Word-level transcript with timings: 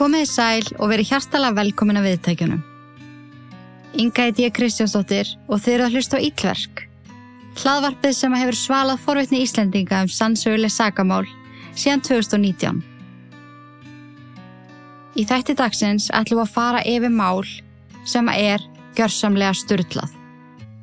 Komiði 0.00 0.28
sæl 0.30 0.62
og 0.78 0.88
verið 0.88 1.10
hjartalega 1.10 1.58
velkomin 1.58 2.00
að 2.00 2.06
viðtækjunum. 2.08 2.60
Inga 4.00 4.24
heit 4.24 4.38
ég 4.40 4.52
Kristjánsdóttir 4.56 5.28
og 5.44 5.58
þeir 5.60 5.74
eru 5.74 5.88
að 5.90 5.96
hlusta 5.98 6.16
á 6.16 6.24
Ítverk. 6.24 6.86
Hlaðvarpið 7.60 8.14
sem 8.16 8.36
hefur 8.38 8.56
svalað 8.56 9.02
forvitni 9.02 9.42
Íslendinga 9.44 9.98
um 10.00 10.08
sannsöguleg 10.08 10.72
sagamál 10.72 11.26
síðan 11.76 12.00
2019. 12.06 12.78
Í 15.20 15.24
þætti 15.28 15.56
dagsins 15.58 16.06
ætlum 16.16 16.40
við 16.40 16.46
að 16.46 16.54
fara 16.54 16.80
yfir 16.88 17.12
mál 17.12 17.42
sem 18.08 18.30
er 18.32 18.64
gjörsamlega 18.96 19.52
styrlað. 19.58 20.14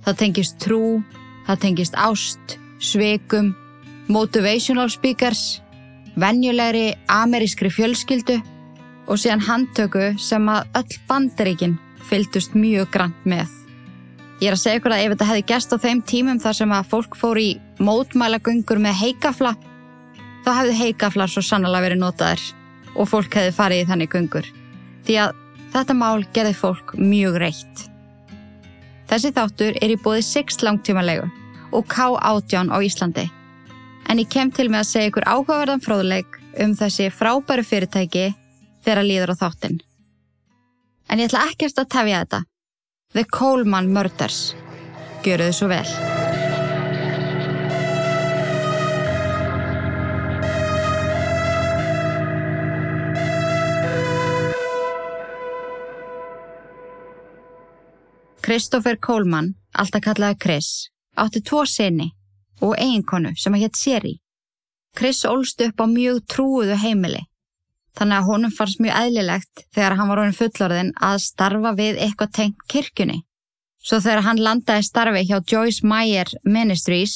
Það 0.05 0.19
tengist 0.19 0.59
trú, 0.61 0.99
það 1.47 1.63
tengist 1.63 1.97
ást, 1.97 2.59
sveikum, 2.77 3.49
motivational 4.13 4.93
speakers, 4.93 5.63
venjulegri 6.13 6.91
amerískri 7.09 7.73
fjölskyldu 7.73 8.37
og 9.07 9.19
síðan 9.19 9.43
handtöku 9.47 10.11
sem 10.19 10.49
að 10.51 10.67
öll 10.79 10.99
bandaríkin 11.07 11.77
fylgdust 12.07 12.55
mjög 12.55 12.91
grann 12.93 13.15
með. 13.23 13.49
Ég 14.37 14.51
er 14.51 14.53
að 14.53 14.61
segja 14.61 14.79
ykkur 14.79 14.93
að 14.93 15.03
ef 15.03 15.13
þetta 15.13 15.29
hefði 15.31 15.45
gæst 15.49 15.73
á 15.73 15.77
þeim 15.81 16.03
tímum 16.05 16.39
þar 16.43 16.57
sem 16.59 16.73
að 16.75 16.89
fólk 16.91 17.17
fór 17.17 17.39
í 17.41 17.49
mótmælagöngur 17.81 18.81
með 18.83 18.99
heikafla, 19.01 19.55
þá 20.45 20.49
hefði 20.59 20.77
heikaflar 20.83 21.31
svo 21.31 21.41
sannlega 21.41 21.87
verið 21.87 22.03
notaðir 22.03 22.43
og 22.93 23.09
fólk 23.09 23.33
hefði 23.39 23.55
farið 23.57 23.81
í 23.81 23.87
þannig 23.89 24.13
göngur. 24.13 24.49
Því 25.07 25.19
að 25.23 25.39
þetta 25.73 25.97
mál 25.97 26.25
gerði 26.35 26.53
fólk 26.57 26.93
mjög 26.99 27.39
reitt. 27.41 27.87
Þessi 29.07 29.31
þáttur 29.33 29.77
er 29.81 29.93
í 29.93 29.99
bóði 30.03 30.23
6 30.27 30.61
langtímanlegu 30.67 31.27
og 31.73 31.87
K18 31.91 32.71
á 32.71 32.77
Íslandi. 32.83 33.27
En 34.07 34.21
ég 34.21 34.29
kem 34.31 34.51
til 34.51 34.69
með 34.69 34.83
að 34.83 34.89
segja 34.91 35.11
ykkur 35.11 35.27
áhugaverðan 35.27 35.83
fróðleik 35.83 36.37
um 36.63 36.75
þessi 36.77 37.09
frábæru 37.13 37.65
fyrirtæki 37.65 38.29
þegar 38.87 39.03
líður 39.03 39.35
á 39.35 39.41
þáttinn. 39.43 39.81
En 41.11 41.19
ég 41.19 41.27
ætla 41.27 41.47
ekkert 41.51 41.81
að 41.81 41.91
tefja 41.91 42.23
þetta. 42.23 42.43
The 43.15 43.25
Coleman 43.31 43.91
Murders. 43.91 44.53
Gjöru 45.25 45.49
þið 45.49 45.57
svo 45.57 45.67
vel. 45.71 45.87
Christopher 58.47 58.95
Coleman, 58.95 59.57
alltaf 59.75 60.05
kallaði 60.05 60.37
Chris, 60.39 60.67
átti 61.19 61.41
tvo 61.43 61.65
sinni 61.67 62.13
og 62.63 62.77
eiginkonu 62.79 63.33
sem 63.35 63.57
að 63.57 63.65
hétt 63.65 63.75
Seri. 63.75 64.13
Chris 64.95 65.25
ólst 65.27 65.59
upp 65.65 65.83
á 65.83 65.85
mjög 65.91 66.21
trúuðu 66.31 66.77
heimili 66.79 67.26
Þannig 67.97 68.19
að 68.19 68.27
honum 68.29 68.53
fannst 68.53 68.81
mjög 68.83 68.99
eðlilegt 68.99 69.63
þegar 69.73 69.95
hann 69.97 70.09
var 70.11 70.19
honum 70.21 70.37
fullorðin 70.37 70.91
að 71.01 71.15
starfa 71.23 71.71
við 71.77 71.97
eitthvað 72.05 72.33
tengt 72.37 72.65
kirkjunni. 72.69 73.23
Svo 73.81 73.97
þegar 74.03 74.25
hann 74.27 74.41
landaði 74.43 74.85
starfi 74.85 75.23
hjá 75.25 75.37
Joyce 75.51 75.87
Meyer 75.87 76.29
Ministries 76.45 77.15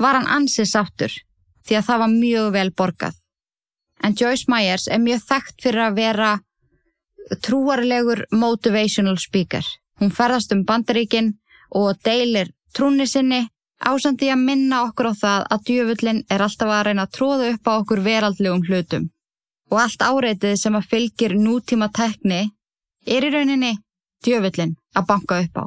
var 0.00 0.18
hann 0.18 0.28
ansið 0.28 0.68
sáttur 0.68 1.14
því 1.64 1.78
að 1.78 1.86
það 1.86 2.02
var 2.02 2.12
mjög 2.12 2.50
vel 2.56 2.70
borgað. 2.76 3.16
En 4.04 4.16
Joyce 4.16 4.48
Meyers 4.48 4.88
er 4.88 5.00
mjög 5.00 5.22
þekkt 5.28 5.64
fyrir 5.64 5.84
að 5.86 5.96
vera 6.00 6.32
trúarlegur 7.46 8.24
motivational 8.32 9.16
speaker. 9.20 9.64
Hún 10.00 10.12
ferðast 10.12 10.52
um 10.52 10.66
bandaríkin 10.68 11.32
og 11.70 11.96
deilir 12.04 12.50
trúni 12.76 13.06
sinni 13.08 13.46
ásandi 13.80 14.28
að 14.32 14.44
minna 14.44 14.82
okkur 14.88 15.12
á 15.12 15.14
það 15.16 15.48
að 15.54 15.64
djöfullin 15.70 16.20
er 16.28 16.44
alltaf 16.44 16.74
að 16.74 16.84
reyna 16.90 17.08
að 17.08 17.16
tróða 17.16 17.50
upp 17.54 17.72
á 17.72 17.72
okkur 17.78 18.04
veraldlegum 18.04 18.66
hlutum 18.68 19.08
og 19.70 19.78
allt 19.84 20.02
áreitið 20.02 20.56
sem 20.58 20.76
að 20.76 20.88
fylgir 20.90 21.36
nútíma 21.38 21.90
tekni 21.94 22.50
er 23.06 23.26
í 23.26 23.30
rauninni 23.32 23.76
djöfullin 24.24 24.74
að 24.94 25.06
banka 25.06 25.40
upp 25.44 25.62
á. 25.62 25.64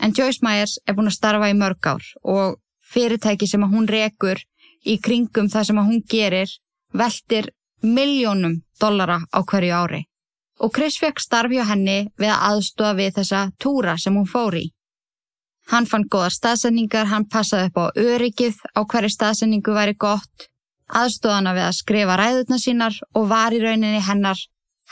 En 0.00 0.14
Joyce 0.16 0.44
Myers 0.44 0.78
er 0.86 0.96
búin 0.96 1.10
að 1.10 1.18
starfa 1.18 1.50
í 1.50 1.56
mörg 1.56 1.86
ár 1.86 2.04
og 2.22 2.60
fyrirtæki 2.92 3.48
sem 3.48 3.64
að 3.64 3.74
hún 3.74 3.88
rekur 3.88 4.40
í 4.84 4.96
kringum 4.98 5.50
það 5.52 5.66
sem 5.68 5.80
að 5.80 5.88
hún 5.90 6.04
gerir 6.08 6.52
veldir 6.96 7.50
miljónum 7.82 8.60
dollara 8.80 9.20
á 9.28 9.38
hverju 9.44 9.74
ári. 9.74 10.02
Og 10.60 10.72
Chris 10.76 10.98
fekk 11.00 11.20
starfi 11.20 11.60
á 11.60 11.64
henni 11.64 12.10
við 12.20 12.32
að 12.32 12.44
aðstofa 12.50 12.96
við 12.98 13.16
þessa 13.16 13.42
túra 13.58 13.96
sem 13.98 14.16
hún 14.16 14.28
fór 14.28 14.56
í. 14.60 14.66
Hann 15.70 15.86
fann 15.86 16.08
goða 16.10 16.30
staðsendingar, 16.34 17.06
hann 17.06 17.28
passaði 17.30 17.70
upp 17.70 17.78
á 17.78 17.84
öryggið 17.96 18.56
á 18.76 18.80
hverju 18.84 19.12
staðsendingu 19.14 19.76
væri 19.76 19.94
gott 19.94 20.49
aðstóðana 20.96 21.54
við 21.56 21.66
að 21.68 21.76
skrifa 21.78 22.16
ræðutna 22.18 22.58
sínar 22.58 22.96
og 23.14 23.28
var 23.30 23.54
í 23.54 23.60
rauninni 23.62 24.02
hennar 24.04 24.40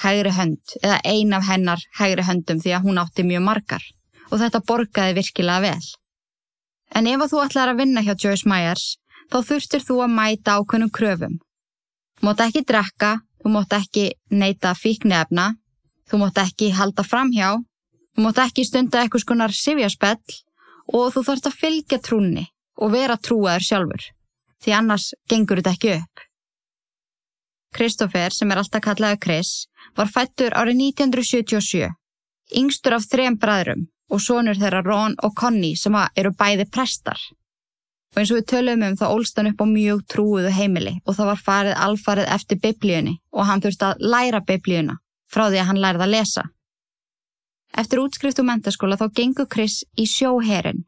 hægri 0.03 0.33
hönd 0.35 0.75
eða 0.83 0.99
ein 1.05 1.35
af 1.35 1.47
hennar 1.49 1.83
hægri 1.99 2.25
höndum 2.27 2.61
því 2.63 2.75
að 2.77 2.85
hún 2.87 3.01
átti 3.03 3.25
mjög 3.27 3.45
margar 3.47 3.85
og 4.31 4.39
þetta 4.43 4.63
borgaði 4.69 5.17
virkilega 5.19 5.65
vel. 5.65 5.87
En 6.95 7.07
ef 7.11 7.25
þú 7.31 7.43
ætlar 7.45 7.73
að 7.73 7.81
vinna 7.83 8.05
hjá 8.07 8.15
Joyce 8.15 8.49
Myers 8.49 8.97
þá 9.33 9.39
þurftir 9.51 9.85
þú 9.85 10.03
að 10.05 10.15
mæta 10.15 10.59
ákveðnum 10.59 10.93
kröfum. 10.95 11.39
Þú 12.19 12.29
mótt 12.29 12.43
ekki 12.43 12.65
drekka, 12.67 13.11
þú 13.43 13.55
mótt 13.55 13.75
ekki 13.77 14.05
neyta 14.31 14.75
fíknefna, 14.75 15.53
þú 16.09 16.23
mótt 16.23 16.39
ekki 16.43 16.71
halda 16.75 17.05
framhjá, 17.07 17.57
þú 18.15 18.25
mótt 18.25 18.41
ekki 18.43 18.65
stunda 18.67 19.03
eitthvað 19.03 19.25
skonar 19.25 19.55
sifjaspell 19.55 20.39
og 20.95 21.11
þú 21.15 21.25
þarfst 21.27 21.51
að 21.51 21.59
fylgja 21.61 22.01
trúni 22.03 22.47
og 22.79 22.95
vera 22.95 23.19
trúaður 23.21 23.67
sjálfur 23.67 24.07
því 24.65 24.75
annars 24.79 25.13
gengur 25.31 25.61
þetta 25.61 25.75
ekki 25.77 25.95
upp. 25.99 26.25
Kristófer, 27.75 28.33
sem 28.33 28.51
er 28.51 28.61
alltaf 28.63 28.83
kallaði 28.85 29.21
Chris, 29.23 29.51
var 29.97 30.09
fættur 30.11 30.55
árið 30.57 30.81
1977, 30.89 31.91
yngstur 32.61 32.97
af 32.97 33.07
þrem 33.11 33.37
bræðrum 33.41 33.87
og 34.09 34.23
sonur 34.25 34.57
þeirra 34.57 34.81
Ron 34.87 35.17
og 35.23 35.35
Connie 35.37 35.77
sem 35.77 35.97
eru 36.17 36.33
bæði 36.33 36.65
prestar. 36.73 37.21
Og 38.15 38.23
eins 38.23 38.33
og 38.33 38.39
við 38.39 38.47
töluðum 38.49 38.87
um 38.87 38.97
þá 38.97 39.07
ólst 39.11 39.37
hann 39.37 39.51
upp 39.51 39.61
á 39.61 39.67
mjög 39.69 40.05
trúuðu 40.09 40.53
heimili 40.57 40.95
og 41.05 41.19
það 41.19 41.31
var 41.31 41.43
farið 41.45 41.81
alfarið 41.87 42.31
eftir 42.37 42.61
biblíunni 42.63 43.19
og 43.37 43.49
hann 43.51 43.61
þurfti 43.61 43.85
að 43.91 44.07
læra 44.15 44.41
biblíuna 44.49 44.97
frá 45.29 45.51
því 45.51 45.61
að 45.61 45.69
hann 45.69 45.83
lærið 45.85 46.05
að 46.07 46.15
lesa. 46.15 46.45
Eftir 47.77 48.01
útskrift 48.01 48.41
og 48.41 48.49
mentaskóla 48.49 48.97
þá 48.97 49.11
gengur 49.13 49.51
Chris 49.53 49.83
í 49.93 50.09
sjóherin 50.09 50.87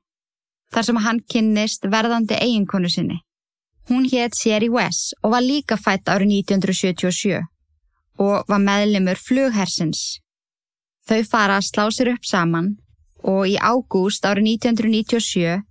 þar 0.73 0.87
sem 0.87 1.03
hann 1.05 1.21
kynnist 1.29 1.85
verðandi 1.93 2.41
eiginkonu 2.41 2.89
sinni 2.89 3.21
Hún 3.91 4.05
hétt 4.07 4.37
Sherry 4.39 4.69
West 4.71 5.17
og 5.23 5.33
var 5.35 5.43
líka 5.43 5.75
fætt 5.75 6.07
árið 6.07 6.31
1977 6.47 7.41
og 8.23 8.45
var 8.47 8.61
meðlemur 8.63 9.19
flughersins. 9.19 10.21
Þau 11.09 11.25
fara 11.27 11.57
að 11.59 11.67
slá 11.67 11.89
sér 11.91 12.13
upp 12.13 12.29
saman 12.29 12.77
og 13.27 13.49
í 13.51 13.57
ágúst 13.59 14.29
árið 14.31 14.47
1997 14.53 15.65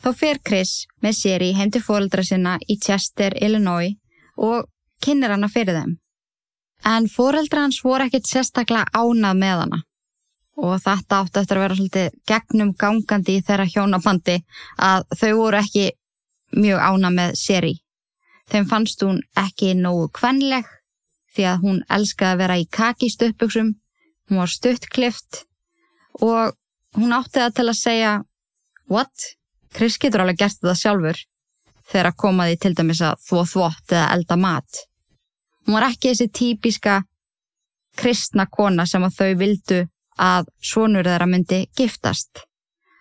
þá 0.00 0.08
fer 0.16 0.40
Chris 0.40 0.86
með 1.04 1.18
Sherry 1.18 1.50
heim 1.58 1.74
til 1.74 1.82
fóreldra 1.84 2.24
sinna 2.24 2.56
í 2.64 2.78
Chester, 2.80 3.36
Illinois 3.36 3.92
og 4.40 4.70
kynir 5.04 5.36
hana 5.36 5.52
fyrir 5.52 5.76
þeim. 5.76 5.92
En 6.84 7.10
fóreldra 7.12 7.66
hans 7.66 7.82
voru 7.84 8.08
ekkert 8.08 8.30
sérstaklega 8.30 8.88
ánað 8.96 9.44
með 9.44 9.62
hana 9.66 9.82
og 10.56 10.80
þetta 10.80 11.20
átti 11.20 11.40
eftir 11.42 11.58
að 11.58 11.64
vera 11.66 11.76
svolítið 11.76 12.18
gegnum 12.32 12.72
gangandi 12.80 13.36
í 13.36 13.44
þeirra 13.44 13.68
hjónabandi 13.68 14.40
að 14.80 15.08
þau 15.20 15.32
voru 15.42 15.60
ekki 15.60 15.90
mjög 16.56 16.80
ána 16.80 17.10
með 17.12 17.36
Seri. 17.38 17.74
Þeim 18.50 18.66
fannst 18.70 19.02
hún 19.02 19.20
ekki 19.38 19.74
nógu 19.78 20.08
kvenleg 20.14 20.66
því 21.34 21.46
að 21.50 21.64
hún 21.64 21.80
elskaði 21.92 22.32
að 22.32 22.42
vera 22.42 22.58
í 22.60 22.66
kaki 22.72 23.08
stöppbuksum, 23.12 23.72
hún 24.28 24.40
var 24.40 24.50
stuttklift 24.50 25.42
og 26.24 26.54
hún 26.96 27.14
átti 27.16 27.42
það 27.42 27.56
til 27.56 27.66
að 27.68 27.80
segja 27.80 28.12
What? 28.86 29.32
Chris 29.74 29.98
getur 30.00 30.22
alveg 30.22 30.38
gert 30.40 30.62
það 30.62 30.78
sjálfur 30.80 31.18
þegar 31.90 32.08
að 32.10 32.20
koma 32.22 32.46
því 32.46 32.58
til 32.62 32.72
dæmis 32.78 33.02
að 33.04 33.18
þvó 33.26 33.42
þvótt 33.50 33.92
eða 33.92 34.06
elda 34.14 34.38
mat. 34.40 34.80
Hún 35.66 35.76
var 35.76 35.88
ekki 35.90 36.12
þessi 36.12 36.28
típiska 36.32 37.00
kristna 37.98 38.46
kona 38.46 38.86
sem 38.86 39.04
að 39.04 39.18
þau 39.18 39.32
vildu 39.42 39.80
að 40.22 40.48
svonur 40.62 41.04
þeirra 41.04 41.28
myndi 41.28 41.60
giftast. 41.76 42.46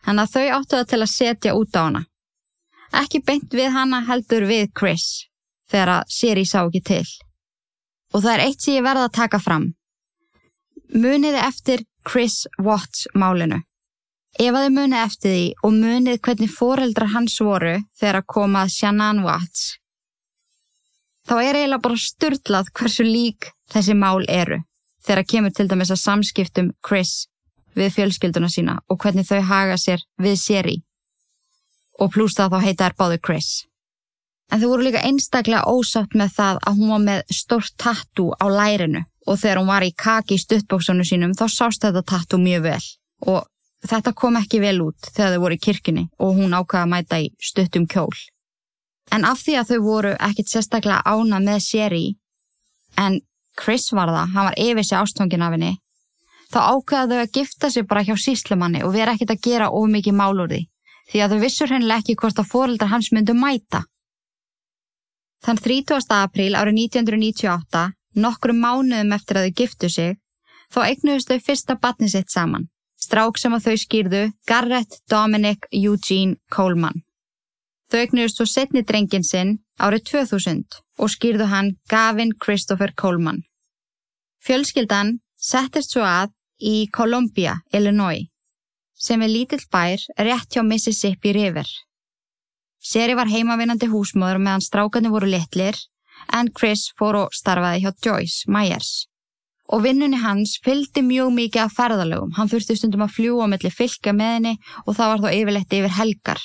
Þannig 0.05 0.25
að 0.25 0.33
þau 0.33 0.57
áttu 0.57 0.75
það 0.75 0.89
til 0.91 1.01
að 1.01 1.13
setja 1.13 1.55
út 1.55 1.77
á 1.77 1.81
hana 1.85 2.03
ekki 3.01 3.21
beint 3.25 3.53
við 3.53 3.71
hana 3.75 4.01
heldur 4.07 4.47
við 4.49 4.67
Chris 4.77 5.25
þegar 5.71 5.91
að 5.97 6.11
Siri 6.17 6.45
sá 6.45 6.59
ekki 6.63 6.81
til. 6.85 7.05
Og 8.13 8.21
það 8.23 8.33
er 8.33 8.43
eitt 8.45 8.61
sem 8.61 8.77
ég 8.77 8.85
verða 8.85 9.07
að 9.09 9.15
taka 9.17 9.39
fram. 9.41 9.71
Muniði 10.93 11.41
eftir 11.41 11.85
Chris 12.05 12.45
Watts 12.61 13.07
málinu. 13.17 13.63
Ef 14.35 14.51
að 14.51 14.65
þið 14.65 14.75
munið 14.75 14.99
eftir 14.99 15.33
því 15.33 15.45
og 15.63 15.73
munið 15.79 16.21
hvernig 16.27 16.51
foreldrar 16.51 17.11
hans 17.15 17.39
voru 17.39 17.75
þegar 17.95 18.19
að 18.19 18.29
komað 18.35 18.71
Shannon 18.75 19.23
Watts, 19.23 19.75
þá 21.25 21.35
er 21.41 21.57
eiginlega 21.57 21.83
bara 21.85 22.01
styrlað 22.01 22.71
hversu 22.75 23.05
lík 23.07 23.49
þessi 23.71 23.95
mál 23.97 24.25
eru 24.29 24.59
þegar 25.05 25.21
að 25.21 25.29
kemur 25.31 25.53
til 25.55 25.67
dæmis 25.69 25.93
að 25.93 26.01
samskiptum 26.01 26.73
Chris 26.85 27.13
við 27.77 27.93
fjölskylduna 27.95 28.49
sína 28.51 28.77
og 28.89 28.99
hvernig 29.01 29.27
þau 29.27 29.41
haga 29.49 29.77
sér 29.81 30.03
við 30.21 30.37
Siri 30.41 30.75
og 31.99 32.11
pluss 32.13 32.37
það 32.37 32.53
þá 32.53 32.65
heita 32.65 32.89
er 32.89 32.95
báður 32.99 33.23
Chris. 33.25 33.49
En 34.51 34.61
þau 34.61 34.69
voru 34.75 34.85
líka 34.85 35.01
einstaklega 35.05 35.65
ósátt 35.65 36.13
með 36.17 36.35
það 36.35 36.59
að 36.61 36.79
hún 36.79 36.93
var 36.93 37.03
með 37.05 37.33
stórt 37.33 37.73
tattoo 37.81 38.35
á 38.37 38.45
lærinu 38.45 39.01
og 39.25 39.39
þegar 39.41 39.61
hún 39.61 39.71
var 39.71 39.85
í 39.85 39.93
kaki 39.97 40.37
í 40.37 40.41
stuttbóksunum 40.41 41.07
sínum 41.07 41.33
þá 41.37 41.45
sást 41.49 41.85
þetta 41.85 42.03
tattu 42.05 42.37
mjög 42.37 42.67
vel 42.67 42.83
og 43.25 43.47
þetta 43.89 44.13
kom 44.13 44.37
ekki 44.37 44.61
vel 44.61 44.77
út 44.85 45.09
þegar 45.15 45.33
þau 45.33 45.43
voru 45.45 45.57
í 45.57 45.63
kirkini 45.65 46.03
og 46.19 46.37
hún 46.37 46.53
ákvaða 46.53 46.83
að 46.85 46.91
mæta 46.93 47.21
í 47.23 47.31
stuttum 47.41 47.87
kjól. 47.89 48.13
En 49.13 49.25
af 49.25 49.41
því 49.41 49.57
að 49.61 49.71
þau 49.71 49.79
voru 49.85 50.13
ekkit 50.27 50.51
sérstaklega 50.51 51.01
ána 51.05 51.41
með 51.41 51.65
séri 51.65 52.05
en 53.01 53.19
Chris 53.57 53.87
var 53.95 54.11
það, 54.11 54.31
hann 54.35 54.47
var 54.49 54.57
yfir 54.59 54.83
sig 54.83 54.97
ástofngin 54.99 55.43
af 55.45 55.53
henni, 55.55 55.73
þá 56.51 56.59
ákvaða 56.75 57.09
þau 57.11 57.21
að 57.23 57.35
gifta 57.37 57.69
sig 57.71 57.85
bara 57.87 58.03
hjá 58.03 58.15
síslumanni 58.19 58.83
og 58.85 58.93
vera 58.93 59.15
ekkit 59.15 59.31
að 59.31 59.43
gera 59.47 59.69
of 59.71 59.89
mikið 59.89 60.17
mál 60.17 60.33
úr 60.35 60.51
því 60.51 60.63
því 61.09 61.21
að 61.21 61.33
þau 61.33 61.41
vissur 61.43 61.71
hennilega 61.73 62.03
ekki 62.03 62.17
hvort 62.21 62.39
að 62.41 62.49
fóröldar 62.51 62.91
hans 62.91 63.11
myndu 63.13 63.35
mæta. 63.37 63.83
Þann 65.45 65.61
30. 65.61 66.05
apríl 66.17 66.53
árið 66.57 66.79
1998, 66.81 67.83
nokkru 68.17 68.55
mánuðum 68.57 69.13
eftir 69.13 69.39
að 69.39 69.47
þau 69.47 69.57
giftu 69.61 69.89
sig, 69.93 70.15
þá 70.73 70.79
eignuðust 70.89 71.29
þau 71.29 71.43
fyrsta 71.47 71.75
batni 71.81 72.09
sitt 72.09 72.33
saman, 72.33 72.69
strák 72.97 73.37
sem 73.37 73.53
að 73.53 73.67
þau 73.67 73.75
skýrðu 73.83 74.23
Garrett 74.49 74.97
Dominic 75.11 75.67
Eugene 75.71 76.39
Coleman. 76.49 77.03
Þau 77.91 77.99
eignuðust 78.01 78.41
svo 78.41 78.49
setni 78.49 78.81
drengin 78.81 79.23
sinn 79.23 79.59
árið 79.77 80.07
2000 80.09 80.79
og 80.97 81.11
skýrðu 81.13 81.51
hann 81.51 81.75
Gavin 81.91 82.33
Christopher 82.41 82.95
Coleman. 82.97 83.43
Fjölskyldan 84.41 85.19
settist 85.37 85.93
svo 85.93 86.01
að 86.01 86.33
í 86.57 86.87
Columbia, 86.89 87.59
Illinois 87.73 88.25
sem 88.95 89.21
er 89.21 89.31
lítill 89.31 89.63
bær 89.71 89.99
rétt 90.17 90.55
hjá 90.55 90.63
Mississippi 90.63 91.33
River. 91.35 91.67
Seri 92.85 93.15
var 93.17 93.29
heimavinnandi 93.31 93.89
húsmóður 93.89 94.39
meðan 94.39 94.63
strákarnir 94.63 95.13
voru 95.13 95.29
litlir 95.29 95.77
en 96.33 96.51
Chris 96.57 96.91
fór 96.97 97.17
og 97.23 97.35
starfaði 97.35 97.83
hjá 97.83 97.91
Joyce 98.05 98.51
Myers. 98.51 99.07
Og 99.73 99.81
vinnunni 99.81 100.19
hans 100.21 100.59
fylgdi 100.61 101.01
mjög 101.01 101.31
mikið 101.33 101.63
af 101.63 101.73
ferðalögum. 101.73 102.35
Hann 102.37 102.51
þurfti 102.51 102.75
stundum 102.77 103.01
að 103.07 103.15
fljúa 103.15 103.47
mellir 103.49 103.73
fylgja 103.73 104.13
með 104.13 104.35
henni 104.35 104.53
og 104.85 104.93
það 104.93 105.09
var 105.11 105.23
þá 105.23 105.29
yfirleitt 105.39 105.73
yfir 105.79 105.95
helgar. 105.97 106.43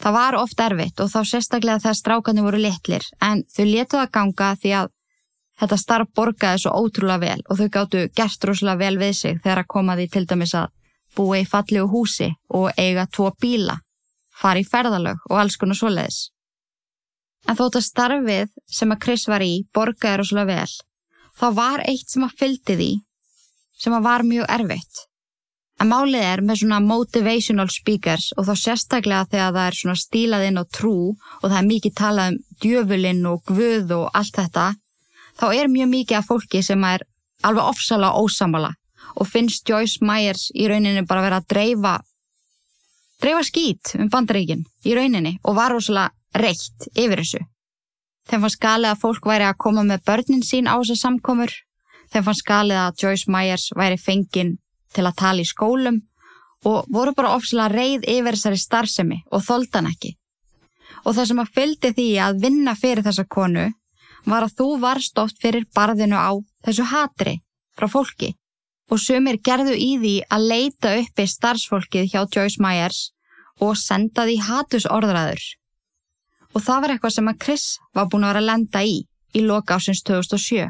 Það 0.00 0.16
var 0.16 0.38
oft 0.40 0.62
erfitt 0.64 1.02
og 1.04 1.10
þá 1.12 1.20
sérstaklega 1.28 1.82
þegar 1.84 1.98
strákarnir 1.98 2.46
voru 2.46 2.62
litlir 2.62 3.04
en 3.20 3.44
þau 3.52 3.64
letuð 3.68 4.00
að 4.00 4.12
ganga 4.16 4.50
því 4.62 4.74
að 4.78 4.92
þetta 5.60 5.78
starf 5.82 6.12
borgaði 6.16 6.62
svo 6.62 6.72
ótrúlega 6.80 7.20
vel 7.20 7.42
og 7.44 7.60
þau 7.60 7.68
gáttu 7.74 8.04
gert 8.16 8.48
rosalega 8.48 8.80
vel 8.80 8.96
við 9.02 9.16
sig 9.18 9.42
þegar 9.44 9.60
að 9.60 9.72
koma 9.76 9.96
því 9.98 10.06
til 10.14 10.24
dæmis 10.30 10.56
að 10.56 10.72
búi 11.20 11.42
í 11.44 11.48
fallegu 11.48 11.88
húsi 11.92 12.30
og 12.56 12.70
eiga 12.80 13.06
tvo 13.12 13.30
bíla, 13.40 13.76
fari 14.40 14.64
í 14.64 14.68
ferðalög 14.68 15.20
og 15.28 15.42
alls 15.42 15.58
konar 15.60 15.78
svoleiðis. 15.78 16.30
En 17.48 17.56
þótt 17.56 17.78
að 17.80 17.86
starfið 17.86 18.56
sem 18.68 18.92
að 18.92 19.02
Chris 19.04 19.26
var 19.28 19.44
í 19.44 19.52
borgaði 19.74 20.20
rosalega 20.20 20.56
vel, 20.56 20.74
þá 21.36 21.46
var 21.60 21.84
eitt 21.88 22.08
sem 22.12 22.26
að 22.26 22.36
fyldi 22.40 22.80
því 22.80 22.90
sem 23.80 23.96
að 23.96 24.04
var 24.08 24.26
mjög 24.28 24.50
erfitt. 24.56 25.06
En 25.80 25.88
málið 25.88 26.26
er 26.28 26.42
með 26.44 26.60
svona 26.60 26.78
motivational 26.84 27.70
speakers 27.72 28.26
og 28.36 28.44
þá 28.50 28.52
sérstaklega 28.62 29.28
þegar 29.30 29.54
það 29.54 29.68
er 29.68 29.78
svona 29.78 30.00
stílað 30.02 30.44
inn 30.50 30.60
á 30.60 30.64
trú 30.68 30.96
og 31.14 31.46
það 31.46 31.56
er 31.60 31.70
mikið 31.70 31.94
talað 31.96 32.34
um 32.34 32.42
djöfulinn 32.64 33.22
og 33.30 33.40
guð 33.48 33.94
og 33.96 34.10
allt 34.20 34.36
þetta, 34.36 34.66
þá 35.40 35.46
er 35.54 35.72
mjög 35.72 35.90
mikið 35.94 36.18
af 36.18 36.28
fólki 36.28 36.60
sem 36.66 36.84
er 36.84 37.06
alveg 37.48 37.72
ofsala 37.72 38.12
ósamala 38.20 38.74
og 39.16 39.28
finnst 39.28 39.68
Joyce 39.68 40.04
Myers 40.04 40.48
í 40.54 40.68
rauninni 40.70 41.06
bara 41.08 41.24
verið 41.26 41.40
að 41.40 41.48
dreifa 41.54 41.94
dreifa 43.20 43.44
skýt 43.44 43.94
um 43.98 44.10
bandaríkin 44.12 44.64
í 44.86 44.94
rauninni 44.96 45.36
og 45.44 45.56
var 45.58 45.74
rosalega 45.74 46.14
reitt 46.40 46.86
yfir 46.94 47.20
þessu. 47.20 47.40
Þeim 48.30 48.44
fannst 48.44 48.60
galið 48.62 48.92
að 48.92 49.00
fólk 49.02 49.26
væri 49.26 49.48
að 49.48 49.58
koma 49.64 49.82
með 49.86 50.04
börnin 50.06 50.44
sín 50.46 50.70
á 50.70 50.78
þessar 50.78 51.00
samkomur. 51.00 51.52
Þeim 52.12 52.26
fannst 52.26 52.46
galið 52.46 52.78
að 52.84 53.02
Joyce 53.02 53.32
Myers 53.32 53.66
væri 53.76 53.98
fenginn 53.98 54.56
til 54.94 55.06
að 55.06 55.18
tala 55.18 55.42
í 55.42 55.48
skólum 55.48 56.00
og 56.68 56.86
voru 56.92 57.14
bara 57.16 57.34
ofslega 57.36 57.72
reið 57.72 58.06
yfir 58.06 58.36
þessari 58.36 58.60
starfsemi 58.60 59.20
og 59.30 59.44
þóldan 59.46 59.90
ekki. 59.90 60.14
Og 61.04 61.16
það 61.16 61.30
sem 61.30 61.42
að 61.42 61.52
fyldi 61.56 61.92
því 61.96 62.08
að 62.20 62.42
vinna 62.44 62.74
fyrir 62.76 63.04
þessa 63.06 63.24
konu 63.24 63.66
var 64.28 64.44
að 64.44 64.56
þú 64.58 64.68
varst 64.82 65.18
oft 65.18 65.40
fyrir 65.40 65.66
barðinu 65.74 66.18
á 66.20 66.30
þessu 66.66 66.86
hatri 66.90 67.38
frá 67.76 67.88
fólki 67.88 68.34
og 68.90 68.98
sumir 68.98 69.38
gerðu 69.46 69.76
í 69.78 69.90
því 70.02 70.14
að 70.34 70.46
leita 70.52 70.92
uppi 70.98 71.26
starfsfólkið 71.30 72.10
hjá 72.12 72.20
Joyce 72.26 72.62
Myers 72.62 73.00
og 73.62 73.76
senda 73.78 74.26
því 74.26 74.36
hatusorðræður. 74.48 75.42
Og 76.54 76.64
það 76.64 76.82
var 76.82 76.94
eitthvað 76.94 77.14
sem 77.16 77.30
að 77.30 77.40
Chris 77.44 77.66
var 77.94 78.08
búin 78.10 78.26
að 78.26 78.32
vera 78.32 78.42
að 78.42 78.48
lenda 78.50 78.82
í 78.82 78.96
í 79.36 79.44
loka 79.46 79.78
ásins 79.78 80.02
2007. 80.06 80.66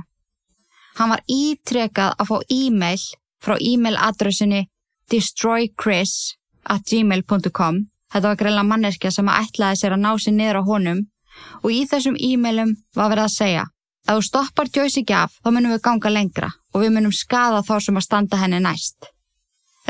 Hann 0.98 1.14
var 1.14 1.22
ítrekað 1.30 2.18
að 2.20 2.28
fá 2.28 2.36
e-mail 2.52 3.06
frá 3.40 3.56
e-mailadressinni 3.56 4.66
destroychris 5.10 6.36
at 6.68 6.84
gmail.com 6.84 7.86
Þetta 8.10 8.26
var 8.26 8.38
greila 8.38 8.62
manneskja 8.66 9.12
sem 9.14 9.28
að 9.30 9.46
ætlaði 9.46 9.80
sér 9.80 9.94
að 9.94 10.02
ná 10.02 10.10
sér 10.18 10.34
niður 10.34 10.60
á 10.60 10.62
honum 10.66 11.04
og 11.62 11.68
í 11.72 11.84
þessum 11.88 12.16
e-mailum 12.18 12.74
var 12.98 13.12
verið 13.12 13.24
að 13.24 13.36
segja 13.36 13.66
Ef 14.08 14.16
þú 14.16 14.24
stoppar 14.26 14.70
Joyce 14.72 15.02
ekki 15.02 15.14
af, 15.16 15.34
þá 15.42 15.48
munum 15.52 15.74
við 15.74 15.82
ganga 15.84 16.12
lengra 16.12 16.50
og 16.72 16.84
við 16.84 16.92
munum 16.94 17.14
skada 17.14 17.62
þá 17.66 17.74
sem 17.84 18.00
að 18.00 18.06
standa 18.06 18.40
henni 18.40 18.60
næst. 18.64 19.10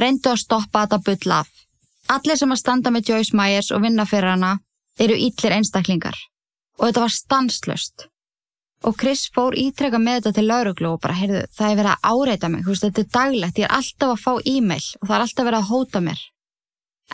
Reyndu 0.01 0.33
að 0.33 0.43
stoppa 0.45 0.85
þetta 0.85 1.01
bull 1.07 1.35
af. 1.37 1.51
Allir 2.11 2.39
sem 2.41 2.53
að 2.53 2.61
standa 2.63 2.91
með 2.91 3.13
Joyce 3.13 3.37
Myers 3.37 3.71
og 3.75 3.85
vinna 3.85 4.07
fyrir 4.09 4.33
hana 4.33 4.57
eru 4.99 5.15
ítlir 5.15 5.55
einstaklingar. 5.57 6.17
Og 6.81 6.89
þetta 6.89 7.05
var 7.05 7.15
stanslöst. 7.15 8.07
Og 8.89 8.97
Chris 8.97 9.27
fór 9.35 9.55
ítreka 9.61 10.01
með 10.01 10.23
þetta 10.23 10.37
til 10.39 10.47
lauruglu 10.49 10.95
og 10.95 11.01
bara, 11.05 11.19
heyrðu, 11.19 11.43
það 11.53 11.71
er 11.71 11.81
verið 11.81 11.93
að 11.93 12.13
áreita 12.15 12.49
mig, 12.49 12.63
þú 12.65 12.73
veist, 12.73 12.87
þetta 12.87 13.03
er 13.03 13.11
daglegt, 13.17 13.59
ég 13.61 13.69
er 13.69 13.75
alltaf 13.77 14.15
að 14.15 14.23
fá 14.25 14.33
e-mail 14.49 14.87
og 15.01 15.05
það 15.05 15.17
er 15.17 15.25
alltaf 15.27 15.49
verið 15.51 15.61
að 15.61 15.71
hóta 15.71 16.05
mér 16.07 16.23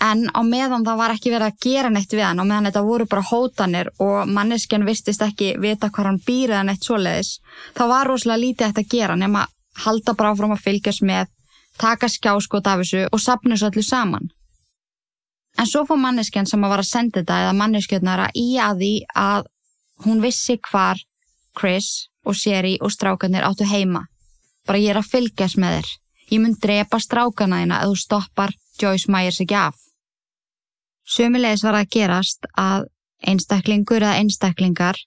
en 0.02 0.26
á 0.32 0.40
meðan 0.44 0.84
það 0.84 0.98
var 1.00 1.14
ekki 1.14 1.32
verið 1.32 1.46
að 1.46 1.60
gera 1.64 1.90
neitt 1.90 2.12
við 2.12 2.24
hann 2.26 2.40
og 2.42 2.48
meðan 2.48 2.68
þetta 2.68 2.82
voru 2.84 3.06
bara 3.10 3.28
hótanir 3.30 3.90
og 4.02 4.28
manneskjan 4.28 4.86
vistist 4.86 5.22
ekki 5.24 5.54
vita 5.62 5.88
hvað 5.90 6.10
hann 6.10 6.22
býrið 6.26 6.56
hann 6.58 6.72
eitt 6.72 6.84
svoleiðis 6.84 7.38
þá 7.76 7.84
var 7.88 8.10
rosalega 8.10 8.42
lítið 8.42 8.66
eftir 8.68 8.84
að 8.84 8.92
gera 8.96 9.16
nema 9.16 9.46
halda 9.84 10.14
bara 10.14 10.32
áfram 10.32 10.54
að 10.56 10.64
fylgjast 10.64 11.04
með 11.04 11.32
taka 11.80 12.08
skjáskot 12.08 12.66
af 12.66 12.82
þessu 12.82 13.04
og 13.12 13.20
sapna 13.20 13.54
þessu 13.54 13.68
allir 13.70 13.86
saman. 13.86 14.30
En 15.56 15.68
svo 15.68 15.84
fór 15.88 16.00
manneskjan 16.00 16.48
sem 16.48 16.64
að 16.64 16.72
var 16.74 16.82
að 16.82 16.90
senda 16.90 17.20
þetta 17.20 17.38
eða 17.44 17.54
manneskjötnara 17.60 18.26
í 18.36 18.48
að 18.60 18.82
því 18.82 18.92
að 19.22 19.48
hún 20.04 20.20
vissi 20.24 20.58
hvar 20.70 21.00
Chris 21.56 22.08
og 22.24 22.36
Sherry 22.36 22.76
og 22.80 22.92
strákanir 22.92 23.46
áttu 23.48 23.68
heima. 23.68 24.04
Bara 24.66 24.82
ég 24.82 24.92
er 24.92 25.00
að 25.00 25.10
fylgjast 25.14 25.60
með 25.60 25.78
þér. 25.78 25.90
Ég 26.26 26.42
mun 26.42 26.56
drepa 26.60 27.00
strákana 27.00 27.62
þína 27.62 27.82
ef 27.82 27.92
þú 27.92 28.00
stoppar 28.02 28.56
Joyce 28.80 29.12
Myers 29.12 29.40
ekki 29.40 29.56
af 29.56 29.85
Sumulegis 31.06 31.64
var 31.66 31.78
að 31.78 31.90
gerast 31.96 32.48
að 32.58 32.88
einstaklingur 33.26 34.02
eða 34.02 34.20
einstaklingar 34.20 34.98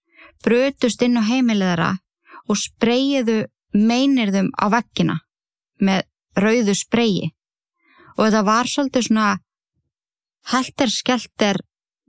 brutust 0.43 1.01
inn 1.03 1.19
á 1.19 1.23
heimiliðara 1.27 1.89
og 2.49 2.57
spreyjiðu 2.57 3.41
meinirðum 3.75 4.49
á 4.55 4.65
vekkina 4.73 5.19
með 5.83 6.07
rauðu 6.39 6.75
spreyi. 6.75 7.33
Og 8.17 8.25
þetta 8.27 8.45
var 8.47 8.67
svolítið 8.67 9.09
svona 9.09 9.27
helter 10.53 10.91
skelter 10.91 11.59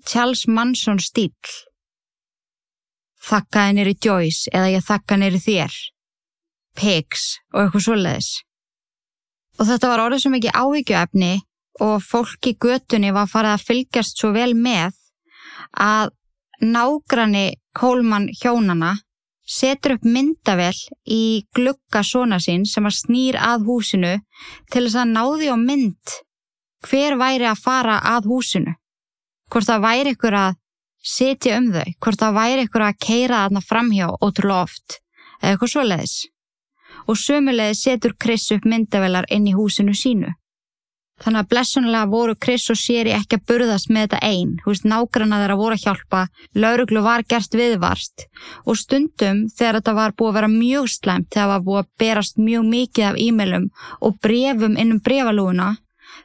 Charles 0.06 0.46
Manson 0.48 1.02
stíl 1.02 1.34
þakkaði 3.20 3.76
nýri 3.76 3.96
Joyce 4.00 4.50
eða 4.54 4.70
ég 4.74 4.86
þakka 4.86 5.18
nýri 5.20 5.40
þér. 5.44 5.74
Pigs 6.78 7.24
og 7.52 7.64
eitthvað 7.64 7.84
svoleiðis. 7.84 8.30
Og 9.58 9.68
þetta 9.68 9.90
var 9.90 10.02
orðið 10.06 10.22
sem 10.24 10.36
ekki 10.38 10.52
áhyggjuefni 10.56 11.32
og 11.80 12.00
fólk 12.04 12.50
í 12.50 12.56
götunni 12.60 13.12
var 13.16 13.30
farið 13.30 13.56
að 13.56 13.66
fylgjast 13.68 14.20
svo 14.20 14.32
vel 14.36 14.52
með 14.54 14.96
að 15.76 16.12
nágrani 16.60 17.46
Kólmann 17.76 18.28
hjónana 18.34 18.96
setur 19.50 19.96
upp 19.96 20.06
myndavel 20.06 20.76
í 21.10 21.46
glukka 21.56 22.02
svona 22.06 22.38
sín 22.42 22.66
sem 22.68 22.86
að 22.86 22.98
snýr 22.98 23.38
að 23.42 23.66
húsinu 23.66 24.16
til 24.70 24.84
þess 24.84 24.98
að 25.02 25.14
náði 25.14 25.50
á 25.50 25.56
mynd 25.58 26.18
hver 26.86 27.16
væri 27.20 27.48
að 27.48 27.62
fara 27.64 27.98
að 28.14 28.28
húsinu. 28.30 28.74
Hvort 29.50 29.66
það 29.66 29.84
væri 29.84 30.14
ykkur 30.14 30.36
að 30.38 30.58
setja 31.02 31.56
um 31.58 31.70
þau, 31.74 31.86
hvort 31.98 32.20
það 32.20 32.36
væri 32.36 32.66
ykkur 32.66 32.84
að 32.86 33.00
keira 33.06 33.40
þarna 33.44 33.64
framhjá 33.64 34.10
ótrúlega 34.20 34.66
oft 34.68 35.00
eða 35.40 35.54
eitthvað 35.54 35.72
svo 35.74 35.86
leiðis. 35.86 36.16
Og 37.08 37.18
sömulegði 37.18 37.78
setur 37.78 38.14
Chris 38.20 38.50
upp 38.54 38.66
myndavelar 38.68 39.26
inn 39.32 39.48
í 39.48 39.56
húsinu 39.56 39.96
sínu. 39.96 40.34
Þannig 41.20 41.42
að 41.42 41.50
blessunlega 41.52 42.10
voru 42.10 42.36
Chris 42.44 42.70
og 42.72 42.78
Siri 42.80 43.12
ekki 43.12 43.36
að 43.36 43.44
burðast 43.50 43.90
með 43.92 44.06
þetta 44.06 44.20
einn. 44.30 44.54
Þú 44.62 44.72
veist, 44.72 44.86
nágranna 44.88 45.40
þeirra 45.42 45.58
voru 45.60 45.76
að 45.76 45.84
hjálpa, 45.84 46.22
lauruglu 46.56 47.02
var 47.04 47.26
gert 47.28 47.58
viðvarst 47.60 48.26
og 48.64 48.80
stundum 48.80 49.44
þegar 49.52 49.80
þetta 49.80 49.96
var 49.98 50.16
búið 50.16 50.30
að 50.30 50.38
vera 50.38 50.50
mjög 50.54 50.88
slæmt, 50.94 51.28
þegar 51.28 51.44
það 51.44 51.52
var 51.52 51.66
búið 51.68 51.82
að 51.82 51.92
berast 52.00 52.40
mjög 52.40 52.66
mikið 52.72 53.06
af 53.10 53.20
e-mailum 53.26 53.70
og 54.00 54.18
brefum 54.24 54.80
innum 54.80 55.04
brefalúuna, 55.04 55.70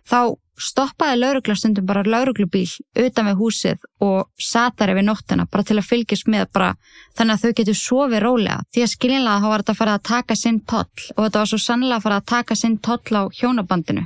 þá 0.07 0.19
stoppaði 0.55 1.19
lauruglastundum 1.19 1.85
bara 1.87 2.03
lauruglubíl 2.07 2.69
utan 2.95 3.27
við 3.29 3.39
húsið 3.41 3.85
og 4.03 4.29
satar 4.39 4.93
yfir 4.93 5.03
nóttina 5.07 5.47
bara 5.51 5.65
til 5.67 5.77
að 5.79 5.89
fylgjast 5.89 6.29
með 6.31 6.47
bara 6.55 6.71
þannig 7.17 7.35
að 7.35 7.43
þau 7.43 7.55
getur 7.59 7.79
sofið 7.81 8.23
rólega 8.23 8.57
því 8.71 8.85
að 8.85 8.93
skiljanlega 8.93 9.43
þá 9.43 9.49
var 9.51 9.63
þetta 9.63 9.75
að 9.75 9.81
fara 9.81 9.95
að 9.99 10.05
taka 10.11 10.39
sinn 10.39 10.59
toll 10.63 11.07
og 11.15 11.21
þetta 11.25 11.41
var 11.41 11.51
svo 11.51 11.61
sannlega 11.65 11.99
að 11.99 12.05
fara 12.07 12.19
að 12.21 12.29
taka 12.31 12.59
sinn 12.59 12.77
toll 12.87 13.19
á 13.19 13.23
hjónabandinu 13.35 14.05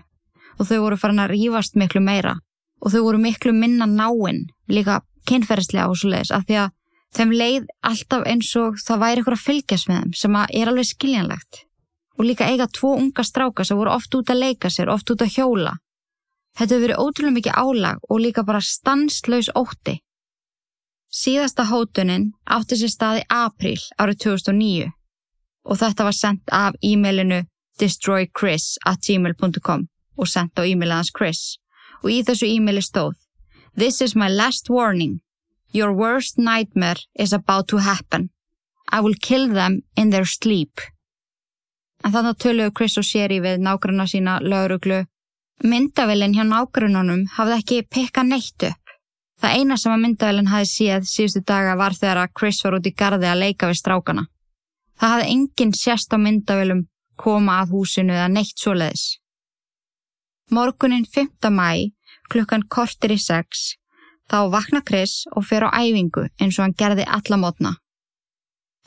og 0.60 0.68
þau 0.68 0.80
voru 0.84 0.98
farin 1.00 1.24
að 1.24 1.32
rýfast 1.34 1.74
miklu 1.80 2.02
meira. 2.04 2.36
Og 2.84 2.88
þau 2.94 3.02
voru 3.08 3.20
miklu 3.22 3.52
minna 3.56 3.88
náinn 3.90 4.46
líka 4.72 5.00
kynferðslega 5.28 5.90
og 5.90 5.98
svo 6.00 6.08
leiðis 6.14 6.36
af 6.36 6.44
því 6.48 6.56
að 6.64 6.70
þeim 7.18 7.32
leið 7.42 7.64
alltaf 7.90 8.22
eins 8.30 8.50
og 8.60 8.72
það 8.84 9.02
væri 9.04 9.20
ykkur 9.24 9.36
að 9.36 9.46
fylgjast 9.48 9.90
með 9.90 9.98
þeim 10.00 10.14
sem 10.22 10.34
er 10.40 10.72
alveg 10.72 10.88
skiljanlegt. 10.90 11.54
Og 12.20 12.24
líka 12.28 12.50
eiga 12.52 12.68
tvo 12.68 12.90
unga 13.00 13.24
stráka 13.24 13.62
sem 13.66 13.78
voru 13.80 13.92
oft 13.96 14.12
út 14.16 14.30
að 14.30 14.42
leika 14.44 14.68
sér, 14.70 14.88
oft 14.92 15.12
út 15.12 15.22
að 15.24 15.34
hjóla. 15.38 15.74
Þetta 16.58 16.76
hefur 16.76 16.86
verið 16.86 17.02
ótrúlega 17.04 17.38
mikið 17.38 17.54
álag 17.56 17.98
og 18.10 18.18
líka 18.20 18.42
bara 18.44 18.62
stanslaus 18.64 19.50
ótti. 19.56 19.96
Síðasta 21.10 21.64
hótunin 21.72 22.32
átti 22.46 22.76
sér 22.78 22.92
stað 22.94 23.20
í 23.22 23.24
april 23.34 23.82
árið 23.98 24.18
2009 24.26 24.92
og 25.70 25.76
þetta 25.80 26.04
var 26.06 26.16
sendt 26.16 26.50
af 26.54 26.74
e-mailinu 26.86 27.40
destroychris.gmail.com 27.80 29.82
og 30.20 30.28
sendt 30.28 30.60
á 30.60 30.64
e-mailans 30.68 31.12
Chris 31.16 31.58
og 32.04 32.12
í 32.12 32.22
þessu 32.28 32.48
e-maili 32.50 32.84
stóð 32.86 33.16
This 33.80 34.02
is 34.02 34.16
my 34.16 34.28
last 34.28 34.70
warning. 34.70 35.22
Your 35.72 35.94
worst 35.94 36.38
nightmare 36.38 37.06
is 37.16 37.32
about 37.34 37.68
to 37.70 37.78
happen. 37.78 38.30
I 38.92 39.00
will 39.02 39.16
kill 39.22 39.48
them 39.54 39.84
in 39.96 40.10
their 40.10 40.26
sleep. 40.26 40.82
En 42.04 42.12
þannig 42.12 42.40
töluðu 42.42 42.74
Chris 42.76 42.98
og 42.98 43.06
Sherry 43.06 43.40
við 43.44 43.62
nágranna 43.64 44.08
sína 44.10 44.40
lauruglu 44.42 45.06
Myndavillin 45.60 46.36
hjá 46.38 46.46
nágrununum 46.48 47.26
hafði 47.36 47.56
ekki 47.60 47.78
pikka 47.92 48.24
neitt 48.24 48.64
upp. 48.64 48.94
Það 49.40 49.56
eina 49.60 49.76
sem 49.80 49.92
að 49.92 50.04
myndavillin 50.06 50.52
hafi 50.52 50.70
séð 50.72 51.08
síðustu 51.08 51.42
daga 51.48 51.74
var 51.80 51.96
þegar 51.96 52.22
að 52.24 52.34
Chris 52.40 52.62
var 52.64 52.78
út 52.78 52.88
í 52.88 52.94
gardi 52.96 53.28
að 53.28 53.42
leika 53.44 53.68
við 53.68 53.80
strákana. 53.82 54.24
Það 55.00 55.14
hafði 55.14 55.34
enginn 55.34 55.74
sérst 55.76 56.16
á 56.16 56.18
myndavillum 56.20 56.86
koma 57.20 57.60
að 57.60 57.76
húsinu 57.76 58.16
eða 58.16 58.30
neitt 58.32 58.56
svoleiðis. 58.56 59.19
Morgunin 60.52 61.06
5. 61.06 61.50
mæ, 61.52 61.94
klukkan 62.30 62.64
kortir 62.74 63.12
í 63.14 63.18
6, 63.22 63.60
þá 64.32 64.38
vakna 64.50 64.80
Chris 64.82 65.28
og 65.38 65.46
fer 65.46 65.62
á 65.62 65.70
æfingu 65.78 66.24
eins 66.42 66.58
og 66.58 66.64
hann 66.64 66.74
gerði 66.74 67.06
alla 67.06 67.38
mótna. 67.38 67.74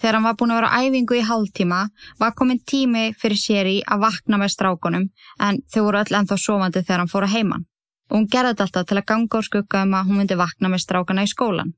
Þegar 0.01 0.17
hann 0.19 0.27
var 0.27 0.35
búin 0.41 0.51
að 0.51 0.59
vera 0.59 0.71
á 0.75 0.83
æfingu 0.83 1.19
í 1.21 1.23
hálftíma 1.29 1.79
var 2.19 2.35
komin 2.35 2.59
tími 2.67 3.05
fyrir 3.15 3.39
séri 3.39 3.77
að 3.87 4.03
vakna 4.09 4.41
með 4.43 4.55
strákunum 4.57 5.07
en 5.39 5.61
þau 5.71 5.85
voru 5.87 6.01
öll 6.03 6.19
ennþá 6.19 6.41
sofandi 6.45 6.83
þegar 6.83 7.05
hann 7.05 7.13
fór 7.15 7.29
að 7.29 7.35
heiman. 7.37 7.65
Og 8.11 8.19
hún 8.19 8.29
gerði 8.35 8.57
þetta 8.57 8.67
alltaf 8.67 8.89
til 8.91 8.99
að 8.99 9.09
ganga 9.13 9.39
á 9.39 9.47
skugga 9.47 9.85
um 9.87 9.95
að 10.01 10.11
hún 10.11 10.19
myndi 10.19 10.41
vakna 10.43 10.73
með 10.73 10.83
strákana 10.83 11.23
í 11.23 11.31
skólan. 11.31 11.73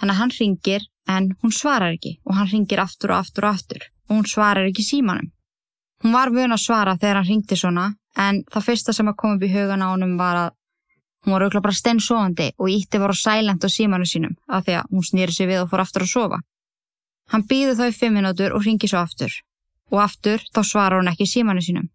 Þannig 0.00 0.16
að 0.16 0.20
hann 0.24 0.36
ringir 0.40 0.90
en 1.06 1.30
hún 1.44 1.54
svarar 1.54 1.94
ekki 1.94 2.16
og 2.26 2.34
hann 2.40 2.50
ringir 2.50 2.82
aftur 2.82 3.14
og 3.14 3.22
aftur 3.22 3.46
og 3.46 3.54
aftur 3.54 3.86
og 3.86 4.18
hún 4.18 4.26
svarar 4.26 4.66
ekki 4.66 4.82
símanum. 4.82 5.30
Hún 6.02 6.14
var 6.14 6.34
vun 6.34 6.54
að 6.54 6.64
svara 6.66 6.98
þegar 6.98 7.22
hann 7.22 7.30
ringdi 7.30 7.56
svona 7.58 7.92
en 8.18 8.42
það 8.52 8.66
fyrsta 8.68 8.94
sem 8.96 9.10
að 9.10 9.18
koma 9.22 9.38
upp 9.38 9.46
í 9.46 9.52
hugan 9.52 9.84
á 9.84 9.88
honum 9.92 10.16
var 10.18 10.40
að 10.42 10.54
hún 11.24 11.34
var 11.34 11.44
auðvitað 11.44 11.66
bara 11.66 11.80
steinsofandi 11.80 12.48
og 12.58 12.70
ítti 12.72 13.00
var 13.02 13.14
á 13.14 13.16
sælent 13.18 13.66
á 13.66 13.68
símanu 13.68 14.06
sínum 14.08 14.38
af 14.46 14.64
því 14.66 14.78
að 14.78 14.94
hún 14.94 15.06
snýri 15.10 15.34
sig 15.34 15.50
við 15.50 15.62
og 15.64 15.70
fór 15.70 15.84
aftur 15.84 16.06
að 16.06 16.14
sofa. 16.14 16.38
Hann 17.32 17.44
býður 17.44 17.78
þá 17.78 17.84
í 17.88 17.98
fimm 17.98 18.16
minútur 18.16 18.54
og 18.56 18.64
ringir 18.64 18.90
svo 18.90 19.02
aftur. 19.02 19.32
Og 19.92 20.00
aftur 20.00 20.42
þá 20.54 20.60
svarar 20.64 21.00
hún 21.00 21.10
ekki 21.10 21.28
símanu 21.28 21.62
sínum. 21.64 21.88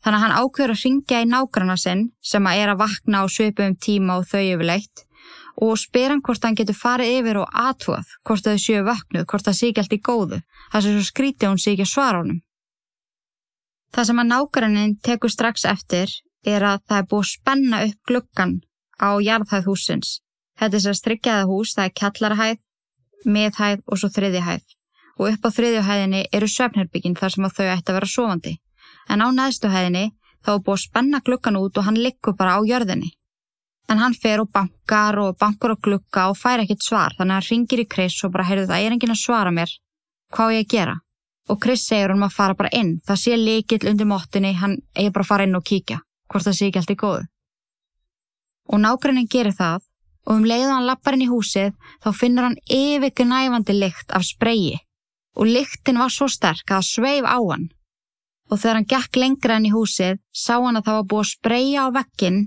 Þannig 0.00 0.16
að 0.16 0.24
hann 0.24 0.38
ákveður 0.40 0.74
að 0.74 0.82
ringja 0.84 1.20
í 1.20 1.28
nágranna 1.28 1.76
sinn 1.76 2.08
sem 2.24 2.46
að 2.46 2.62
er 2.62 2.72
að 2.72 2.80
vakna 2.80 3.20
á 3.20 3.24
svipum 3.28 3.76
tíma 3.76 4.20
og 4.20 4.28
þau 4.30 4.40
yfirleitt 4.40 5.04
og 5.60 5.76
spyr 5.76 6.14
hann 6.14 6.22
hvort 6.24 6.44
hann 6.46 6.56
getur 6.56 6.76
farið 6.78 7.18
yfir 7.18 7.40
og 7.42 7.50
aðtúað 7.52 8.12
hvort 8.24 8.46
þau 8.46 8.60
séu 8.60 8.84
vaknuð, 8.86 9.26
hvort 9.28 9.44
það 9.44 9.58
sé 9.58 9.68
ekki 9.68 9.82
allt 9.82 9.96
í 9.96 10.00
góðu. 10.08 10.38
Það 10.72 10.84
sé 10.84 10.94
svo 10.94 11.08
skrítið 11.10 11.50
hún 11.50 11.60
sé 11.60 11.74
ekki 11.74 11.84
að 11.84 11.92
svara 11.92 12.22
honum. 12.22 12.40
Það 13.90 14.06
sem 14.08 14.22
að 14.22 14.30
nágrannin 14.30 14.96
tekur 15.02 15.32
strax 15.32 15.64
eftir 15.66 16.12
er 16.46 16.64
að 16.64 16.82
það 16.88 16.98
er 16.98 17.06
búið 17.10 17.24
að 17.24 17.30
spenna 17.34 17.84
upp 17.86 18.10
gluggan 18.10 18.52
á 19.00 19.10
jarðhæð 19.20 19.66
húsins. 19.66 20.20
Þetta 20.60 20.76
er 20.76 20.84
sér 20.84 20.98
strikkjaða 20.98 21.48
hús, 21.48 21.74
það 21.74 21.88
er 21.88 21.96
kjallarhæð 22.00 22.58
miðhæð 23.26 23.82
og 23.86 24.00
svo 24.00 24.08
þriðihæð 24.14 24.76
og 25.20 25.28
upp 25.28 25.44
á 25.44 25.50
þriðjuhæðinni 25.56 26.22
eru 26.32 26.48
svefnherbyggin 26.48 27.16
þar 27.18 27.34
sem 27.34 27.48
þau 27.48 27.66
ætti 27.68 27.92
að 27.92 27.96
vera 27.98 28.08
sofandi. 28.08 28.52
En 29.12 29.20
á 29.20 29.28
neðstuhæðinni 29.28 30.04
þá 30.40 30.52
er 30.54 30.62
búið 30.64 30.76
að 30.78 30.84
spenna 30.86 31.20
glukkan 31.26 31.58
út 31.60 31.76
og 31.76 31.86
hann 31.88 32.00
liggur 32.00 32.36
bara 32.38 32.56
á 32.56 32.60
jörðinni. 32.64 33.10
En 33.90 34.00
hann 34.00 34.14
fer 34.14 34.40
og 34.40 34.48
bankar 34.54 35.18
og 35.18 35.36
bankar 35.36 35.74
og 35.74 35.82
glukka 35.84 36.28
og 36.30 36.38
fær 36.38 36.62
ekkit 36.62 36.86
svar 36.86 37.16
þannig 37.18 37.36
að 37.36 37.40
hann 37.40 37.48
ringir 37.50 37.84
í 37.84 37.88
Chris 37.90 38.16
og 38.24 38.32
bara 38.32 38.46
heyrðu 38.48 38.70
það 38.70 38.86
er 38.86 38.96
enginn 38.96 39.14
að 39.16 39.22
svara 39.24 39.52
mér. 39.52 39.72
Hvað 40.30 40.54
ég 40.56 40.64
að 40.64 40.72
gera? 40.76 40.96
Og 41.50 41.58
Chris 41.58 41.82
segir 41.88 42.12
hann 42.12 42.22
að 42.22 42.36
fara 42.36 42.54
bara 42.54 42.70
inn. 42.76 43.00
Það 43.06 43.20
sé 43.22 43.36
líkill 43.36 43.88
undir 43.90 44.06
móttinni, 44.06 44.52
hann 44.54 44.78
eigi 44.94 45.10
bara 45.10 45.26
að 45.26 45.30
fara 45.32 45.46
inn 45.48 45.58
og 45.58 45.66
kíkja 45.66 45.98
hvort 46.30 46.46
það 46.46 46.56
sé 46.56 46.68
ekki 46.68 46.78
allt 46.78 46.92
í 46.94 46.98
góðu. 47.00 47.24
Og 48.70 48.78
nákvæmlega 48.78 49.32
gerir 49.32 49.56
það 49.56 49.82
og 50.26 50.36
um 50.36 50.46
leiðu 50.46 50.70
hann 50.70 50.86
lappar 50.86 51.16
inn 51.16 51.24
í 51.26 51.30
húsið 51.30 51.74
þá 52.04 52.08
finnur 52.14 52.46
hann 52.46 52.60
yfirgnæfandi 52.70 53.74
lykt 53.74 54.14
af 54.14 54.26
spreyi 54.28 54.78
og 55.34 55.48
lyktin 55.48 55.98
var 55.98 56.12
svo 56.12 56.28
sterk 56.30 56.66
að 56.68 56.76
það 56.76 56.88
sveif 56.90 57.26
á 57.26 57.38
hann. 57.38 57.66
Og 58.50 58.58
þegar 58.58 58.78
hann 58.78 58.90
gekk 58.92 59.18
lengra 59.18 59.58
inn 59.58 59.68
í 59.70 59.74
húsið 59.74 60.20
sá 60.30 60.54
hann 60.58 60.78
að 60.78 60.86
það 60.86 60.98
var 60.98 61.08
búið 61.10 61.24
að 61.24 61.32
spreja 61.32 61.86
á 61.86 61.88
vekkin 61.98 62.38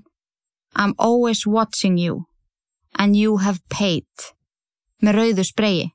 I'm 0.76 0.96
always 0.98 1.46
watching 1.46 1.98
you 1.98 2.26
and 2.98 3.16
you 3.18 3.38
have 3.38 3.60
paid 3.70 4.08
með 5.04 5.20
rauðu 5.20 5.46
spreyi. 5.46 5.92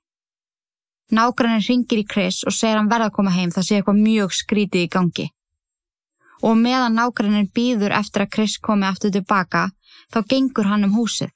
Nágrannin 1.14 1.64
ringir 1.64 2.02
í 2.02 2.06
Chris 2.08 2.42
og 2.44 2.52
segir 2.52 2.76
hann 2.76 2.90
verða 2.90 3.08
að 3.08 3.16
koma 3.16 3.32
heim 3.32 3.50
það 3.54 3.66
sé 3.66 3.78
eitthvað 3.78 4.02
mjög 4.02 4.36
skrítið 4.36 4.84
í 4.84 4.92
gangi. 4.92 5.26
Og 6.44 6.54
meðan 6.58 6.98
nágrannin 6.98 7.48
býður 7.54 7.96
eftir 7.96 8.26
að 8.26 8.32
Chris 8.36 8.58
komi 8.62 8.86
aftur 8.86 9.14
tilbaka 9.14 9.70
þá 10.12 10.20
gengur 10.28 10.68
hann 10.68 10.86
um 10.86 10.94
húsið 10.98 11.32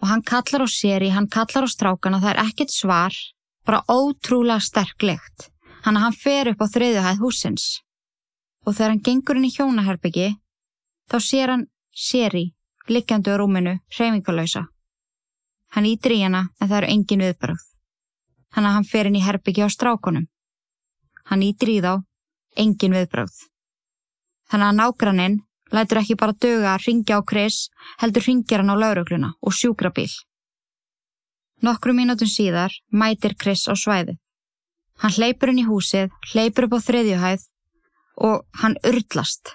og 0.00 0.08
hann 0.08 0.22
kallar 0.22 0.64
á 0.64 0.68
séri, 0.68 1.10
hann 1.12 1.28
kallar 1.28 1.66
á 1.66 1.68
strákana, 1.68 2.20
það 2.20 2.32
er 2.32 2.42
ekkit 2.46 2.72
svar, 2.72 3.14
bara 3.66 3.84
ótrúlega 3.88 4.60
sterklegt. 4.60 5.50
Hann 5.84 5.96
að 5.96 6.04
hann 6.06 6.16
fer 6.16 6.50
upp 6.52 6.64
á 6.64 6.66
þriðuhæð 6.72 7.20
húsins. 7.20 7.66
Og 8.64 8.76
þegar 8.76 8.94
hann 8.94 9.04
gengur 9.04 9.36
inn 9.36 9.48
í 9.48 9.52
hjónaherbyggi, 9.54 10.28
þá 11.08 11.16
sér 11.24 11.54
hann 11.54 11.66
séri, 11.92 12.50
liggjandi 12.88 13.32
á 13.32 13.36
rúminu, 13.36 13.78
hreyfingalösa. 13.92 14.66
Hann 15.76 15.88
ítir 15.88 16.16
í 16.16 16.22
hana 16.24 16.48
en 16.60 16.68
það 16.68 16.78
eru 16.80 16.92
engin 16.94 17.24
viðbröð. 17.26 17.69
Hann 18.54 18.66
að 18.66 18.76
hann 18.78 18.88
fer 18.88 19.06
inn 19.06 19.18
í 19.18 19.24
herbyggi 19.24 19.62
á 19.62 19.68
strákonum. 19.70 20.26
Hann 21.30 21.44
ítir 21.46 21.70
í 21.70 21.78
þá, 21.84 22.02
engin 22.56 22.96
viðbröð. 22.96 23.36
Hann 24.50 24.66
að 24.66 24.76
nágranninn 24.80 25.38
Lætur 25.70 26.00
ekki 26.00 26.16
bara 26.18 26.34
döga 26.34 26.74
að 26.74 26.86
ringja 26.88 27.20
á 27.20 27.22
Chris, 27.22 27.68
heldur 28.02 28.26
ringjar 28.26 28.64
hann 28.64 28.74
á 28.74 28.76
laurugluna 28.82 29.30
og 29.38 29.54
sjúkrabíl. 29.54 30.10
Nokkru 31.62 31.94
mínútum 31.94 32.30
síðar 32.30 32.74
mætir 32.90 33.36
Chris 33.38 33.68
á 33.70 33.74
svæði. 33.78 34.16
Hann 34.98 35.14
hleypur 35.14 35.52
inn 35.52 35.62
í 35.62 35.68
húsið, 35.68 36.10
hleypur 36.32 36.66
upp 36.66 36.74
á 36.74 36.80
þriðjuhæð 36.88 37.46
og 38.26 38.42
hann 38.62 38.76
urlast. 38.82 39.54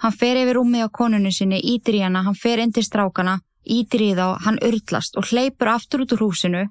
Hann 0.00 0.14
fer 0.14 0.38
yfir 0.40 0.56
rúmi 0.56 0.80
á 0.80 0.88
konunni 0.88 1.32
sinni, 1.34 1.60
ítir 1.60 1.98
í 1.98 2.02
hana, 2.06 2.22
hann 2.24 2.38
fer 2.38 2.62
inn 2.62 2.72
til 2.72 2.86
strákana, 2.86 3.40
ítir 3.68 4.04
í 4.04 4.12
þá, 4.16 4.38
hann 4.44 4.60
urlast 4.64 5.18
og 5.20 5.28
hleypur 5.30 5.72
aftur 5.74 6.04
út 6.04 6.14
úr 6.16 6.24
húsinu 6.26 6.64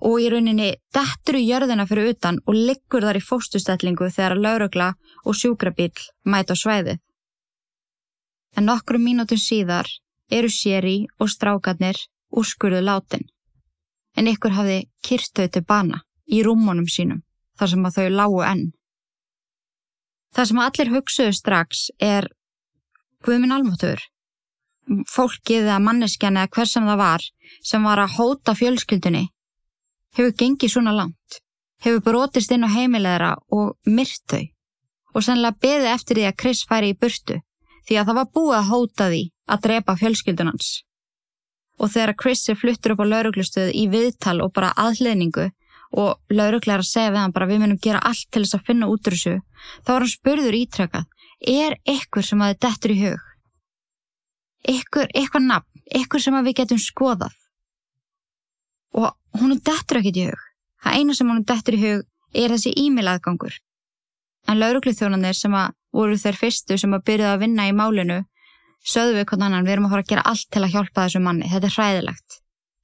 og 0.00 0.16
í 0.20 0.30
rauninni 0.32 0.72
dettur 0.94 1.38
í 1.38 1.46
jörðina 1.46 1.86
fyrir 1.90 2.14
utan 2.14 2.40
og 2.46 2.58
liggur 2.58 3.06
þar 3.06 3.20
í 3.20 3.26
fóstustellingu 3.28 4.10
þegar 4.10 4.36
laurugla 4.38 4.90
og 5.24 5.38
sjúkrabíl 5.38 5.94
mæta 6.24 6.58
á 6.58 6.62
svæðið 6.62 6.98
en 8.56 8.66
nokkrum 8.66 9.04
mínútum 9.04 9.38
síðar 9.38 9.88
eru 10.30 10.50
séri 10.50 10.96
og 11.18 11.30
strákarnir 11.30 11.98
úrskurðu 12.30 12.82
látin. 12.84 13.26
En 14.16 14.28
ykkur 14.30 14.54
hafði 14.54 14.78
kyrstau 15.06 15.48
til 15.48 15.64
bana 15.66 16.02
í 16.26 16.42
rúmónum 16.46 16.88
sínum 16.90 17.22
þar 17.58 17.72
sem 17.72 17.86
að 17.86 17.96
þau 17.98 18.08
lágu 18.18 18.42
enn. 18.46 18.66
Það 20.34 20.48
sem 20.50 20.62
allir 20.64 20.92
hugsuðu 20.94 21.34
strax 21.34 21.86
er 21.98 22.28
Guðminn 23.26 23.52
Almóttur, 23.52 24.00
fólkið 25.10 25.66
eða 25.66 25.82
manneskjan 25.84 26.38
eða 26.40 26.52
hver 26.56 26.70
sem 26.70 26.88
það 26.88 27.02
var 27.02 27.26
sem 27.66 27.84
var 27.86 28.02
að 28.02 28.16
hóta 28.16 28.56
fjölskyldunni 28.58 29.26
hefur 30.16 30.34
gengið 30.42 30.74
svona 30.74 30.94
langt, 30.94 31.40
hefur 31.84 32.02
brotist 32.06 32.50
inn 32.54 32.66
á 32.66 32.70
heimilegra 32.70 33.36
og 33.54 33.76
myrt 33.86 34.24
þau 34.30 34.42
og 35.14 35.24
sannlega 35.26 35.58
beði 35.62 35.92
eftir 35.92 36.18
því 36.18 36.26
að 36.28 36.38
Chris 36.42 36.64
færi 36.66 36.92
í 36.92 36.98
burtu 36.98 37.40
því 37.86 37.98
að 37.98 38.10
það 38.10 38.18
var 38.20 38.30
búið 38.36 38.56
að 38.58 38.68
hóta 38.70 39.08
því 39.10 39.22
að 39.50 39.62
drepa 39.66 39.96
fjölskyldunans. 39.98 40.68
Og 41.80 41.90
þegar 41.90 42.16
Chris 42.22 42.44
er 42.52 42.58
fluttur 42.60 42.94
upp 42.94 43.02
á 43.02 43.10
lauruglustöðu 43.10 43.72
í 43.74 43.86
viðtal 43.90 44.36
og 44.44 44.52
bara 44.54 44.74
aðleðningu 44.78 45.48
og 46.00 46.20
lauruglega 46.30 46.76
er 46.76 46.84
að 46.84 46.90
segja 46.90 47.14
við 47.14 47.22
hann 47.24 47.34
bara 47.34 47.48
við 47.50 47.62
munum 47.62 47.80
gera 47.82 48.02
allt 48.06 48.28
til 48.30 48.44
þess 48.44 48.58
að 48.58 48.66
finna 48.68 48.90
út 48.92 49.08
úr 49.08 49.16
þessu, 49.16 49.40
þá 49.82 49.90
er 49.94 50.04
hann 50.04 50.12
spurður 50.12 50.58
ítrekað, 50.60 51.08
er 51.40 51.76
ekkur 51.88 52.26
sem 52.26 52.44
að 52.44 52.52
þið 52.52 52.60
dettur 52.66 52.94
í 52.94 53.00
hug? 53.00 53.29
Ykkur, 54.68 55.08
ykkur 55.16 55.44
nafn, 55.44 55.82
ykkur 56.00 56.22
sem 56.22 56.36
við 56.44 56.60
getum 56.62 56.80
skoðað. 56.80 57.34
Og 58.96 59.12
hún 59.40 59.54
er 59.54 59.62
dettur 59.64 60.00
ekkit 60.00 60.18
í 60.18 60.28
hug. 60.30 60.46
Það 60.82 60.96
eina 60.98 61.16
sem 61.16 61.28
hún 61.30 61.42
er 61.42 61.48
dettur 61.50 61.76
í 61.76 61.82
hug 61.84 62.06
er 62.34 62.54
þessi 62.54 62.72
e-mail 62.78 63.10
aðgangur. 63.12 63.54
En 64.48 64.58
lauruglithjónanir 64.58 65.36
sem 65.36 65.54
að 65.54 65.74
voru 65.94 66.18
þeir 66.18 66.38
fyrstu 66.38 66.78
sem 66.78 66.92
að 66.94 67.06
byrjuða 67.08 67.36
að 67.36 67.42
vinna 67.44 67.68
í 67.68 67.74
málinu 67.76 68.20
sögðu 68.86 69.18
við 69.18 69.26
hvernig 69.28 69.46
annan 69.46 69.66
við 69.66 69.74
erum 69.74 69.88
að 69.88 69.94
fara 69.94 70.04
að 70.04 70.12
gera 70.12 70.26
allt 70.30 70.48
til 70.48 70.62
að 70.64 70.74
hjálpa 70.74 71.04
þessu 71.04 71.22
manni. 71.24 71.48
Þetta 71.50 71.68
er 71.68 71.74
hræðilegt. 71.76 72.38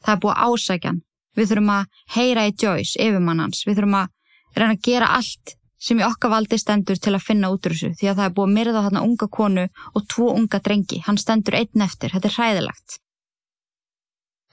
Það 0.04 0.14
er 0.14 0.23
búið 0.25 0.42
ásækjan. 0.47 0.99
Við 1.37 1.49
þurfum 1.50 1.73
að 1.73 2.02
heyra 2.16 2.45
í 2.47 2.52
Joyce, 2.62 2.99
yfirmannans. 3.00 3.62
Við 3.66 3.78
þurfum 3.78 3.99
að 4.00 4.12
reyna 4.56 4.76
að 4.76 4.85
gera 4.87 5.09
allt 5.16 5.56
sem 5.87 6.00
í 6.00 6.07
okkar 6.07 6.33
valdi 6.33 6.59
stendur 6.59 6.99
til 6.99 7.14
að 7.14 7.25
finna 7.28 7.52
út 7.55 7.66
úr 7.69 7.75
þessu 7.76 7.93
því 8.00 8.11
að 8.11 8.19
það 8.19 8.28
er 8.28 8.35
búið 8.37 8.49
að 8.49 8.55
myrða 8.59 8.85
þarna 8.87 9.02
unga 9.07 9.28
konu 9.38 9.66
og 9.93 10.07
tvo 10.11 10.31
unga 10.35 10.61
drengi. 10.66 11.02
Hann 11.07 11.21
stendur 11.23 11.59
einn 11.59 11.85
eftir. 11.87 12.14
Þetta 12.14 12.31
er 12.31 12.37
hræðilegt. 12.38 12.97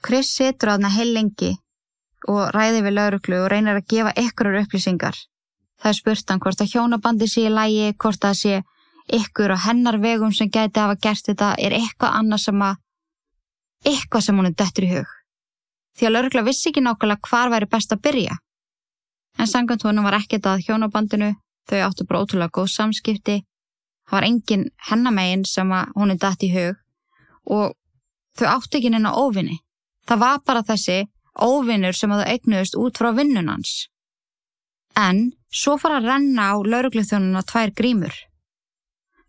Chris 0.04 0.30
setur 0.36 0.70
á 0.70 0.74
þarna 0.76 0.92
heil 0.94 1.10
lengi 1.16 1.54
og 2.30 2.52
ræði 2.54 2.84
við 2.84 2.96
lauruglu 2.98 3.40
og 3.42 3.50
reynir 3.52 3.80
að 3.80 3.88
gefa 3.90 4.12
ykkurar 4.20 4.60
upplýsingar. 4.62 5.18
Það 5.80 5.90
er 5.90 5.98
spurt 5.98 6.30
hann 6.30 6.40
hvort 6.44 6.62
að 6.62 6.70
hjónabandi 6.72 7.28
sé 7.28 7.44
í 7.48 7.52
lægi, 7.52 7.90
hvort 8.00 8.24
að 8.24 8.38
sé 8.40 8.60
ykkur 9.18 9.52
á 9.52 9.58
hennar 9.66 9.98
vegum 10.00 10.32
sem 10.32 10.48
gæti 10.48 10.80
að 10.80 10.86
hafa 10.86 11.00
gert 11.02 11.28
þetta, 11.28 11.50
er 11.60 11.76
eitthvað 11.76 12.16
annað 12.20 12.44
sem 12.46 12.62
að, 12.64 12.78
eitthvað 13.84 14.24
sem 14.24 14.38
hún 14.40 14.48
er 14.48 14.56
döttur 14.56 14.86
í 14.86 14.92
hug. 14.94 15.10
Því 15.94 16.08
að 16.08 16.14
laurugla 16.14 16.46
vissi 16.46 16.70
ekki 16.70 16.82
nákvæmlega 16.84 17.28
hvar 17.28 17.52
væri 17.52 17.68
best 17.70 17.92
að 17.92 18.02
byrja. 18.06 18.38
En 19.38 19.50
sangant 19.50 19.82
honum 19.82 20.06
var 20.06 20.18
ekkert 20.20 20.46
að 20.46 20.62
hjónabandinu, 20.68 21.32
þau 21.68 21.80
áttu 21.88 22.06
bara 22.06 22.22
ótrúlega 22.22 22.54
góð 22.54 22.70
samskipti, 22.74 23.40
það 24.06 24.16
var 24.16 24.26
engin 24.28 24.68
hennamegin 24.90 25.44
sem 25.48 25.72
hún 25.94 26.14
er 26.14 26.20
dött 26.20 26.44
í 26.44 26.52
hug 26.54 26.76
og 27.50 27.74
þau 28.38 28.46
áttu 28.56 28.78
ekki 28.78 28.92
neina 28.92 29.14
óvinni. 29.16 29.58
Það 30.06 30.20
var 30.20 30.44
bara 30.46 30.62
þessi 30.66 31.00
óvinnur 31.40 31.96
sem 31.96 32.12
að 32.12 32.22
þau 32.22 32.30
eignuðist 32.34 32.78
út 32.78 33.00
frá 33.00 33.10
vinnunans. 33.16 33.88
En 34.94 35.32
svo 35.50 35.74
fara 35.80 35.98
að 35.98 36.08
renna 36.12 36.52
á 36.52 36.54
laurugluþjónuna 36.62 37.42
tvær 37.48 37.74
grímur. 37.74 38.14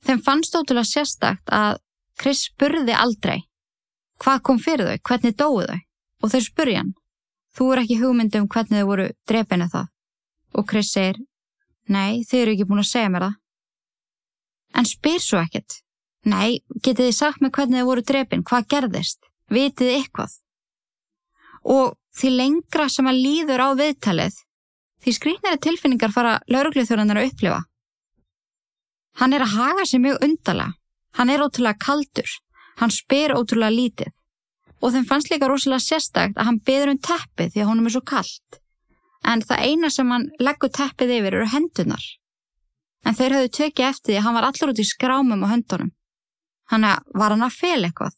Þeim 0.05 0.21
fannst 0.21 0.55
ótrúlega 0.55 0.85
sérstakt 0.85 1.49
að 1.49 1.79
Chris 2.19 2.45
spurði 2.51 2.93
aldrei 2.93 3.41
hvað 4.21 4.43
kom 4.47 4.59
fyrir 4.61 4.87
þau, 4.87 5.01
hvernig 5.09 5.35
dói 5.35 5.65
þau 5.65 5.79
og 6.23 6.31
þau 6.31 6.41
spurði 6.45 6.77
hann. 6.79 6.93
Þú 7.55 7.71
er 7.71 7.81
ekki 7.81 7.99
hugmyndi 8.01 8.41
um 8.41 8.47
hvernig 8.51 8.81
þau 8.83 8.89
voru 8.89 9.07
drefinu 9.27 9.67
það. 9.71 9.89
Og 10.55 10.67
Chris 10.69 10.91
segir, 10.95 11.19
nei, 11.91 12.23
þau 12.27 12.39
eru 12.41 12.53
ekki 12.55 12.67
búin 12.69 12.83
að 12.83 12.91
segja 12.91 13.11
mér 13.11 13.27
það. 13.27 13.35
En 14.75 14.87
spyr 14.89 15.21
svo 15.23 15.41
ekkert. 15.41 15.81
Nei, 16.25 16.61
getið 16.81 17.09
þið 17.09 17.17
sagt 17.17 17.43
mér 17.43 17.53
hvernig 17.55 17.83
þau 17.83 17.89
voru 17.89 18.05
drefin, 18.09 18.43
hvað 18.47 18.67
gerðist? 18.73 19.29
Vitið 19.51 19.91
þið 19.91 19.99
eitthvað? 19.99 20.33
Og 21.75 21.93
því 22.17 22.31
lengra 22.39 22.87
sem 22.89 23.07
að 23.09 23.21
líður 23.25 23.61
á 23.61 23.69
viðtalið, 23.77 24.41
því 25.03 25.15
skrýtnari 25.19 25.61
tilfinningar 25.61 26.13
fara 26.15 26.39
lauruglithjóðanar 26.49 27.21
að 27.21 27.29
upplifa. 27.31 27.61
Hann 29.21 29.35
er 29.35 29.45
að 29.45 29.55
haga 29.55 29.85
sig 29.85 30.01
mjög 30.03 30.23
undala, 30.25 30.71
hann 31.15 31.31
er 31.31 31.43
ótrúlega 31.45 31.79
kaldur, 31.79 32.31
hann 32.81 32.91
spyr 32.91 33.35
ótrúlega 33.37 33.75
lítið 33.75 34.15
og 34.85 34.93
þeim 34.93 35.07
fannst 35.09 35.31
líka 35.31 35.49
rosalega 35.49 35.81
sérstakt 35.81 36.37
að 36.37 36.49
hann 36.49 36.61
beður 36.65 36.93
um 36.93 37.01
teppið 37.01 37.53
því 37.53 37.63
að 37.63 37.69
honum 37.71 37.87
er 37.89 37.95
svo 37.95 38.03
kallt. 38.05 38.59
En 39.25 39.41
það 39.41 39.65
eina 39.65 39.89
sem 39.89 40.11
hann 40.13 40.29
leggur 40.39 40.71
teppið 40.73 41.15
yfir 41.17 41.39
eru 41.39 41.49
hendunar. 41.49 42.03
En 43.05 43.17
þeir 43.17 43.37
höfðu 43.37 43.51
tökið 43.59 43.87
eftir 43.89 44.13
því 44.13 44.19
að 44.19 44.25
hann 44.25 44.37
var 44.37 44.47
allur 44.49 44.71
út 44.73 44.81
í 44.81 44.87
skrámum 44.87 45.45
á 45.45 45.47
höndunum. 45.53 45.91
Hann 46.71 46.87
var 47.13 47.33
hann 47.33 47.45
að 47.45 47.57
fel 47.59 47.81
eitthvað. 47.85 48.15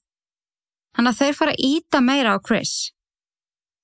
Hann 0.98 1.10
að 1.12 1.20
þeir 1.20 1.36
fara 1.38 1.54
að 1.56 1.66
íta 1.68 2.02
meira 2.02 2.36
á 2.36 2.38
Chris. 2.44 2.76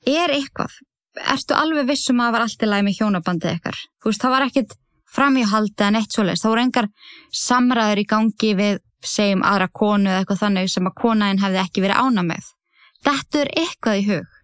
Er 0.08 0.32
eitthvað, 0.34 0.78
ertu 1.20 1.56
alveg 1.56 1.90
vissum 1.92 2.20
að 2.20 2.26
það 2.26 2.36
var 2.36 2.46
allt 2.46 2.64
í 2.64 2.70
með 2.88 2.98
hjónabandið 3.00 3.58
ykkar? 3.58 3.82
Þú 4.02 4.10
veist, 4.10 4.24
það 4.24 4.34
var 4.36 4.46
ekkit 4.48 4.76
framíhaldi 5.14 5.86
en 5.88 6.00
eitt 6.00 6.16
svoleiðs. 6.16 6.44
Það 6.44 6.54
voru 6.54 6.64
engar 6.64 6.90
samræður 7.44 8.02
í 8.02 8.08
gangi 8.10 8.54
við, 8.60 8.80
segjum, 9.04 9.44
aðra 9.46 9.70
konu 9.70 10.10
eða 10.10 10.24
eitthvað 10.24 10.42
þannig 10.46 10.72
sem 10.74 10.90
að 10.90 10.98
konaðin 11.04 11.44
hefði 11.44 11.62
ekki 11.64 11.84
verið 11.84 12.02
ána 12.08 12.26
með. 12.32 12.50
Þetta 13.04 13.44
er 13.44 13.54
eitthvað 13.64 14.00
í 14.00 14.08
hug. 14.10 14.40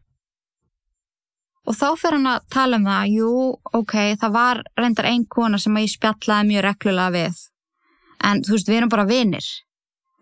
Og 1.69 1.77
þá 1.77 1.87
fyrir 2.01 2.17
hann 2.17 2.31
að 2.31 2.45
tala 2.49 2.79
um 2.79 2.87
það, 2.89 3.11
jú, 3.13 3.31
ok, 3.77 3.95
það 4.17 4.31
var 4.33 4.61
reyndar 4.79 5.07
einn 5.11 5.25
kona 5.29 5.59
sem 5.61 5.75
ég 5.77 5.91
spjallaði 5.91 6.47
mjög 6.49 6.65
reglulega 6.65 7.13
við. 7.13 7.43
En 8.25 8.41
þú 8.45 8.55
veist, 8.55 8.71
við 8.71 8.79
erum 8.79 8.91
bara 8.91 9.05
vinir. 9.09 9.49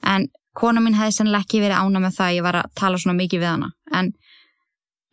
En 0.04 0.28
kona 0.58 0.84
mín 0.84 0.98
hefði 0.98 1.16
sennilega 1.16 1.48
ekki 1.48 1.62
verið 1.64 1.80
ána 1.80 2.02
með 2.04 2.18
það, 2.18 2.34
ég 2.36 2.46
var 2.48 2.60
að 2.60 2.74
tala 2.82 3.00
svona 3.00 3.18
mikið 3.22 3.44
við 3.44 3.52
hana. 3.54 3.72
En 3.96 4.12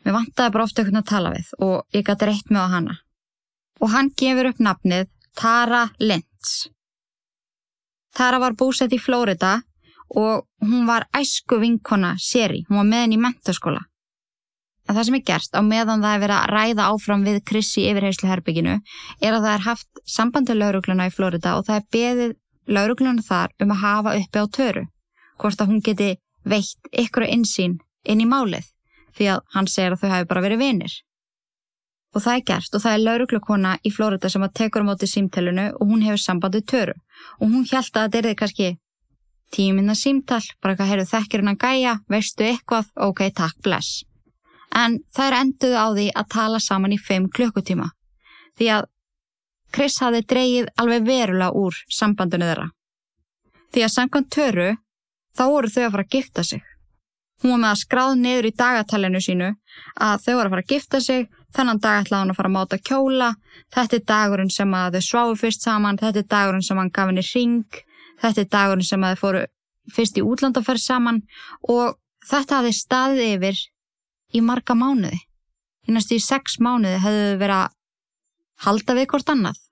mér 0.05 0.17
vantaði 0.19 0.55
bara 0.57 0.67
ofta 0.67 0.83
einhvern 0.83 1.03
að 1.05 1.11
tala 1.13 1.33
við 1.37 1.55
og 1.69 1.97
ég 1.97 2.07
gæti 2.09 2.29
reitt 2.31 2.51
með 2.51 2.67
á 2.67 2.69
hana. 2.75 2.99
Og 3.83 3.95
hann 3.95 4.11
gefur 4.19 4.51
upp 4.51 4.63
nafnið 4.63 5.09
Tara 5.39 5.87
Lentz. 6.03 6.69
Tara 8.15 8.39
var 8.43 8.59
búsett 8.59 8.93
í 8.95 9.01
Flórida 9.03 9.61
og 10.15 10.47
hún 10.63 10.87
var 10.87 11.07
æsku 11.15 11.59
vinkona 11.63 12.15
séri, 12.19 12.63
hún 12.69 12.83
var 12.83 12.91
með 12.91 13.05
henni 13.05 13.19
í 13.19 13.23
mentaskóla. 13.23 13.83
En 14.85 14.97
það 14.97 15.07
sem 15.09 15.17
er 15.17 15.25
gert 15.31 15.57
á 15.57 15.61
meðan 15.65 16.03
það 16.05 16.15
er 16.15 16.23
verið 16.25 16.37
að 16.37 16.51
ræða 16.53 16.89
áfram 16.93 17.23
við 17.25 17.39
Krissi 17.49 17.87
yfir 17.89 18.05
heimsluherbygginu 18.05 18.75
er 18.77 19.33
að 19.33 19.47
það 19.47 19.55
er 19.55 19.65
haft 19.69 20.03
sambandi 20.17 20.57
laurugluna 20.59 21.09
í 21.09 21.15
Flórida 21.15 21.55
og 21.57 21.65
það 21.69 21.79
er 21.79 21.89
beðið 21.97 22.37
laurugluna 22.77 23.25
þar 23.25 23.55
um 23.65 23.73
að 23.73 23.83
hafa 23.85 24.15
uppi 24.21 24.45
á 24.45 24.47
töru, 24.59 24.85
hvort 25.41 25.65
að 25.65 25.73
hún 25.73 25.83
geti 25.85 26.11
veitt 26.45 26.93
ykkur 26.93 27.27
einsýn 27.31 27.79
inn 28.05 28.21
í 28.21 28.29
málið 28.29 28.69
því 29.17 29.33
að 29.33 29.43
hann 29.57 29.71
segir 29.71 29.97
að 29.97 30.05
þau 30.05 30.13
hafi 30.13 30.31
bara 30.31 30.45
verið 30.45 30.65
vinir. 30.65 30.95
Og 32.15 32.23
það 32.23 32.37
er 32.37 32.47
gert 32.51 32.77
og 32.77 32.83
það 32.85 32.95
er 32.95 33.05
lauruglukona 33.09 33.75
í 33.83 33.91
Flórida 33.91 34.31
sem 34.31 34.45
að 34.45 34.55
tekur 34.61 34.85
á 34.85 34.89
móti 34.91 35.09
símtælunu 35.11 35.67
og 35.75 35.91
hún 35.91 36.05
hefur 36.05 36.23
sambandið 36.23 36.67
töru. 36.71 36.95
Og 37.41 37.49
hún 37.49 37.67
held 37.71 37.91
að 37.91 38.05
þetta 38.05 38.19
er 38.21 38.29
þið 38.29 38.37
kannski 38.43 38.69
tíu 39.55 39.75
minna 39.75 39.95
símtál, 39.99 40.43
bara 40.63 40.75
eitthvað, 40.75 40.91
heyrðu 40.93 41.11
þekkir 41.11 41.43
hennan 41.43 41.61
gæja, 41.63 41.95
veistu 42.11 42.47
eitthvað, 42.47 42.91
ok, 43.09 43.25
takk, 43.35 43.59
bless. 43.67 44.03
En 44.75 44.99
það 45.15 45.27
er 45.27 45.37
enduð 45.41 45.77
á 45.79 45.87
því 45.95 46.07
að 46.19 46.31
tala 46.35 46.61
saman 46.61 46.95
í 46.95 46.99
5 46.99 47.29
klukkutíma. 47.37 47.91
Því 48.59 48.71
að 48.77 48.89
Chris 49.75 49.99
hafi 50.03 50.23
dreyið 50.23 50.71
alveg 50.79 51.07
verulega 51.07 51.55
úr 51.59 51.79
sambandinu 51.91 52.49
þeirra. 52.51 52.69
Því 53.75 53.85
að 53.87 53.95
samkvæmt 53.95 54.31
töru, 54.35 54.69
þá 55.35 55.45
voru 55.51 55.71
þau 55.71 55.85
að 55.85 55.95
fara 55.95 56.07
að 56.07 56.15
gifta 56.15 56.45
sig. 56.47 56.63
Hún 57.43 57.55
var 57.55 57.63
með 57.63 57.73
að 57.73 57.81
skráð 57.83 58.13
niður 58.19 58.47
í 58.49 58.53
dagatælinu 58.59 59.21
sínu 59.23 59.49
að 60.01 60.21
þau 60.27 60.35
var 60.35 60.47
að 60.47 60.53
fara 60.55 60.65
að 60.65 60.71
gifta 60.75 61.01
sig 61.03 61.27
Þennan 61.55 61.79
dag 61.79 62.01
ætlaði 62.03 62.21
hann 62.21 62.33
að 62.33 62.39
fara 62.39 62.51
að 62.51 62.55
máta 62.57 62.77
kjóla, 62.83 63.27
þetta 63.75 63.97
er 63.97 64.07
dagurinn 64.11 64.51
sem 64.51 64.73
að 64.75 64.97
þau 64.97 65.05
sváu 65.07 65.35
fyrst 65.39 65.67
saman, 65.67 65.99
þetta 66.01 66.23
er 66.23 66.31
dagurinn 66.33 66.65
sem 66.67 66.81
hann 66.81 66.91
gaf 66.95 67.11
henni 67.11 67.23
ring, 67.29 67.77
þetta 68.23 68.43
er 68.43 68.49
dagurinn 68.57 68.89
sem 68.89 69.05
að 69.07 69.15
þau 69.15 69.21
fóru 69.23 69.43
fyrst 69.95 70.19
í 70.19 70.25
útlandaferð 70.25 70.83
saman 70.83 71.21
og 71.71 71.95
þetta 72.27 72.59
hafði 72.59 72.75
staðið 72.81 73.31
yfir 73.37 73.63
í 74.35 74.43
marga 74.43 74.77
mánuði. 74.79 75.21
Í 75.89 75.95
næstu 75.95 76.19
í 76.19 76.25
sex 76.25 76.59
mánuði 76.59 77.01
hefðu 77.05 77.39
verið 77.41 77.63
að 77.63 77.73
halda 78.67 78.99
við 78.99 79.09
hvort 79.13 79.33
annað 79.35 79.63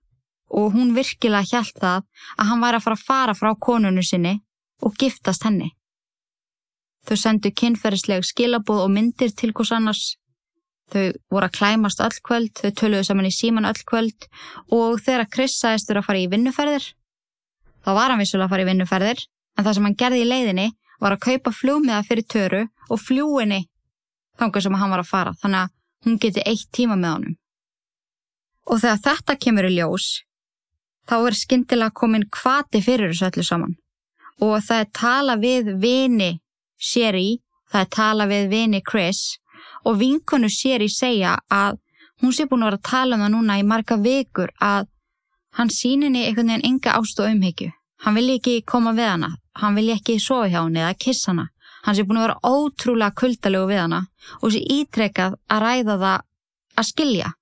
og 0.53 0.75
hún 0.75 0.95
virkilega 0.97 1.49
hjælt 1.49 1.79
það 1.81 2.03
að 2.37 2.49
hann 2.51 2.65
væri 2.65 2.79
að 2.79 2.87
fara 2.87 2.99
að 2.99 3.07
fara 3.07 3.37
frá 3.37 3.53
konunu 3.69 4.03
sinni 4.05 4.35
og 4.85 4.97
giftast 5.01 5.47
henni. 5.47 5.71
Þau 7.09 7.17
sendu 7.19 7.51
kynferðisleg 7.51 8.27
skilabóð 8.27 8.85
og 8.85 8.93
myndir 8.93 9.33
til 9.35 9.55
hvers 9.57 9.73
annars 9.75 10.11
Þau 10.93 11.13
voru 11.33 11.49
að 11.49 11.55
klæmast 11.57 12.03
öll 12.05 12.19
kvöld, 12.21 12.53
þau 12.59 12.73
töluðu 12.77 13.07
saman 13.09 13.29
í 13.29 13.33
síman 13.33 13.69
öll 13.69 13.81
kvöld 13.89 14.27
og 14.77 15.01
þegar 15.01 15.31
Chris 15.33 15.55
sagðist 15.57 15.89
þurfa 15.89 16.03
að 16.03 16.09
fara 16.09 16.21
í 16.21 16.29
vinnuferðir, 16.29 16.89
þá 17.81 17.91
var 17.97 18.13
hann 18.13 18.21
vissulega 18.21 18.49
að 18.51 18.53
fara 18.53 18.65
í 18.65 18.69
vinnuferðir, 18.69 19.23
en 19.57 19.65
það 19.65 19.77
sem 19.79 19.89
hann 19.89 19.99
gerði 20.03 20.21
í 20.21 20.29
leiðinni 20.29 20.67
var 21.01 21.17
að 21.17 21.25
kaupa 21.25 21.55
fljómiða 21.57 22.03
fyrir 22.09 22.29
töru 22.35 22.63
og 22.93 23.01
fljúinni 23.01 23.63
þangar 24.41 24.65
sem 24.65 24.81
hann 24.81 24.93
var 24.93 25.03
að 25.03 25.13
fara, 25.13 25.37
þannig 25.43 25.65
að 25.67 25.73
hún 26.07 26.19
geti 26.23 26.45
eitt 26.47 26.69
tíma 26.73 26.97
með 26.97 27.15
honum. 27.17 27.39
Og 28.71 28.81
þegar 28.83 29.05
þetta 29.07 29.39
kemur 29.43 29.69
í 29.69 29.75
ljós, 29.77 30.09
þá 31.09 31.17
er 31.21 31.39
skindilega 31.39 31.95
komin 31.95 32.29
kvati 32.31 32.83
fyrir 32.85 33.13
þessu 33.13 33.31
öllu 33.31 33.47
saman 33.47 33.79
og 34.43 34.59
það 34.65 34.81
er 34.81 34.89
tala 34.97 35.37
við 35.39 35.71
vini 35.83 36.33
Sherry, 36.83 37.39
það 37.71 37.85
er 37.85 37.91
tala 37.95 38.27
við 38.31 38.49
vini 38.51 38.81
Chris 38.83 39.39
og 39.87 39.99
vinkonu 40.01 40.49
í 40.49 40.89
segja 40.91 41.37
að 41.51 41.79
hún 42.23 42.33
sé 42.33 42.47
búin 42.47 42.63
að 42.63 42.73
vera 42.73 42.81
að 42.81 42.91
tala 42.91 43.17
um 43.17 43.23
það 43.23 43.33
núna 43.35 43.59
í 43.59 43.63
marga 43.67 43.97
vikur 43.97 44.51
að 44.61 44.89
hann 45.59 45.71
síninni 45.71 46.27
einhvern 46.27 46.49
veginn 46.49 46.67
enga 46.67 46.97
ást 46.99 47.21
og 47.21 47.31
umhyggju. 47.31 47.71
Hann 48.03 48.15
vilji 48.15 48.39
ekki 48.39 48.63
koma 48.67 48.93
við 48.93 49.11
hana, 49.11 49.31
hann 49.55 49.75
vilji 49.77 49.95
ekki 49.95 50.19
sofa 50.19 50.49
hjá 50.49 50.63
henni 50.65 50.81
eða 50.83 50.99
kissa 50.99 51.31
hana. 51.31 51.49
Hann 51.83 51.99
sé 51.99 52.07
búin 52.07 52.21
að 52.21 52.29
vera 52.29 52.41
ótrúlega 52.47 53.17
kuldalegu 53.19 53.69
við 53.71 53.83
hana 53.83 54.01
og 54.41 54.55
sé 54.55 54.63
ítrekkað 54.63 55.39
að 55.51 55.63
ræða 55.67 55.97
það 56.05 56.27
að 56.79 56.91
skilja. 56.93 57.33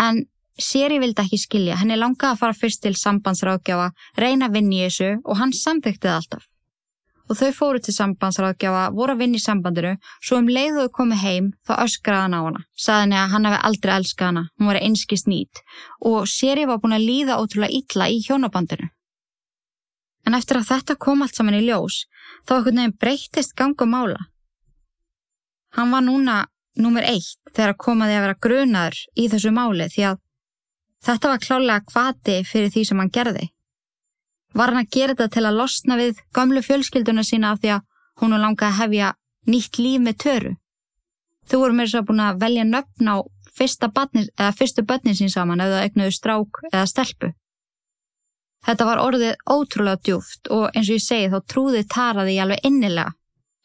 En 0.00 0.24
Seri 0.60 0.98
vildi 1.00 1.22
ekki 1.22 1.38
skilja, 1.40 1.78
henni 1.80 1.96
langaði 1.96 2.34
að 2.34 2.40
fara 2.42 2.56
fyrst 2.56 2.82
til 2.84 2.92
sambandsrákjafa, 2.98 3.90
reyna 4.20 4.50
að 4.50 4.58
vinni 4.58 4.80
í 4.80 4.82
þessu 4.84 5.10
og 5.24 5.38
hann 5.40 5.54
samþyktið 5.56 6.12
alltaf. 6.12 6.46
og 7.30 7.38
þau 7.38 7.50
fóru 7.54 7.78
til 7.78 7.92
sambandsráðgjafa, 7.94 8.88
voru 8.90 9.14
að 9.14 9.20
vinna 9.22 9.38
í 9.38 9.42
sambandinu, 9.44 9.92
svo 10.18 10.40
um 10.40 10.48
leiðuðu 10.50 10.90
komið 10.96 11.20
heim 11.22 11.52
þá 11.62 11.72
öskraði 11.84 12.24
hann 12.24 12.34
á 12.34 12.40
hana. 12.42 12.62
Saði 12.74 13.04
henni 13.04 13.18
að 13.20 13.28
hann 13.34 13.46
hefði 13.46 13.60
aldrei 13.68 13.92
elskað 13.94 14.26
hana, 14.26 14.42
hún 14.58 14.70
var 14.70 14.78
einski 14.80 15.18
snít 15.20 15.60
og 16.10 16.26
Sherry 16.26 16.64
var 16.66 16.80
búin 16.82 16.96
að 16.96 17.06
líða 17.06 17.38
ótrúlega 17.38 17.76
illa 17.78 18.08
í 18.10 18.18
hjónabandinu. 18.24 18.90
En 20.26 20.34
eftir 20.34 20.58
að 20.58 20.72
þetta 20.72 20.98
kom 20.98 21.22
allt 21.22 21.38
saman 21.38 21.60
í 21.60 21.62
ljós, 21.68 22.02
þá 22.48 22.54
ekkert 22.58 22.76
nefn 22.76 22.96
breytist 23.00 23.56
ganga 23.58 23.86
mála. 23.86 24.18
Hann 25.76 25.92
var 25.94 26.02
núna 26.02 26.40
nummer 26.80 27.04
eitt 27.06 27.38
þegar 27.54 27.78
komaði 27.78 28.16
að 28.16 28.24
vera 28.26 28.40
grunaður 28.46 28.98
í 29.16 29.28
þessu 29.30 29.52
máli 29.54 29.88
því 29.92 30.06
að 30.10 30.20
þetta 31.06 31.32
var 31.32 31.44
klálega 31.44 31.86
kvati 31.86 32.36
fyrir 32.46 32.72
því 32.74 32.84
sem 32.88 33.02
hann 33.02 33.12
gerði. 33.14 33.50
Var 34.54 34.72
hann 34.72 34.82
að 34.82 34.92
gera 34.96 35.14
þetta 35.14 35.34
til 35.36 35.46
að 35.46 35.58
losna 35.60 35.98
við 36.00 36.22
gamlu 36.34 36.62
fjölskylduna 36.66 37.24
sína 37.26 37.52
af 37.54 37.60
því 37.62 37.74
að 37.76 37.84
hún 38.20 38.34
var 38.34 38.44
langað 38.44 38.70
að 38.70 38.80
hefja 38.80 39.12
nýtt 39.50 39.78
líf 39.78 40.02
með 40.04 40.18
töru. 40.24 40.54
Þau 41.48 41.58
voru 41.58 41.76
mér 41.76 41.90
svo 41.90 42.02
búin 42.06 42.22
að 42.22 42.40
velja 42.42 42.64
nöfn 42.66 43.10
á 43.10 43.16
badnir, 43.94 44.28
fyrstu 44.56 44.82
börnin 44.82 45.16
sín 45.16 45.30
saman 45.30 45.60
eða 45.60 45.84
egnuðu 45.84 46.12
strák 46.16 46.62
eða 46.72 46.86
stelpu. 46.86 47.32
Þetta 48.66 48.86
var 48.86 49.00
orðið 49.00 49.36
ótrúlega 49.48 50.02
djúft 50.04 50.50
og 50.52 50.68
eins 50.74 50.88
og 50.90 50.98
ég 50.98 51.04
segi 51.04 51.30
þá 51.32 51.38
trúði 51.48 51.84
Taraði 51.88 52.36
ég 52.36 52.44
alveg 52.44 52.66
innilega 52.68 53.14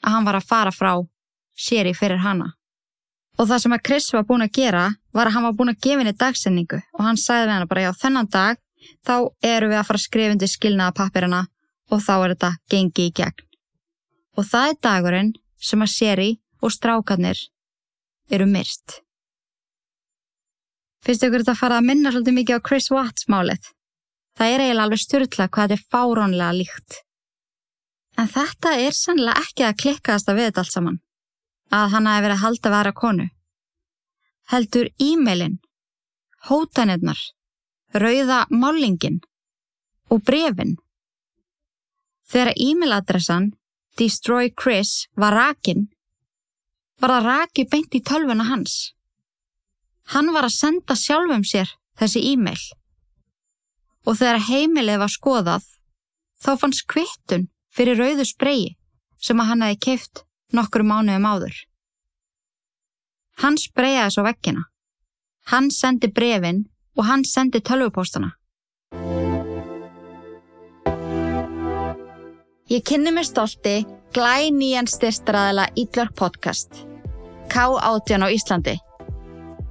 að 0.06 0.14
hann 0.16 0.28
var 0.28 0.38
að 0.40 0.48
fara 0.50 0.72
frá 0.72 0.94
séri 1.56 1.94
fyrir 1.96 2.22
hana. 2.24 2.54
Og 3.36 3.50
það 3.50 3.64
sem 3.66 3.76
að 3.76 3.84
Chris 3.88 4.08
var 4.16 4.24
búin 4.28 4.46
að 4.46 4.54
gera 4.56 4.86
var 5.16 5.28
að 5.28 5.36
hann 5.36 5.48
var 5.48 5.58
búin 5.58 5.74
að 5.74 5.82
gefa 5.84 6.04
henni 6.04 6.16
dagsendingu 6.16 6.80
og 6.80 7.04
hann 7.04 7.20
sagði 7.20 7.50
við 7.50 7.54
henni 7.56 7.72
bara 7.72 7.86
já 7.86 7.92
þennan 8.04 8.32
dag 8.32 8.62
þá 9.08 9.16
eru 9.44 9.72
við 9.72 9.80
að 9.80 9.88
fara 9.90 10.04
skrifundi 10.06 10.50
skilnaða 10.50 10.96
pappirina 11.00 11.42
og 11.92 12.02
þá 12.02 12.14
er 12.16 12.36
þetta 12.36 12.52
gengi 12.72 13.10
í 13.10 13.16
gegn. 13.20 13.44
Og 14.40 14.48
það 14.48 14.70
er 14.70 14.80
dagurinn 14.88 15.34
sem 15.60 15.84
að 15.84 15.92
Sherry 15.92 16.32
og 16.64 16.74
strákarnir 16.74 17.40
eru 18.32 18.48
myrst. 18.50 19.02
Fyrstu 21.06 21.28
ykkur 21.28 21.44
þetta 21.44 21.54
að 21.54 21.62
fara 21.62 21.80
að 21.80 21.88
minna 21.92 22.12
svolítið 22.12 22.38
mikið 22.40 22.58
á 22.58 22.66
Chris 22.66 22.88
Watts 22.94 23.28
málið? 23.30 23.68
Það 24.36 24.52
er 24.52 24.64
eiginlega 24.64 24.86
alveg 24.86 25.02
styrla 25.02 25.48
hvað 25.48 25.72
þetta 25.72 25.78
er 25.78 25.90
fárónlega 25.94 26.56
líkt. 26.58 27.00
En 28.20 28.28
þetta 28.32 28.74
er 28.80 28.96
sannlega 28.96 29.44
ekki 29.44 29.66
að 29.68 29.78
klikkaðast 29.84 30.30
að 30.32 30.40
við 30.40 30.50
þetta 30.50 30.64
allt 30.64 30.76
saman 30.76 31.02
að 31.76 31.92
hann 31.96 32.08
hafi 32.08 32.24
verið 32.24 32.36
að 32.36 32.44
halda 32.44 32.72
vera 32.72 32.94
konu. 32.96 33.26
Heldur 34.52 34.90
e-mailin, 35.02 35.56
hótanirnar, 36.50 37.20
rauða 37.96 38.46
málingin 38.52 39.22
og 40.14 40.22
brefin. 40.28 40.76
Þegar 42.30 42.54
e-mailadressan 42.54 43.54
Destroy 43.98 44.52
Chris 44.52 45.08
var 45.16 45.34
rakin, 45.34 45.88
var 47.00 47.16
það 47.16 47.28
raki 47.30 47.66
beint 47.72 47.96
í 47.96 48.02
tölvuna 48.04 48.46
hans. 48.50 48.94
Hann 50.14 50.34
var 50.36 50.46
að 50.46 50.58
senda 50.60 50.98
sjálfum 51.00 51.46
sér 51.48 51.72
þessi 51.98 52.22
e-mail. 52.34 52.60
Og 54.06 54.18
þegar 54.20 54.44
heimilið 54.48 55.02
var 55.02 55.12
skoðað, 55.12 55.66
þá 56.38 56.52
fannst 56.62 56.86
kvittun 56.92 57.48
fyrir 57.74 57.98
rauðu 58.00 58.26
spreyi 58.30 58.76
sem 59.18 59.40
að 59.42 59.50
hann 59.50 59.66
hefði 59.66 59.82
keift 59.88 60.24
nokkur 60.54 60.86
mánuðum 60.86 61.26
áður. 61.26 61.58
Hann 63.42 63.58
spreyjaði 63.60 64.16
svo 64.16 64.24
vekkina. 64.28 64.64
Hann 65.52 65.70
sendi 65.74 66.08
brefin 66.08 66.64
og 66.96 67.08
hann 67.10 67.26
sendi 67.28 67.62
tölvupóstana. 67.62 68.32
Ég 72.66 72.82
kynni 72.82 73.12
mér 73.14 73.28
stolti 73.28 73.84
glæníjan 74.16 74.88
styrstaraðila 74.90 75.68
Ídlörg 75.78 76.16
podcast. 76.18 76.86
K18 77.52 78.26
á 78.26 78.28
Íslandi. 78.34 78.74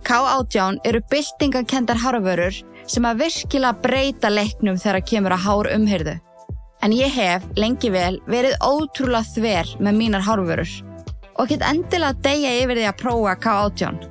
K18 0.07 0.79
eru 0.85 1.01
byltingakendar 1.11 1.99
harfurur 2.05 2.55
sem 2.91 3.05
að 3.09 3.25
virkilega 3.25 3.81
breyta 3.85 4.31
leiknum 4.33 4.79
þegar 4.81 5.05
kemur 5.09 5.37
að 5.37 5.45
hár 5.47 5.71
umhyrðu 5.75 6.19
en 6.85 6.93
ég 6.93 7.13
hef 7.17 7.45
lengi 7.57 7.89
vel 7.93 8.19
verið 8.29 8.59
ótrúlega 8.61 9.25
þver 9.35 9.71
með 9.81 10.01
mínar 10.01 10.25
hárvörur 10.27 10.73
og 11.41 11.49
get 11.51 11.65
endilega 11.67 12.21
degja 12.27 12.53
yfir 12.61 12.79
því 12.79 12.89
að 12.91 12.99
prófa 13.01 13.35
K18. 13.43 14.03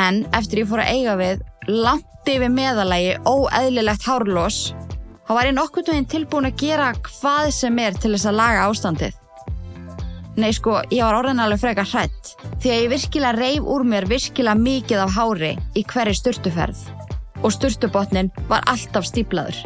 En 0.00 0.22
eftir 0.34 0.62
ég 0.62 0.70
fór 0.70 0.82
að 0.82 0.94
eiga 0.96 1.16
við 1.20 1.42
langt 1.68 2.30
yfir 2.32 2.50
meðalagi 2.50 3.18
óeðlilegt 3.28 4.06
hárlós, 4.08 4.60
þá 5.28 5.32
var 5.36 5.50
ég 5.50 5.56
nokkur 5.58 5.86
tóinn 5.86 6.08
tilbúin 6.08 6.48
að 6.48 6.64
gera 6.64 6.92
hvað 7.06 7.52
sem 7.54 7.82
er 7.84 7.98
til 7.98 8.14
þess 8.14 8.30
að 8.30 8.38
laga 8.40 8.64
ástandið. 8.70 9.18
Nei 10.40 10.48
sko, 10.56 10.78
ég 10.88 11.04
var 11.04 11.18
orðin 11.20 11.42
alveg 11.44 11.60
frekar 11.60 11.90
hrætt 11.92 12.32
því 12.62 12.70
að 12.72 12.78
ég 12.78 12.90
virkilega 12.94 13.36
reif 13.36 13.68
úr 13.68 13.84
mér 13.84 14.08
virkilega 14.08 14.56
mikið 14.58 15.04
af 15.04 15.14
hári 15.18 15.52
í 15.76 15.84
hverju 15.84 16.16
styrtuferð 16.16 16.86
og 17.42 17.54
styrtubotnin 17.54 18.30
var 18.48 18.64
alltaf 18.70 19.06
stíplaður. 19.08 19.58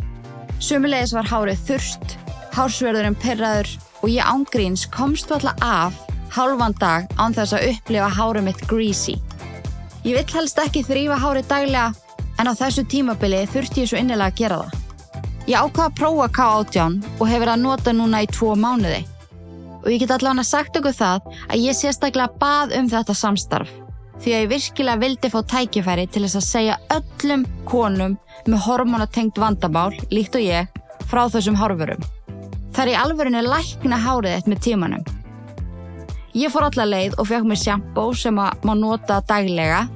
Sumulegis 0.60 1.12
var 1.16 1.28
hárið 1.28 1.62
þurft, 1.68 2.16
hársverðurinn 2.56 3.18
perraður 3.20 3.68
og 4.02 4.08
ég 4.12 4.24
ángríns 4.24 4.86
komst 4.92 5.32
alltaf 5.34 5.60
af 5.64 6.00
hálfan 6.36 6.76
dag 6.80 7.06
án 7.20 7.36
þess 7.36 7.56
að 7.56 7.68
upplifa 7.72 8.08
hárið 8.16 8.48
mitt 8.48 8.64
greasy. 8.70 9.16
Ég 10.04 10.16
vill 10.16 10.36
helst 10.36 10.60
ekki 10.62 10.84
þrýfa 10.86 11.20
hárið 11.20 11.48
daglega 11.50 11.92
en 12.40 12.50
á 12.50 12.52
þessu 12.56 12.84
tímabili 12.88 13.44
þurfti 13.52 13.84
ég 13.84 13.90
svo 13.90 14.00
innilega 14.00 14.32
að 14.32 14.40
gera 14.40 14.60
það. 14.62 14.82
Ég 15.46 15.62
ákvaða 15.62 15.88
að 15.90 15.98
prófa 16.00 16.28
K18 16.36 16.96
og 17.20 17.28
hefur 17.30 17.52
að 17.52 17.62
nota 17.62 17.94
núna 17.94 18.22
í 18.24 18.30
tvo 18.30 18.54
mánuði. 18.58 19.04
Og 19.84 19.90
ég 19.92 20.02
get 20.02 20.14
allavega 20.16 20.42
sagt 20.46 20.78
okkur 20.78 20.96
það 20.96 21.28
að 21.46 21.62
ég 21.62 21.78
sérstaklega 21.78 22.40
bað 22.40 22.74
um 22.80 22.88
þetta 22.90 23.14
samstarf 23.14 23.74
því 24.22 24.32
að 24.32 24.42
ég 24.42 24.50
virkilega 24.50 25.02
vildi 25.02 25.30
fá 25.32 25.40
tækifæri 25.52 26.06
til 26.10 26.24
þess 26.24 26.38
að 26.40 26.46
segja 26.46 26.78
öllum 26.96 27.44
konum 27.68 28.16
með 28.46 28.64
hormonatengt 28.66 29.38
vandamál, 29.40 29.92
líkt 30.10 30.38
og 30.38 30.44
ég, 30.44 30.70
frá 31.10 31.26
þessum 31.32 31.58
hárfurum. 31.58 32.02
Það 32.74 32.82
er 32.84 32.92
í 32.92 32.98
alverðinu 33.00 33.42
lækna 33.46 33.98
hárið 34.02 34.36
eitt 34.36 34.50
með 34.50 34.62
tímanum. 34.66 35.04
Ég 36.36 36.52
fór 36.52 36.66
allar 36.66 36.90
leið 36.90 37.14
og 37.16 37.30
fekk 37.30 37.46
mér 37.48 37.60
sjampó 37.60 38.10
sem 38.12 38.38
að 38.40 38.66
má 38.68 38.74
nota 38.76 39.22
daglega, 39.28 39.86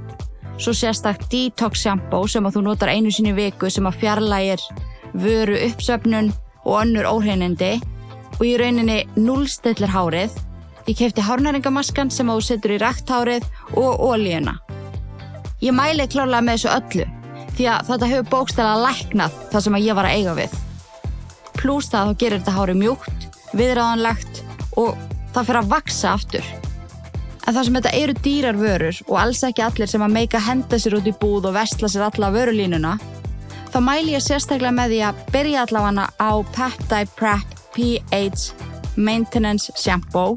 svo 0.61 0.73
sérstakkt 0.77 1.29
detox 1.33 1.83
sjampó 1.85 2.23
sem 2.29 2.47
að 2.47 2.57
þú 2.57 2.63
notar 2.69 2.93
einu 2.93 3.13
sinni 3.13 3.35
viku 3.37 3.69
sem 3.73 3.89
að 3.89 3.99
fjarlægir 4.01 4.65
vöru 5.21 5.59
uppsöfnun 5.67 6.31
og 6.65 6.77
önnur 6.83 7.09
óhreinindi 7.11 7.75
og 8.39 8.45
í 8.47 8.55
rauninni 8.61 9.03
nullstillir 9.19 9.93
hárið 9.93 10.37
Ég 10.91 10.97
kefti 10.99 11.23
hárnæringamaskan 11.23 12.09
sem 12.11 12.27
þú 12.27 12.41
setur 12.43 12.73
í 12.75 12.77
rækthárið 12.83 13.45
og 13.79 14.01
ólíuna. 14.03 14.57
Ég 15.63 15.71
mæli 15.71 16.09
klálega 16.11 16.43
með 16.43 16.57
þessu 16.57 16.71
öllu 16.73 17.07
því 17.55 17.69
að 17.71 17.85
þetta 17.91 18.09
hefur 18.11 18.27
bókstæla 18.33 18.73
læknað 18.81 19.37
það 19.53 19.65
sem 19.67 19.79
ég 19.79 19.99
var 20.01 20.09
að 20.09 20.17
eiga 20.19 20.35
við. 20.41 20.57
Plús 21.61 21.93
það 21.93 22.11
þá 22.11 22.19
gerir 22.25 22.43
þetta 22.43 22.57
hári 22.57 22.77
mjúkt, 22.81 23.29
viðræðanlegt 23.55 24.43
og 24.83 24.99
það 25.31 25.47
fyrir 25.53 25.61
að 25.61 25.71
vaksa 25.77 26.17
aftur. 26.17 26.51
En 27.47 27.55
það 27.55 27.63
sem 27.63 27.79
þetta 27.79 27.97
eru 28.03 28.19
dýrar 28.27 28.63
vörur 28.65 29.03
og 29.07 29.17
alls 29.23 29.47
ekki 29.47 29.67
allir 29.69 29.95
sem 29.95 30.09
að 30.09 30.19
meika 30.19 30.43
henda 30.43 30.83
sér 30.83 30.99
út 30.99 31.07
í 31.07 31.17
búð 31.23 31.53
og 31.53 31.59
vestla 31.61 31.95
sér 31.95 32.09
alla 32.11 32.35
vörulínuna, 32.35 32.99
þá 33.71 33.79
mæli 33.79 34.19
ég 34.19 34.27
sérstaklega 34.27 34.75
með 34.75 34.97
því 34.97 35.03
að 35.07 35.27
byrja 35.31 35.65
allavega 35.69 36.11
á 36.19 36.31
Peptide 36.51 37.11
Prep 37.15 37.59
pH 37.79 38.97
Maintenance 38.99 39.71
Shampoo 39.79 40.35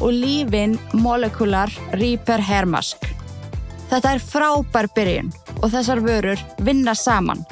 og 0.00 0.12
lífin 0.16 0.76
Molecular 0.92 1.72
Repair 1.92 2.42
Hair 2.44 2.68
Mask. 2.68 3.06
Þetta 3.90 4.14
er 4.14 4.22
frábær 4.22 4.88
byrjun 4.96 5.32
og 5.60 5.72
þessar 5.72 6.02
vörur 6.04 6.44
vinna 6.64 6.94
saman. 6.94 7.42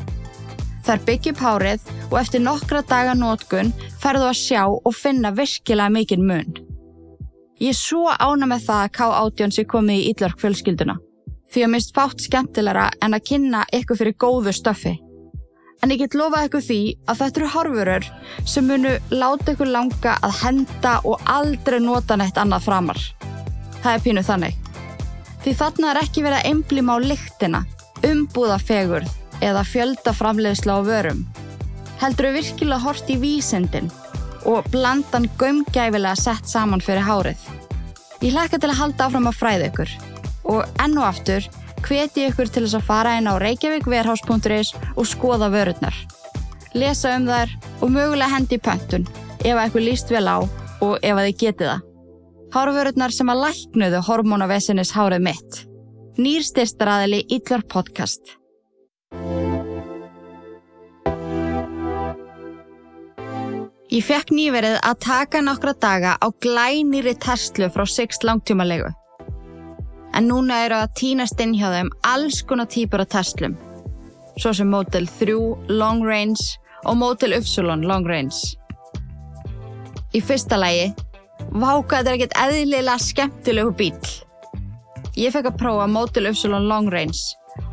Þær 0.87 1.03
byggja 1.09 1.35
upp 1.35 1.43
hárið 1.45 1.91
og 2.09 2.17
eftir 2.21 2.45
nokkra 2.45 2.85
daga 2.89 3.17
nótgun 3.19 3.75
ferðu 4.01 4.31
að 4.31 4.41
sjá 4.41 4.63
og 4.69 4.95
finna 4.97 5.35
virkilega 5.37 5.93
mikinn 5.93 6.25
mun. 6.29 6.55
Ég 7.59 7.75
er 7.75 7.77
svo 7.77 8.07
ána 8.09 8.47
með 8.47 8.69
það 8.69 8.85
að 8.85 8.95
K18 8.97 9.55
sé 9.57 9.67
komið 9.69 9.99
í 9.99 10.09
Ídlark 10.13 10.41
fjölskylduna 10.41 10.97
því 11.53 11.65
að 11.65 11.73
mist 11.73 11.95
fátt 11.97 12.23
skemmtilegra 12.23 12.89
en 13.05 13.17
að 13.17 13.25
kynna 13.31 13.65
ykkur 13.75 13.99
fyrir 13.99 14.17
góðu 14.21 14.53
stöfi. 14.55 14.95
En 15.83 15.93
ég 15.95 16.01
get 16.03 16.17
lofað 16.19 16.49
ykkur 16.49 16.65
því 16.65 16.79
að 17.07 17.21
þetta 17.21 17.41
eru 17.41 17.51
horfurur 17.53 18.07
sem 18.51 18.67
munu 18.67 18.95
láta 19.15 19.53
ykkur 19.55 19.71
langa 19.71 20.17
að 20.27 20.41
henda 20.43 20.95
og 21.07 21.29
aldrei 21.31 21.79
nota 21.83 22.17
neitt 22.19 22.41
annað 22.41 22.67
framar. 22.67 23.03
Það 23.79 23.93
er 23.93 24.03
pínuð 24.07 24.27
þannig. 24.33 24.57
Því 25.45 25.55
þarna 25.61 25.93
er 25.93 26.01
ekki 26.03 26.25
verið 26.27 26.41
að 26.41 26.49
einblíma 26.51 26.97
á 26.99 27.07
lyktina, 27.07 27.61
umbúða 28.09 28.59
fegurð 28.59 29.13
eða 29.45 29.63
fjölda 29.65 30.15
framleiðsla 30.19 30.79
á 30.79 30.81
vörum. 30.83 31.23
Heldur 32.03 32.29
við 32.29 32.41
virkilega 32.41 32.83
hort 32.83 33.11
í 33.11 33.19
vísendin 33.23 33.93
og 34.49 34.67
blandan 34.73 35.31
gömgæfilega 35.39 36.19
sett 36.19 36.51
saman 36.51 36.83
fyrir 36.83 37.07
hárið. 37.07 37.39
Ég 38.19 38.35
hlekka 38.35 38.59
til 38.59 38.73
að 38.73 38.81
halda 38.81 39.07
áfram 39.07 39.31
að 39.31 39.39
fræða 39.39 39.71
ykkur 39.71 39.95
og 40.49 40.83
enn 40.83 40.99
og 40.99 41.07
aftur 41.07 41.47
hveti 41.85 42.27
ykkur 42.29 42.51
til 42.53 42.65
þess 42.65 42.79
að 42.79 42.87
fara 42.89 43.17
inn 43.19 43.31
á 43.31 43.35
reykjavíkverhás.is 43.43 44.73
og 44.97 45.09
skoða 45.09 45.51
vörurnar. 45.53 45.97
Lesa 46.75 47.15
um 47.17 47.29
þær 47.29 47.55
og 47.81 47.93
mögulega 47.93 48.33
hendi 48.35 48.59
í 48.59 48.63
pöntun 48.63 49.07
ef 49.41 49.55
eitthvað 49.55 49.87
líst 49.87 50.11
vel 50.13 50.27
á 50.29 50.39
og 50.39 50.99
ef 51.03 51.15
að 51.15 51.29
þið 51.29 51.39
getið 51.43 51.71
það. 51.73 51.85
Hárvörurnar 52.55 53.13
sem 53.13 53.29
að 53.29 53.43
læknuðu 53.45 54.03
hormónavesinnis 54.07 54.95
hárið 54.97 55.25
mitt. 55.29 55.63
Nýrstyrstaraðili 56.19 57.25
Ítlar 57.37 57.65
podcast. 57.69 58.39
Ég 63.89 64.05
fekk 64.05 64.33
nýverið 64.37 64.75
að 64.85 64.99
taka 65.01 65.41
nokkra 65.41 65.73
daga 65.73 66.17
á 66.21 66.27
glænýri 66.45 67.15
Tesla 67.17 67.71
frá 67.73 67.87
6 67.89 68.21
langtímalegu. 68.29 68.91
En 70.19 70.27
núna 70.27 70.65
eru 70.67 70.75
að 70.81 70.95
týnast 70.99 71.39
inn 71.39 71.53
hjá 71.55 71.69
þeim 71.71 71.93
alls 72.07 72.41
konar 72.43 72.67
típur 72.67 73.05
af 73.05 73.13
Teslum. 73.13 73.53
Svo 74.39 74.51
sem 74.55 74.71
Model 74.71 75.07
3 75.07 75.37
Long 75.71 76.03
Range 76.03 76.43
og 76.91 76.99
Model 76.99 77.37
Upsilon 77.37 77.85
Long 77.87 78.07
Range. 78.09 78.35
Í 80.11 80.23
fyrsta 80.25 80.59
lægi, 80.59 80.89
váka 81.55 82.01
þetta 82.01 82.11
er 82.11 82.17
ekkert 82.17 82.39
eðlilega 82.43 82.99
skemmtilegu 83.05 83.75
bíl. 83.79 84.15
Ég 85.15 85.35
fekk 85.35 85.53
að 85.53 85.61
prófa 85.63 85.87
Model 85.91 86.33
Upsilon 86.33 86.67
Long 86.67 86.91
Range 86.91 87.21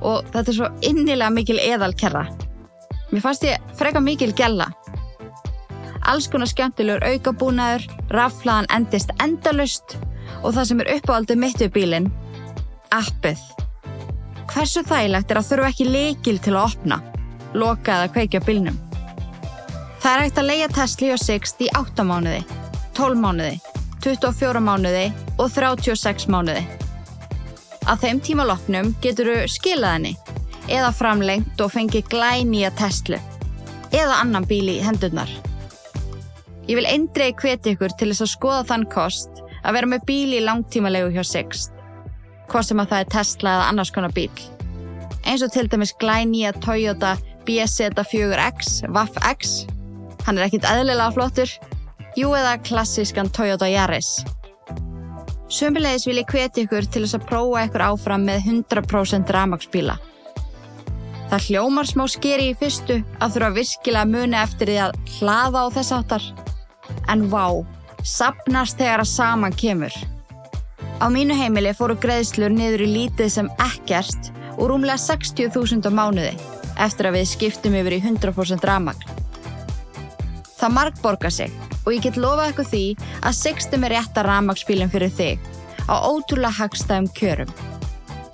og 0.06 0.30
þetta 0.30 0.46
er 0.46 0.60
svo 0.60 0.70
innilega 0.86 1.34
mikil 1.34 1.58
eðalkerra. 1.62 2.28
Mér 3.10 3.26
fannst 3.26 3.46
ég 3.48 3.74
freka 3.80 4.02
mikil 4.04 4.34
gælla 4.38 4.70
alls 6.06 6.28
konar 6.30 6.50
skemmtilegur 6.50 7.04
aukabúnaður, 7.10 7.86
raflaðan 8.14 8.70
endist 8.74 9.14
endalust 9.24 9.98
og 10.44 10.54
það 10.54 10.68
sem 10.70 10.84
er 10.84 10.92
uppáaldið 11.00 11.42
mitt 11.42 11.62
við 11.64 11.72
bílinn, 11.76 12.12
appið. 13.00 13.42
Hversu 14.52 14.84
þægilegt 14.88 15.32
er 15.32 15.40
að 15.42 15.48
þurfa 15.50 15.70
ekki 15.72 15.88
leikil 15.90 16.38
til 16.40 16.56
að 16.56 16.66
opna, 16.70 17.00
loka 17.58 18.00
eða 18.00 18.12
kveikja 18.16 18.42
bílnum? 18.46 18.78
Það 20.04 20.12
er 20.12 20.24
hægt 20.24 20.40
að 20.40 20.50
leia 20.52 20.70
Tesla 20.70 21.12
og 21.16 21.22
Sixt 21.24 21.62
í 21.66 21.70
8 21.76 22.06
mánuði, 22.06 22.42
12 22.98 23.22
mánuði, 23.24 23.60
24 24.06 24.62
mánuði 24.62 25.06
og 25.42 25.50
36 25.52 26.28
mánuði. 26.32 26.64
Að 27.86 28.06
þeim 28.06 28.22
tíma 28.26 28.46
loknum 28.48 28.94
getur 29.02 29.32
þú 29.32 29.50
skilað 29.52 29.98
henni 29.98 30.14
eða 30.72 30.94
framlengt 30.96 31.62
og 31.62 31.74
fengið 31.74 32.08
glæni 32.10 32.64
að 32.66 32.80
Tesla 32.80 33.20
eða 33.94 34.22
annan 34.24 34.48
bíl 34.50 34.66
í 34.72 34.80
hendurnar. 34.84 35.30
Ég 36.66 36.80
vil 36.80 36.88
eindrei 36.90 37.30
hveti 37.38 37.76
ykkur 37.76 37.94
til 37.94 38.10
þess 38.10 38.26
að 38.26 38.34
skoða 38.34 38.66
þann 38.72 38.90
kost 38.90 39.42
að 39.62 39.78
vera 39.78 39.90
með 39.90 40.06
bíl 40.10 40.34
í 40.34 40.44
langtímalegu 40.46 41.14
hjá 41.14 41.26
Sixt. 41.26 41.75
Hvort 42.50 42.68
sem 42.68 42.82
að 42.82 42.92
það 42.92 43.04
er 43.04 43.12
Tesla 43.16 43.56
eða 43.56 43.70
annars 43.72 43.92
konar 43.96 44.14
bíl. 44.16 44.32
Eins 45.26 45.42
og 45.46 45.54
til 45.54 45.68
dæmis 45.70 45.96
glænýja 46.02 46.54
Toyota 46.62 47.16
BZ4X, 47.48 48.86
WAF-X. 48.94 49.56
Hann 50.26 50.38
er 50.38 50.48
ekkit 50.48 50.68
eðlilega 50.70 51.12
flottur. 51.14 51.52
Jú 52.16 52.32
eða 52.38 52.58
klassískan 52.64 53.30
Toyota 53.34 53.68
Yaris. 53.70 54.22
Sömbilegis 55.52 56.08
vil 56.08 56.22
ég 56.22 56.32
hveti 56.32 56.66
ykkur 56.66 56.88
til 56.90 57.04
þess 57.06 57.20
að 57.20 57.28
prófa 57.30 57.66
ykkur 57.68 57.84
áfram 57.86 58.26
með 58.26 58.48
100% 58.50 59.34
ramagsbíla. 59.36 59.98
Það 61.30 61.46
hljómar 61.50 61.90
smá 61.90 62.06
skeri 62.10 62.52
í 62.52 62.58
fyrstu 62.58 63.00
að 63.20 63.36
þurfa 63.36 63.54
virkilega 63.60 64.10
muni 64.10 64.38
eftir 64.38 64.72
því 64.72 64.82
að 64.86 64.98
hlaða 65.18 65.64
á 65.66 65.68
þess 65.78 65.96
áttar 65.98 66.28
en 67.10 67.26
vá, 67.30 67.46
sapnast 68.06 68.78
þegar 68.78 69.04
að 69.04 69.12
saman 69.12 69.56
kemur. 69.58 69.96
Á 70.96 71.12
mínu 71.12 71.36
heimili 71.36 71.74
fóru 71.76 71.98
greiðslur 72.00 72.54
niður 72.56 72.86
í 72.86 72.88
lítið 72.88 73.32
sem 73.34 73.48
ekkert 73.60 74.30
og 74.56 74.70
rúmlega 74.72 74.96
60.000 75.02 75.84
á 75.84 75.92
mánuði 75.92 76.32
eftir 76.80 77.10
að 77.10 77.18
við 77.18 77.28
skiptum 77.34 77.76
yfir 77.76 77.98
í 77.98 78.00
100% 78.00 78.64
ramagn. 78.68 79.04
Það 80.56 80.76
mark 80.78 81.02
borgar 81.04 81.36
sig 81.36 81.52
og 81.84 81.92
ég 81.92 82.06
get 82.08 82.20
lofað 82.20 82.48
eitthvað 82.48 82.72
því 82.72 82.84
að 83.28 83.38
sextum 83.42 83.84
er 83.84 83.96
rétt 83.98 84.22
að 84.22 84.28
ramagspílinn 84.30 84.94
fyrir 84.94 85.12
þig 85.20 85.52
á 85.92 85.96
ótrúlega 86.00 86.56
hagstæðum 86.62 87.12
kjörum. 87.20 87.52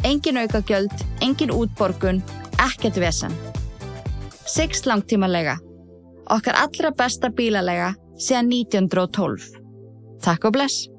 Engin 0.05 0.39
aukagjöld, 0.41 0.93
engin 1.21 1.53
útborgun, 1.53 2.21
ekkert 2.61 3.01
vesen. 3.01 3.33
Sex 4.45 4.85
langtímalega. 4.85 5.57
Okkar 6.29 6.61
allra 6.61 6.93
besta 6.93 7.33
bílalega 7.33 7.95
síðan 8.21 8.53
1912. 8.53 9.49
Takk 10.21 10.49
og 10.49 10.57
bless! 10.57 10.91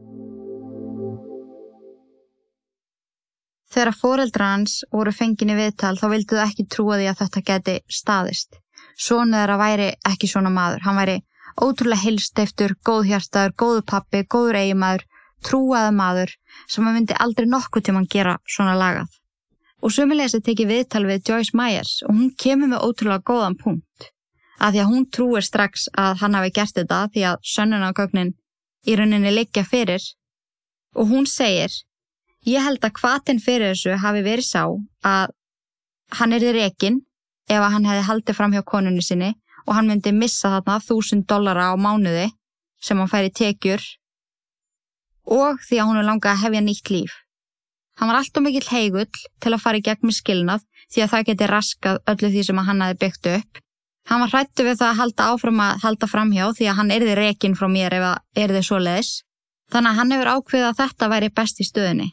Þegar 3.73 3.97
fóreldra 3.97 4.49
hans 4.53 4.83
voru 4.93 5.13
fenginni 5.17 5.55
viðtal 5.57 5.95
þá 5.97 6.07
vildu 6.13 6.37
þau 6.37 6.45
ekki 6.45 6.67
trúa 6.69 6.99
því 7.01 7.07
að 7.09 7.21
þetta 7.23 7.43
geti 7.49 7.77
staðist. 7.89 8.59
Sónu 9.01 9.39
þeirra 9.39 9.57
væri 9.61 9.89
ekki 10.11 10.29
svona 10.29 10.53
maður. 10.53 10.85
Hann 10.85 10.99
væri 11.01 11.17
ótrúlega 11.57 12.05
hilsteiftur, 12.05 12.77
góðhjartaður, 12.85 13.57
góðu 13.57 13.83
pappi, 13.89 14.23
góður 14.29 14.61
eigimaður, 14.61 15.07
trúaða 15.43 15.93
maður 15.97 16.35
sem 16.69 16.85
hann 16.85 16.99
myndi 16.99 17.17
aldrei 17.19 17.49
nokkuð 17.49 17.87
til 17.87 17.97
mann 17.97 18.09
gera 18.13 18.37
svona 18.45 18.77
lagað. 18.79 19.09
Og 19.83 19.91
sömulegis 19.91 20.37
er 20.37 20.45
tekið 20.47 20.69
viðtal 20.71 21.07
við 21.09 21.31
Joyce 21.31 21.57
Myers 21.59 21.95
og 22.07 22.15
hún 22.15 22.35
kemur 22.39 22.71
með 22.71 22.85
ótrúlega 22.87 23.25
góðan 23.27 23.57
punkt 23.59 24.13
að 24.63 24.77
því 24.77 24.83
að 24.83 24.91
hún 24.93 25.07
trúir 25.11 25.47
strax 25.47 25.89
að 25.99 26.21
hann 26.21 26.37
hafi 26.39 26.53
gert 26.55 26.77
þetta 26.77 27.01
því 27.15 27.25
að 27.33 27.49
sönnunagögnin 27.55 28.35
í 28.87 28.95
rauninni 28.99 29.33
liggja 29.33 29.65
fyrir 29.67 30.05
og 30.95 31.11
hún 31.11 31.27
segir 31.27 31.75
ég 32.49 32.65
held 32.65 32.85
að 32.85 32.99
hvaðin 33.01 33.41
fyrir 33.43 33.73
þessu 33.73 33.97
hafi 34.03 34.23
verið 34.27 34.49
sá 34.49 34.63
að 35.07 35.33
hann 36.19 36.37
er 36.37 36.45
í 36.45 36.53
rekin 36.57 37.01
ef 37.49 37.59
að 37.61 37.73
hann 37.77 37.89
hefði 37.89 38.05
haldið 38.09 38.39
fram 38.39 38.55
hjá 38.57 38.63
konunni 38.67 39.05
sinni 39.05 39.33
og 39.67 39.75
hann 39.77 39.91
myndi 39.91 40.13
missa 40.17 40.51
þarna 40.57 40.79
þúsund 40.83 41.27
dollara 41.31 41.71
á 41.71 41.75
mánuði 41.79 42.29
sem 42.83 42.99
hann 42.99 43.11
færi 43.11 43.31
tekjur 43.31 43.83
og 45.31 45.61
því 45.63 45.79
að 45.79 45.91
hún 45.91 46.01
er 46.01 46.09
langað 46.09 46.35
að 46.35 46.43
hefja 46.43 46.63
nýtt 46.67 46.91
líf. 46.91 47.13
Hann 47.99 48.11
var 48.11 48.19
alltaf 48.19 48.43
mikill 48.43 48.69
heigull 48.73 49.11
til 49.41 49.53
að 49.53 49.63
fara 49.63 49.79
í 49.79 49.85
gegn 49.87 50.09
með 50.09 50.19
skilnað 50.19 50.65
því 50.93 51.05
að 51.05 51.13
það 51.13 51.29
geti 51.29 51.51
raskað 51.51 52.01
öllu 52.11 52.33
því 52.33 52.47
sem 52.49 52.63
hann 52.67 52.83
hafi 52.83 52.99
byggt 53.05 53.29
upp 53.37 53.63
Hann 54.11 54.23
var 54.25 54.33
hrættu 54.33 54.65
við 54.67 54.81
það 54.81 54.89
að 54.89 54.99
halda 55.01 55.27
áfram 55.31 55.61
að 55.63 55.85
halda 55.85 56.09
framhjá 56.11 56.49
því 56.59 56.67
að 56.71 56.79
hann 56.81 56.91
erði 56.95 57.13
rekin 57.19 57.55
frá 57.59 57.69
mér 57.71 57.95
ef 57.99 58.03
það 58.07 58.43
erði 58.45 58.63
svo 58.67 58.81
leiðis. 58.83 59.13
Þannig 59.73 59.91
að 59.91 59.99
hann 60.01 60.15
hefur 60.15 60.31
ákveðið 60.33 60.69
að 60.69 60.81
þetta 60.81 61.09
væri 61.13 61.31
best 61.39 61.63
í 61.63 61.67
stöðunni. 61.69 62.09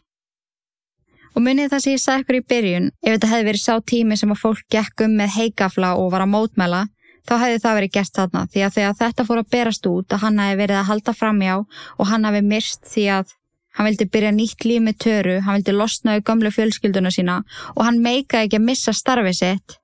Og 1.39 1.43
munið 1.45 1.69
það 1.71 1.79
sem 1.79 1.93
ég 1.93 2.01
sagði 2.03 2.23
ykkur 2.25 2.35
í 2.35 2.39
byrjun, 2.51 2.87
ef 2.99 3.13
þetta 3.13 3.27
hefði 3.31 3.45
verið 3.47 3.61
sá 3.63 3.75
tími 3.87 4.15
sem 4.19 4.31
að 4.33 4.39
fólk 4.41 4.63
gekk 4.75 5.03
um 5.05 5.13
með 5.15 5.29
heikafla 5.37 5.93
og 5.95 6.09
var 6.11 6.25
að 6.25 6.33
mótmæla, 6.33 6.81
þá 7.23 7.31
hefði 7.39 7.61
það 7.63 7.77
verið 7.77 7.93
gert 7.95 8.17
þarna. 8.17 8.41
Því 8.51 8.65
að 8.65 8.73
þegar 8.75 8.97
þetta 8.99 9.25
fór 9.29 9.39
að 9.39 9.47
berast 9.55 9.87
út 9.87 10.15
að 10.17 10.21
hann 10.25 10.41
hefði 10.43 10.57
verið 10.59 10.79
að 10.81 10.89
halda 10.89 11.13
framhjá 11.15 11.55
og 11.61 12.11
hann 12.11 12.27
hefði 12.27 12.43
myrst 12.49 12.91
því 12.91 13.05
að 13.15 13.31
hann 13.77 13.87
vildi 13.87 14.09
byrja 14.17 14.33
nýtt 14.35 14.67
líf 14.67 14.83
með 14.83 14.99
töru, 15.05 15.37
hann 15.47 15.61
vildi 15.61 15.77
losna 15.77 16.17
í 16.19 16.25
gamlu 16.27 16.51
fjölskylduna 16.51 17.15
sína 17.15 17.39
og 17.71 17.81
hann 17.87 18.03
meikaði 18.03 18.49
ekki 18.49 18.59
að 18.59 18.67
missa 18.73 18.97
starfið 18.99 19.39
sitt, 19.39 19.79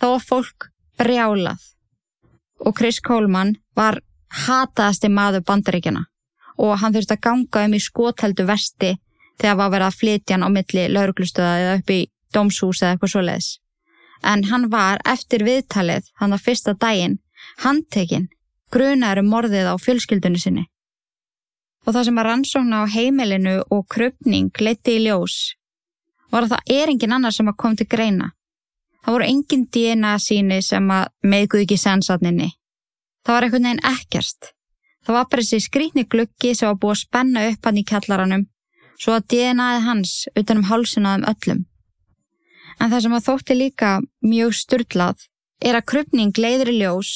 þá 0.00 0.08
var 0.14 0.26
fólk 0.30 0.70
brjálað. 0.96 1.70
Og 2.64 2.72
Chris 2.80 3.04
Coleman 3.04 3.58
var 3.76 4.00
hataðasti 4.48 5.12
maður 5.12 5.44
bandaríkjana 5.52 6.06
og 6.56 6.78
hann 6.80 6.96
þurfti 6.96 7.18
að 7.18 7.24
ganga 7.28 7.68
um 7.68 7.76
í 7.76 7.86
skotheldu 7.92 8.48
vesti 8.48 8.96
þegar 9.42 9.58
var 9.58 9.72
verið 9.74 9.88
að 9.88 9.98
flytja 10.00 10.36
hann 10.36 10.46
á 10.46 10.50
milli 10.54 10.86
lauruglustöða 10.94 11.52
eða 11.60 11.76
upp 11.80 11.92
í 11.92 12.00
dómshús 12.32 12.82
eða 12.82 12.94
eitthvað 12.94 13.12
svo 13.14 13.24
leiðis. 13.26 13.48
En 14.22 14.44
hann 14.48 14.68
var 14.70 15.02
eftir 15.12 15.42
viðtalið, 15.44 16.06
hann 16.22 16.34
var 16.34 16.42
fyrsta 16.42 16.76
daginn, 16.78 17.18
handtekinn, 17.64 18.28
grunaður 18.70 19.24
um 19.24 19.32
morðið 19.34 19.72
á 19.72 19.74
fjölskyldunni 19.82 20.38
sinni. 20.38 20.68
Og 21.82 21.96
það 21.96 22.06
sem 22.06 22.20
var 22.20 22.30
rannsókna 22.30 22.84
á 22.86 22.92
heimilinu 22.94 23.56
og 23.74 23.88
krupning 23.90 24.52
leiti 24.62 25.00
í 25.00 25.08
ljós 25.08 25.56
var 26.30 26.46
að 26.46 26.54
það 26.54 26.78
er 26.78 26.92
engin 26.94 27.12
annar 27.12 27.34
sem 27.34 27.50
að 27.50 27.58
kom 27.58 27.74
til 27.76 27.88
greina 27.90 28.30
Það 29.02 29.16
voru 29.16 29.26
engin 29.26 29.62
DNA 29.74 30.10
síni 30.22 30.60
sem 30.62 30.90
að 30.94 31.08
meðguð 31.26 31.64
ekki 31.64 31.78
sensatninni. 31.80 32.52
Það 33.26 33.34
var 33.34 33.46
einhvern 33.46 33.66
veginn 33.66 33.86
ekkert. 33.90 34.50
Það 35.02 35.16
var 35.16 35.24
bara 35.32 35.42
þessi 35.42 35.64
skrítni 35.64 36.04
gluggi 36.06 36.52
sem 36.54 36.70
var 36.70 36.78
búið 36.78 36.94
að 36.94 37.00
spenna 37.00 37.42
upp 37.50 37.66
hann 37.66 37.80
í 37.80 37.84
kjallaranum 37.88 38.44
svo 39.00 39.16
að 39.16 39.28
DNAði 39.32 39.84
hans 39.86 40.14
utanum 40.38 40.66
hálsinaðum 40.70 41.28
öllum. 41.32 41.60
En 42.80 42.90
það 42.90 43.04
sem 43.04 43.16
að 43.16 43.26
þótti 43.28 43.58
líka 43.58 43.92
mjög 44.24 44.56
styrlað 44.58 45.28
er 45.62 45.78
að 45.78 45.88
krupning 45.92 46.34
leiður 46.38 46.72
í 46.72 46.78
ljós 46.80 47.12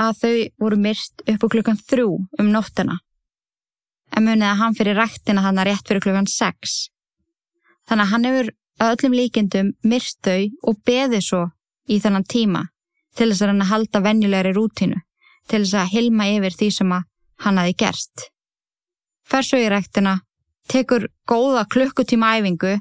að 0.00 0.22
þau 0.22 0.34
voru 0.62 0.80
myrst 0.80 1.24
upp 1.28 1.44
á 1.44 1.52
klukkan 1.52 1.80
þrjú 1.80 2.10
um 2.40 2.50
nóttina. 2.54 2.98
En 4.16 4.26
munið 4.26 4.48
að 4.48 4.60
hann 4.62 4.76
fyrir 4.78 4.98
rættina 4.98 5.44
þannig 5.44 5.68
rétt 5.68 5.86
fyrir 5.88 6.04
klukkan 6.06 6.30
sex. 6.30 6.88
Þannig 7.86 8.06
að 8.06 8.12
hann 8.14 8.28
hefur 8.28 8.50
að 8.80 8.92
öllum 8.94 9.16
líkendum 9.18 9.72
myrst 9.84 10.18
þau 10.24 10.48
og 10.70 10.80
beði 10.86 11.20
svo 11.24 11.44
í 11.90 12.00
þennan 12.00 12.26
tíma 12.26 12.64
til 13.16 13.28
þess 13.30 13.42
að 13.44 13.52
hann 13.52 13.64
að 13.64 13.72
halda 13.74 14.02
venjulegri 14.04 14.52
rútínu, 14.56 14.98
til 15.50 15.62
þess 15.64 15.78
að 15.82 15.92
hilma 15.94 16.28
yfir 16.30 16.56
því 16.56 16.68
sem 16.76 16.92
hann 17.44 17.60
hafi 17.60 17.76
gerst. 17.82 18.28
Fersauðiræktina 19.30 20.20
tekur 20.70 21.08
góða 21.28 21.64
klukkutíma 21.70 22.36
æfingu, 22.38 22.78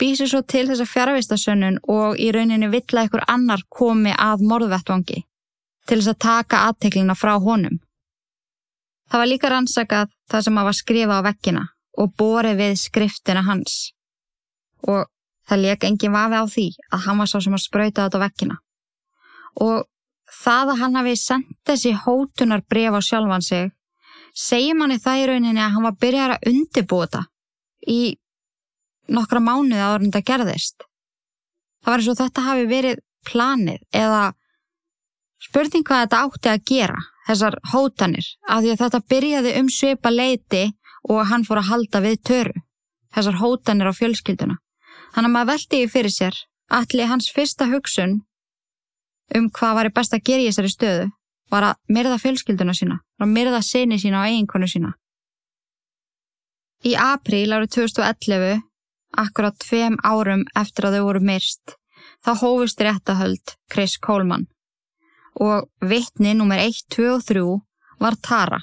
býsir 0.00 0.30
svo 0.30 0.42
til 0.42 0.66
þess 0.68 0.84
að 0.84 0.92
fjárvistasönnun 0.92 1.80
og 1.90 2.16
í 2.20 2.30
rauninni 2.32 2.70
vill 2.72 2.86
að 2.94 3.10
ykkur 3.10 3.26
annar 3.28 3.64
komi 3.68 4.14
að 4.14 4.46
morðvettvangi 4.48 5.24
til 5.88 5.98
þess 5.98 6.12
að 6.12 6.22
taka 6.24 6.64
aðteklina 6.68 7.16
frá 7.16 7.34
honum. 7.40 7.78
Það 9.08 9.22
var 9.22 9.30
líka 9.30 9.50
rannsakað 9.52 10.10
það 10.28 10.44
sem 10.44 10.58
að 10.60 10.68
var 10.68 10.76
skrifa 10.76 11.20
á 11.20 11.26
vekkina 11.28 11.62
og 11.98 12.10
borið 12.20 12.58
við 12.60 12.74
skriftina 12.78 13.42
hans. 13.46 13.76
Og 14.84 15.08
það 15.48 15.62
leik 15.64 15.86
engin 15.88 16.14
vafi 16.14 16.36
á 16.36 16.44
því 16.44 16.66
að 16.92 17.04
hann 17.06 17.22
var 17.22 17.30
sá 17.30 17.38
sem 17.40 17.56
að 17.56 17.64
spröyta 17.64 18.04
þetta 18.04 18.20
á 18.20 18.24
vekkina. 18.26 18.58
Og 19.64 19.88
það 20.44 20.74
að 20.74 20.80
hann 20.82 20.98
hafi 21.00 21.16
sendt 21.16 21.56
þessi 21.66 21.94
hótunar 22.04 22.62
bref 22.68 22.98
á 22.98 23.00
sjálfan 23.02 23.44
sig, 23.44 23.72
segir 24.38 24.76
manni 24.78 25.00
það 25.02 25.20
í 25.20 25.26
rauninni 25.32 25.62
að 25.62 25.74
hann 25.74 25.86
var 25.88 25.98
byrjar 25.98 26.34
að 26.36 26.50
undibúta 26.52 27.24
í 27.88 28.00
nokkra 29.08 29.40
mánuði 29.42 29.80
áður 29.82 30.04
en 30.04 30.12
þetta 30.12 30.26
gerðist. 30.30 30.84
Það 31.82 31.92
var 31.92 32.02
eins 32.02 32.10
og 32.12 32.18
þetta 32.18 32.44
hafi 32.46 32.66
verið 32.68 33.00
planið 33.28 33.80
eða 34.02 34.22
spurning 35.42 35.86
hvað 35.86 36.04
þetta 36.04 36.22
átti 36.26 36.52
að 36.52 36.64
gera, 36.70 37.02
þessar 37.26 37.58
hótanir, 37.72 38.30
af 38.48 38.62
því 38.62 38.72
að 38.72 38.80
þetta 38.84 39.02
byrjaði 39.12 39.56
um 39.60 39.72
svipa 39.72 40.12
leiti 40.12 40.64
og 41.08 41.20
hann 41.30 41.46
fór 41.46 41.62
að 41.62 41.70
halda 41.72 42.02
við 42.04 42.22
töru, 42.30 42.64
þessar 43.14 43.38
hótanir 43.42 43.90
á 43.90 43.98
fjölskylduna. 43.98 44.58
Þannig 45.14 45.28
að 45.28 45.34
maður 45.34 45.50
veldi 45.52 45.82
í 45.82 45.90
fyrir 45.90 46.14
sér, 46.14 46.40
allir 46.68 47.10
hans 47.10 47.30
fyrsta 47.34 47.68
hugsun 47.70 48.20
um 49.34 49.48
hvað 49.54 49.78
var 49.78 49.90
best 49.94 50.14
að 50.16 50.24
gera 50.28 50.44
í 50.44 50.50
þessari 50.50 50.72
stöðu 50.72 51.06
var 51.52 51.70
að 51.70 51.78
myrða 51.94 52.18
fjölskylduna 52.22 52.74
sína, 52.76 53.00
að 53.20 53.32
myrða 53.34 53.62
sinni 53.64 53.98
sína 54.00 54.22
og 54.22 54.30
eiginkonu 54.32 54.68
sína. 54.68 54.94
Í 56.86 56.94
apríl 56.94 57.50
árið 57.50 57.74
2011, 57.78 58.62
akkurat 59.18 59.56
tveim 59.64 59.96
árum 60.04 60.44
eftir 60.58 60.86
að 60.86 60.98
þau 60.98 61.06
voru 61.08 61.24
myrst, 61.24 61.74
þá 62.24 62.30
hófust 62.42 62.80
réttahöld 62.84 63.56
Chris 63.72 63.96
Coleman 63.98 64.46
og 65.38 65.68
vittni 65.80 66.34
nummer 66.34 66.58
1, 66.58 66.86
2 66.90 67.06
og 67.14 67.24
3 67.26 67.44
var 68.02 68.16
Tara 68.22 68.58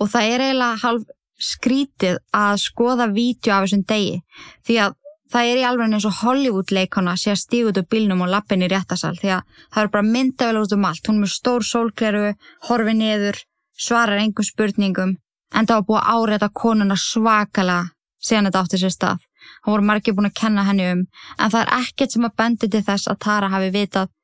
og 0.00 0.10
það 0.10 0.30
er 0.30 0.44
eiginlega 0.46 0.82
halv 0.82 1.04
skrítið 1.44 2.18
að 2.34 2.60
skoða 2.62 3.08
vídeo 3.14 3.54
af 3.54 3.66
þessum 3.66 3.84
degi 3.88 4.20
því 4.66 4.78
að 4.84 4.96
það 5.34 5.50
er 5.50 5.58
í 5.58 5.64
alveg 5.66 5.90
eins 5.96 6.06
og 6.06 6.20
Hollywood 6.20 6.70
leikona 6.70 7.16
sé 7.18 7.32
að 7.32 7.40
stíða 7.42 7.72
út 7.72 7.80
á 7.82 7.90
bílnum 7.90 8.22
og 8.22 8.30
lappin 8.30 8.62
í 8.62 8.70
réttasal 8.70 9.16
því 9.18 9.32
að 9.34 9.58
það 9.74 9.82
er 9.82 9.90
bara 9.96 10.06
myndavel 10.06 10.60
út 10.62 10.74
um 10.76 10.86
allt. 10.86 11.08
Hún 11.08 11.18
er 11.18 11.24
með 11.24 11.32
stór 11.34 11.66
sólkleru, 11.66 12.28
horfi 12.68 12.94
niður 12.94 13.40
svarar 13.74 14.22
engum 14.22 14.46
spurningum 14.46 15.16
en 15.54 15.66
það 15.66 15.80
var 15.80 15.88
búið 15.88 16.02
að 16.02 16.14
áreita 16.14 16.50
konuna 16.62 16.98
svakala 16.98 17.78
síðan 18.22 18.48
þetta 18.48 18.62
átti 18.62 18.80
sér 18.84 18.94
stað. 18.94 19.26
Hann 19.64 19.74
voru 19.74 19.88
margir 19.90 20.14
búin 20.14 20.30
að 20.30 20.38
kenna 20.38 20.66
henni 20.68 20.86
um 20.92 21.02
en 21.02 21.50
það 21.50 21.60
er 21.64 21.74
ekkert 21.80 22.14
sem 22.14 22.28
að 22.28 22.36
bendi 22.38 22.70
til 22.70 22.84
þess 22.86 23.10
að 23.10 23.20
Tara 23.26 23.50
hafi 23.50 23.74
vitað 23.74 24.14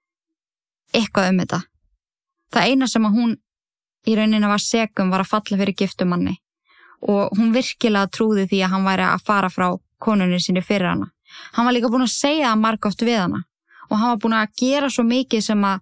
eitthvað 0.94 1.32
um 1.32 1.42
þetta. 1.42 1.60
Það 2.54 2.70
eina 2.70 2.90
sem 2.90 3.06
að 3.06 3.18
hún 3.18 3.36
í 4.06 4.16
rauninni 4.16 4.48
var 4.48 4.62
segum 4.62 5.10
var 5.10 5.24
að 5.24 5.32
falla 5.34 5.58
fyrir 5.60 5.76
giftumanni. 5.82 6.38
Og 7.10 7.34
hún 7.36 7.54
virkilega 7.54 8.10
trúði 8.12 8.46
því 8.46 8.64
að 8.64 8.74
hann 8.74 8.86
væri 8.86 9.06
að 9.08 9.22
fara 9.26 9.50
frá 9.50 9.70
konunni 10.02 10.40
sinni 10.40 10.62
fyrir 10.64 10.90
hana. 10.90 11.10
Hann 11.54 11.66
var 11.68 11.76
líka 11.76 11.90
búin 11.92 12.06
að 12.06 12.14
segja 12.14 12.50
það 12.50 12.62
margótt 12.64 13.04
við 13.06 13.20
hana. 13.20 13.44
Og 13.90 13.98
hann 13.98 14.12
var 14.12 14.20
búin 14.22 14.38
að 14.38 14.52
gera 14.60 14.90
svo 14.90 15.04
mikið 15.06 15.44
sem 15.44 15.64
að 15.66 15.80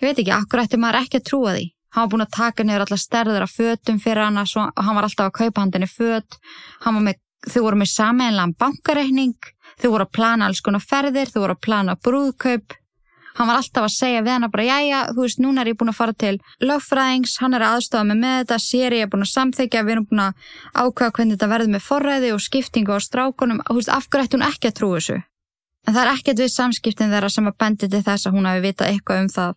ég 0.00 0.08
veit 0.08 0.20
ekki, 0.20 0.34
akkur 0.36 0.62
ætti 0.62 0.80
maður 0.80 1.00
ekki 1.02 1.20
að 1.20 1.28
trúa 1.30 1.56
því? 1.56 1.66
Hann 1.96 2.04
var 2.04 2.12
búin 2.12 2.26
að 2.26 2.34
taka 2.36 2.64
niður 2.66 2.84
alla 2.84 2.98
stærður 3.00 3.44
af 3.46 3.52
fötum 3.56 4.00
fyrir 4.02 4.26
hana 4.26 4.42
og 4.44 4.82
hann 4.84 4.98
var 4.98 5.06
alltaf 5.06 5.30
að 5.30 5.36
kaupa 5.38 5.62
handinni 5.62 5.88
föt. 5.88 6.38
Með 6.84 7.20
þau 7.46 7.62
voru 7.62 7.78
með 7.80 7.92
sameinlega 7.92 8.56
bankareikning, 8.60 9.36
þau 9.80 9.90
voru 9.92 10.06
að 10.06 10.12
plana 10.18 10.48
alls 10.48 10.60
konar 10.64 10.84
ferðir, 10.84 11.30
þau 11.30 11.40
voru 11.44 11.56
að 11.56 11.62
plana 11.66 11.96
brúðkaup. 11.96 12.76
Hann 13.36 13.50
var 13.50 13.58
alltaf 13.60 13.84
að 13.84 13.92
segja 13.92 14.22
við 14.24 14.32
hann 14.32 14.46
að 14.46 14.52
bara, 14.54 14.64
já, 14.64 15.00
þú 15.12 15.24
veist, 15.26 15.40
núna 15.44 15.60
er 15.60 15.68
ég 15.68 15.76
búin 15.76 15.92
að 15.92 15.98
fara 15.98 16.14
til 16.16 16.36
lögfræðings, 16.64 17.34
hann 17.42 17.56
er 17.56 17.64
aðstofað 17.66 18.08
með 18.08 18.20
með 18.22 18.36
þetta, 18.38 18.56
sér 18.64 18.96
ég 18.96 19.04
er 19.04 19.10
búin 19.12 19.26
að 19.26 19.32
samþykja, 19.34 19.82
við 19.84 19.94
erum 19.96 20.06
búin 20.08 20.22
að 20.24 20.46
ákvæða 20.72 21.14
hvernig 21.18 21.36
þetta 21.36 21.50
verður 21.50 21.72
með 21.74 21.84
forræði 21.84 22.32
og 22.32 22.40
skiptingu 22.46 22.96
á 22.96 23.00
strákunum, 23.04 23.60
þú 23.68 23.76
veist, 23.76 23.92
afgrætt 23.92 24.36
hún 24.36 24.46
ekki 24.46 24.70
að 24.70 24.76
trú 24.80 24.90
þessu. 24.94 25.18
En 25.84 25.94
það 25.94 26.02
er 26.02 26.12
ekkert 26.14 26.42
við 26.42 26.52
samskiptin 26.54 27.12
þeirra 27.12 27.30
sem 27.36 27.50
að 27.52 27.58
bendi 27.60 27.92
til 27.92 28.02
þess 28.08 28.26
að 28.26 28.38
hún 28.38 28.48
hafi 28.48 28.64
vitað 28.64 28.92
eitthvað 28.94 29.20
um 29.20 29.30
það 29.36 29.54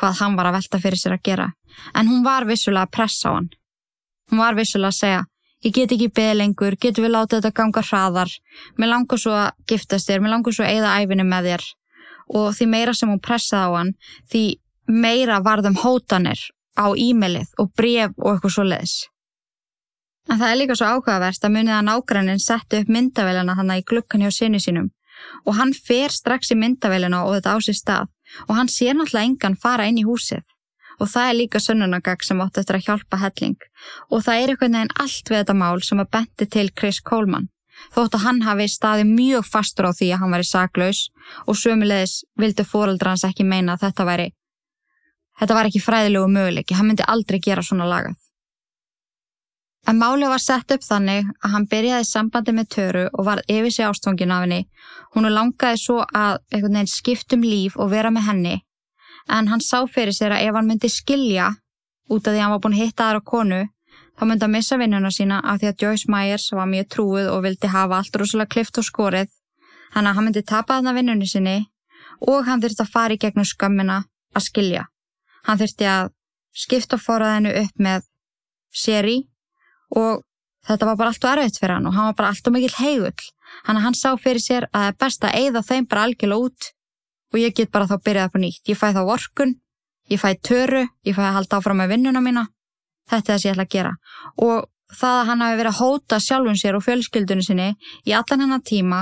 hvað 0.00 0.20
hann 0.20 0.36
var 0.36 0.48
að 0.50 0.56
velta 0.58 0.80
fyrir 0.82 0.98
sér 0.98 1.14
að 1.14 1.24
gera. 1.30 1.46
En 1.94 2.10
hún 2.10 2.24
var 2.26 2.46
vissulega 2.50 2.88
að 2.88 2.94
pressa 2.98 3.30
á 3.30 3.38
hann. 3.38 3.50
Hún 4.30 4.42
var 4.42 4.58
vissulega 4.58 4.90
að 4.90 4.98
segja, 4.98 5.24
ég 5.64 5.74
get 5.76 5.94
ekki 5.94 6.10
beð 6.18 6.32
lengur, 6.40 6.76
getur 6.82 7.06
við 7.06 7.14
látið 7.14 7.40
þetta 7.40 7.58
ganga 7.62 7.82
hraðar, 7.86 8.34
mér 8.76 8.92
langar 8.92 9.22
svo 9.22 9.38
að 9.38 9.50
giftast 9.70 10.10
þér, 10.10 10.22
mér 10.24 10.34
langar 10.34 10.56
svo 10.56 10.66
að 10.66 10.74
eigða 10.74 10.96
æfinni 10.98 11.26
með 11.30 11.50
þér 11.50 11.66
og 12.34 12.52
því 12.56 12.66
meira 12.70 12.94
sem 12.96 13.10
hún 13.10 13.22
pressaði 13.22 13.66
á 13.66 13.70
hann, 13.78 13.94
því 14.30 14.44
meira 14.90 15.40
varðum 15.44 15.78
hótanir 15.82 16.40
á 16.78 16.86
e-mailið 16.94 17.50
og 17.58 17.72
bref 17.76 18.14
og 18.18 18.34
eitthvað 18.34 18.54
svo 18.54 18.66
leiðis. 18.66 18.96
En 20.30 20.38
það 20.38 20.52
er 20.52 20.58
líka 20.60 20.76
svo 20.78 20.88
áhugavert 20.94 21.44
að 21.44 21.54
munið 21.56 21.74
að 21.74 21.86
nágrannin 21.88 22.42
setti 22.42 22.80
upp 22.82 22.92
myndavélina 22.94 23.56
þannig 23.58 23.82
í 23.82 23.86
glukkan 23.90 24.24
hjá 24.24 24.30
sinni 24.34 24.60
sínum. 24.62 24.90
Og 25.44 25.56
hann 25.58 25.72
fer 25.74 26.14
strax 26.14 26.52
í 26.54 26.58
myndavélina 26.58 27.24
og 27.26 27.34
þetta 27.36 27.56
á 27.56 27.58
sér 27.66 27.78
stað. 27.78 28.10
Og 28.46 28.54
hann 28.56 28.70
sér 28.70 28.94
náttúrulega 28.94 29.26
engan 29.26 29.58
fara 29.58 29.88
inn 29.90 29.98
í 29.98 30.06
húsið. 30.06 30.44
Og 31.00 31.08
það 31.10 31.30
er 31.30 31.38
líka 31.38 31.60
sönnunagag 31.64 32.22
sem 32.22 32.40
átt 32.44 32.60
eftir 32.60 32.78
að 32.78 32.86
hjálpa 32.86 33.18
helling. 33.24 33.58
Og 34.12 34.22
það 34.22 34.42
er 34.42 34.52
einhvern 34.52 34.76
veginn 34.76 34.94
allt 35.02 35.32
við 35.32 35.40
þetta 35.40 35.56
mál 35.64 35.82
sem 35.82 36.02
að 36.02 36.12
bendi 36.14 36.48
til 36.54 36.68
Chris 36.78 37.00
Coleman 37.00 37.48
þótt 37.94 38.16
að 38.16 38.24
hann 38.24 38.42
hafi 38.46 38.68
staði 38.70 39.06
mjög 39.08 39.46
fastur 39.46 39.90
á 39.90 39.92
því 39.92 40.12
að 40.14 40.20
hann 40.22 40.34
væri 40.36 40.48
saklaus 40.48 41.00
og 41.46 41.58
sömulegis 41.58 42.20
vildi 42.38 42.66
fóreldra 42.66 43.14
hans 43.14 43.26
ekki 43.28 43.46
meina 43.46 43.74
að 43.74 43.86
þetta 43.86 44.06
væri 44.08 44.28
þetta 45.40 45.56
var 45.56 45.68
ekki 45.70 45.80
fræðilegu 45.80 46.28
möguleiki, 46.28 46.76
hann 46.76 46.90
myndi 46.90 47.06
aldrei 47.08 47.40
gera 47.40 47.64
svona 47.64 47.88
lagað. 47.88 48.18
En 49.88 49.96
máli 49.96 50.28
var 50.28 50.42
sett 50.44 50.70
upp 50.74 50.82
þannig 50.84 51.28
að 51.40 51.52
hann 51.54 51.66
byrjaði 51.70 52.04
sambandi 52.04 52.52
með 52.52 52.66
Töru 52.74 53.04
og 53.08 53.24
var 53.24 53.40
yfir 53.48 53.72
sig 53.72 53.86
ástfangin 53.86 54.34
af 54.34 54.42
henni. 54.44 54.66
Hún 55.16 55.30
langaði 55.32 55.80
svo 55.80 56.02
að 56.04 56.84
skiptum 56.86 57.40
líf 57.40 57.78
og 57.80 57.90
vera 57.90 58.10
með 58.12 58.26
henni 58.28 58.56
en 59.28 59.48
hann 59.48 59.60
sá 59.60 59.86
fyrir 59.88 60.12
sér 60.12 60.34
að 60.36 60.48
ef 60.48 60.54
hann 60.54 60.68
myndi 60.68 60.88
skilja 60.88 61.54
út 62.10 62.26
af 62.26 62.32
því 62.32 62.38
að 62.38 62.42
hann 62.44 62.54
var 62.54 62.62
búin 62.64 62.76
að 62.76 62.82
hitta 62.82 63.08
aðra 63.08 63.24
konu 63.24 63.60
þá 64.20 64.26
myndi 64.28 64.44
hann 64.44 64.52
missa 64.52 64.76
vinnuna 64.76 65.08
sína 65.08 65.40
af 65.40 65.62
því 65.62 65.68
að 65.70 65.82
Joyce 65.82 66.10
Myers 66.12 66.50
var 66.52 66.66
mjög 66.68 66.88
trúið 66.92 67.28
og 67.32 67.44
vildi 67.46 67.68
hafa 67.72 68.00
allt 68.02 68.16
rosalega 68.20 68.52
klift 68.52 68.76
og 68.76 68.84
skorið 68.84 69.30
þannig 69.94 70.10
að 70.10 70.16
hann 70.18 70.26
myndi 70.26 70.42
tapa 70.44 70.76
þarna 70.76 70.92
vinnunni 70.98 71.28
sinni 71.30 71.54
og 72.28 72.44
hann 72.44 72.60
þurfti 72.60 72.84
að 72.84 72.92
fara 72.92 73.16
í 73.16 73.20
gegnum 73.22 73.48
skömmina 73.48 74.02
að 74.36 74.44
skilja. 74.44 74.82
Hann 75.48 75.60
þurfti 75.62 75.88
að 75.88 76.10
skipta 76.52 76.98
forraðinu 77.00 77.54
upp 77.62 77.80
með 77.80 78.04
séri 78.68 79.16
og 79.96 80.20
þetta 80.68 80.90
var 80.90 81.00
bara 81.00 81.14
allt 81.14 81.24
og 81.24 81.32
erfitt 81.32 81.62
fyrir 81.62 81.78
hann 81.78 81.88
og 81.88 81.96
hann 81.96 82.10
var 82.10 82.18
bara 82.20 82.34
allt 82.34 82.52
og 82.52 82.56
mikill 82.58 82.76
heigull. 82.76 83.26
Þannig 83.64 83.80
að 83.80 83.86
hann 83.88 83.98
sá 83.98 84.10
fyrir 84.20 84.44
sér 84.44 84.68
að 84.68 84.76
það 84.76 84.92
er 84.92 85.00
best 85.00 85.24
að 85.24 85.36
eigða 85.40 85.66
þeim 85.72 85.88
bara 85.88 86.04
algjörlega 86.04 86.46
út 86.50 86.70
og 87.32 87.40
ég 87.40 87.56
get 87.56 87.72
bara 87.72 87.88
þá 87.88 87.96
byrjað 88.04 88.28
upp 88.28 88.36
á 88.36 88.40
nýtt. 88.44 88.62
Ég 88.68 88.78
fæ 88.78 88.86
þá 88.92 89.02
orkun, 89.16 89.56
ég 90.12 90.20
fæ 90.20 90.30
töru, 90.44 90.86
ég 91.08 91.16
fæ 91.16 91.24
að 91.24 91.36
halda 91.38 91.60
áfram 91.60 91.80
með 91.80 91.94
vinnuna 91.96 92.20
mína. 92.20 92.48
Þetta 93.10 93.38
sem 93.38 93.50
ég 93.50 93.56
ætla 93.56 93.66
að 93.66 93.74
gera. 93.74 93.94
Og 94.38 94.68
það 95.00 95.20
að 95.20 95.26
hann 95.30 95.44
hafi 95.44 95.58
verið 95.60 95.72
að 95.72 95.80
hóta 95.80 96.20
sjálfun 96.24 96.60
sér 96.60 96.78
og 96.78 96.84
fjölskyldunni 96.86 97.46
sinni 97.46 97.68
í 98.06 98.14
allan 98.16 98.44
hennar 98.44 98.62
tíma 98.66 99.00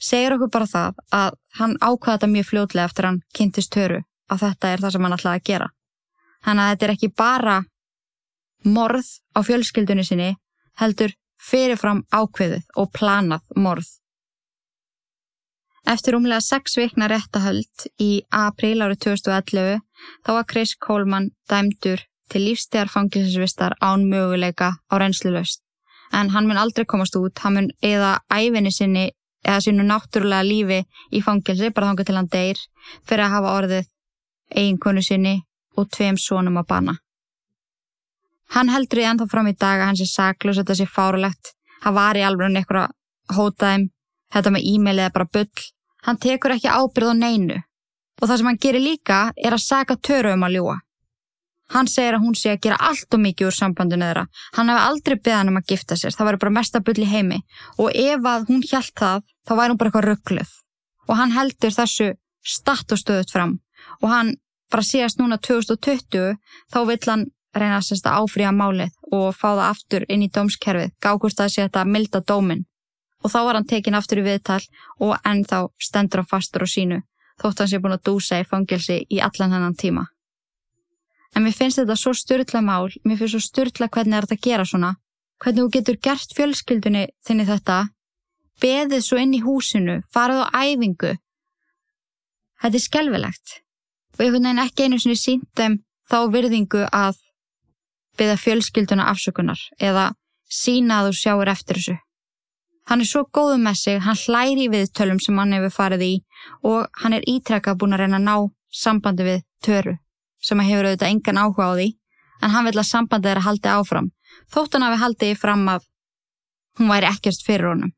segir 0.00 0.36
okkur 0.36 0.52
bara 0.52 0.68
það 0.68 1.02
að 1.16 1.38
hann 1.60 1.76
ákvaða 1.80 2.16
þetta 2.16 2.32
mjög 2.34 2.48
fljótlega 2.50 2.90
eftir 2.90 3.08
hann 3.08 3.20
kynntist 3.36 3.72
töru 3.72 4.02
að 4.32 4.44
þetta 4.44 4.72
er 4.72 4.84
það 4.84 4.94
sem 4.94 5.06
hann 5.06 5.16
ætlaði 5.18 5.40
að 5.40 5.48
gera. 5.50 5.68
Þannig 6.44 6.64
að 6.64 6.72
þetta 6.72 6.86
er 6.86 6.94
ekki 6.94 7.12
bara 7.24 7.58
morð 8.64 9.10
á 9.36 9.40
fjölskyldunni 9.44 10.04
sinni 10.04 10.30
heldur 10.80 11.12
fyrirfram 11.44 12.04
ákveðið 12.12 12.64
og 12.80 12.90
planað 12.96 13.44
morð 13.60 13.92
Eftir 15.84 16.16
umlega 16.16 16.40
sex 16.40 16.78
vikna 16.80 17.10
réttahöld 17.12 17.84
í 18.00 18.22
april 18.32 18.78
árið 18.86 19.02
2011 19.04 19.82
þá 20.24 20.30
var 20.32 20.46
Chris 20.48 20.72
Coleman 20.80 21.28
dæmdur 21.50 22.00
til 22.30 22.44
lífstegar 22.46 22.90
fangilsinsvistar 22.92 23.76
án 23.80 24.06
möguleika 24.10 24.68
á 24.92 24.94
reynslulegst. 24.98 25.60
En 26.12 26.30
hann 26.30 26.46
mun 26.48 26.60
aldrei 26.60 26.84
komast 26.84 27.16
út, 27.16 27.38
hann 27.42 27.54
mun 27.54 27.70
eða 27.82 28.18
æfinni 28.30 28.72
sinni 28.72 29.10
eða 29.44 29.60
sínu 29.64 29.84
náttúrulega 29.84 30.46
lífi 30.46 30.80
í 31.12 31.22
fangilsi, 31.24 31.70
bara 31.70 31.90
þángu 31.90 32.06
til 32.06 32.16
hann 32.16 32.30
deyr, 32.32 32.58
fyrir 33.06 33.24
að 33.26 33.34
hafa 33.34 33.56
orðið 33.58 33.90
eiginkonu 34.56 35.02
sinni 35.02 35.34
og 35.76 35.90
tveim 35.90 36.16
sónum 36.16 36.60
að 36.60 36.68
bana. 36.68 36.94
Hann 38.54 38.68
heldur 38.68 39.02
í 39.02 39.08
ennþá 39.08 39.28
fram 39.30 39.48
í 39.48 39.56
dag 39.56 39.80
að 39.80 39.88
hans 39.90 40.00
er 40.04 40.12
saklus, 40.12 40.60
þetta 40.60 40.78
sé 40.78 40.86
fáralegt, 40.86 41.54
hann 41.82 41.96
var 41.96 42.16
í 42.16 42.22
alveg 42.22 42.52
einhverja 42.52 42.88
hótaðum, 43.36 43.88
þetta 44.32 44.52
með 44.54 44.68
e-mail 44.72 44.98
eða 44.98 45.14
bara 45.16 45.32
bull, 45.32 45.64
Hann 46.04 46.20
tekur 46.20 46.52
ekki 46.52 46.68
ábyrð 46.68 47.14
á 47.16 47.20
neinu 47.20 47.60
og 48.20 48.28
það 48.28 48.36
sem 48.38 48.48
hann 48.48 48.60
gerir 48.60 48.84
líka 48.84 49.20
er 49.40 49.56
að 49.56 49.64
saka 49.64 49.96
töru 49.96 50.34
um 50.36 50.44
að 50.46 50.58
ljúa. 50.58 50.74
Hann 51.74 51.90
segir 51.90 52.14
að 52.14 52.22
hún 52.22 52.36
sé 52.38 52.52
að 52.54 52.60
gera 52.66 52.78
allt 52.88 53.14
og 53.16 53.22
mikið 53.24 53.48
úr 53.48 53.56
sambandinu 53.56 54.06
þeirra. 54.06 54.26
Hann 54.54 54.70
hefði 54.70 54.84
aldrei 54.88 55.16
beðan 55.26 55.50
um 55.50 55.58
að 55.58 55.72
gifta 55.72 55.98
sér, 55.98 56.14
það 56.14 56.28
var 56.28 56.38
bara 56.44 56.56
mesta 56.58 56.80
bull 56.80 57.00
í 57.02 57.08
heimi 57.10 57.40
og 57.82 57.90
ef 57.90 58.28
að 58.30 58.46
hún 58.50 58.62
hjælt 58.62 58.94
það, 59.00 59.24
þá 59.46 59.52
væri 59.58 59.74
hún 59.74 59.80
bara 59.80 59.90
eitthvað 59.90 60.08
ruggluð. 60.08 60.52
Og 61.08 61.18
hann 61.18 61.34
heldur 61.34 61.74
þessu 61.74 62.08
statt 62.44 62.92
og 62.94 63.00
stöðut 63.00 63.32
fram 63.34 63.58
og 64.00 64.10
hann 64.12 64.34
bara 64.72 64.84
síðast 64.86 65.20
núna 65.20 65.38
2020 65.38 66.36
þá 66.72 66.78
vill 66.88 67.02
hann 67.08 67.26
reyna 67.54 67.80
að 67.80 68.06
áfríja 68.10 68.52
málið 68.54 68.94
og 69.14 69.34
fá 69.36 69.50
það 69.54 69.66
aftur 69.68 70.06
inn 70.08 70.24
í 70.26 70.30
dómskerfið, 70.34 70.94
gákust 71.02 71.40
að 71.40 71.52
sé 71.54 71.66
þetta 71.66 71.84
milda 71.86 72.20
dómin. 72.20 72.64
Og 73.22 73.30
þá 73.32 73.38
var 73.46 73.58
hann 73.58 73.68
tekin 73.70 73.94
aftur 73.94 74.20
í 74.20 74.26
viðtal 74.26 74.60
og 75.00 75.14
ennþá 75.24 75.60
stendur 75.80 76.22
hann 76.22 76.30
fastur 76.30 76.66
á 76.66 76.68
sínu, 76.68 76.98
þótt 77.40 77.62
hann 77.62 77.70
sé 77.70 77.80
búin 77.80 77.96
að 77.96 78.04
dúsa 78.10 78.40
í 78.42 78.48
fangilsi 78.48 79.04
í 79.08 79.22
allan 79.22 79.54
hennan 79.54 79.78
tíma. 79.78 80.08
En 81.34 81.42
mér 81.42 81.54
finnst 81.56 81.80
þetta 81.80 81.96
svo 81.98 82.12
styrla 82.14 82.62
mál, 82.62 82.92
mér 83.02 83.18
finnst 83.18 83.34
svo 83.34 83.42
styrla 83.42 83.88
hvernig 83.90 84.16
er 84.18 84.26
þetta 84.26 84.38
að 84.38 84.46
gera 84.46 84.66
svona, 84.70 84.92
hvernig 85.42 85.64
þú 85.64 85.72
getur 85.76 85.98
gert 86.06 86.34
fjölskyldunni 86.36 87.04
þinni 87.26 87.46
þetta, 87.48 87.78
beðið 88.62 89.02
svo 89.02 89.18
inn 89.18 89.34
í 89.34 89.42
húsinu, 89.42 89.96
farið 90.14 90.44
á 90.46 90.46
æfingu. 90.62 91.12
Þetta 92.62 92.78
er 92.78 92.84
skelvelegt 92.86 93.56
og 94.14 94.22
einhvern 94.22 94.46
veginn 94.46 94.62
ekki 94.62 94.86
einu 94.86 95.00
sinni 95.02 95.18
sínt 95.18 95.48
þeim 95.58 95.80
þá 96.06 96.18
virðingu 96.30 96.84
að 96.94 97.18
byggja 98.14 98.38
fjölskylduna 98.38 99.08
afsökunar 99.10 99.58
eða 99.82 100.12
sína 100.46 101.00
að 101.00 101.10
þú 101.10 101.18
sjáur 101.18 101.50
eftir 101.50 101.80
þessu. 101.80 101.96
Hann 102.86 103.02
er 103.02 103.10
svo 103.10 103.24
góðu 103.26 103.58
með 103.58 103.80
sig, 103.80 103.98
hann 104.04 104.20
hlæri 104.22 104.68
við 104.70 104.92
tölum 104.94 105.18
sem 105.18 105.38
hann 105.40 105.56
hefur 105.56 105.74
farið 105.74 106.06
í 106.06 106.14
og 106.62 106.86
hann 107.02 107.18
er 107.18 107.26
ítrekka 107.26 107.74
búin 107.74 107.96
að 107.96 108.04
reyna 108.04 108.20
að 108.20 108.26
ná 108.28 108.36
sambandi 108.84 109.26
við 109.26 109.44
töru 109.64 109.96
sem 110.44 110.60
hefur 110.60 110.90
auðvitað 110.90 111.10
engan 111.10 111.40
áhuga 111.40 111.70
á 111.70 111.72
því 111.74 111.88
en 112.42 112.54
hann 112.54 112.68
vil 112.68 112.76
að 112.76 112.90
sambandi 112.90 113.30
þeirra 113.30 113.46
haldi 113.48 113.72
áfram 113.72 114.10
þótt 114.52 114.76
hann 114.76 114.86
hafi 114.86 115.02
haldið 115.02 115.36
fram 115.40 115.68
að 115.72 115.86
hún 116.78 116.90
væri 116.90 117.10
ekkert 117.10 117.44
fyrir 117.46 117.70
honum. 117.70 117.94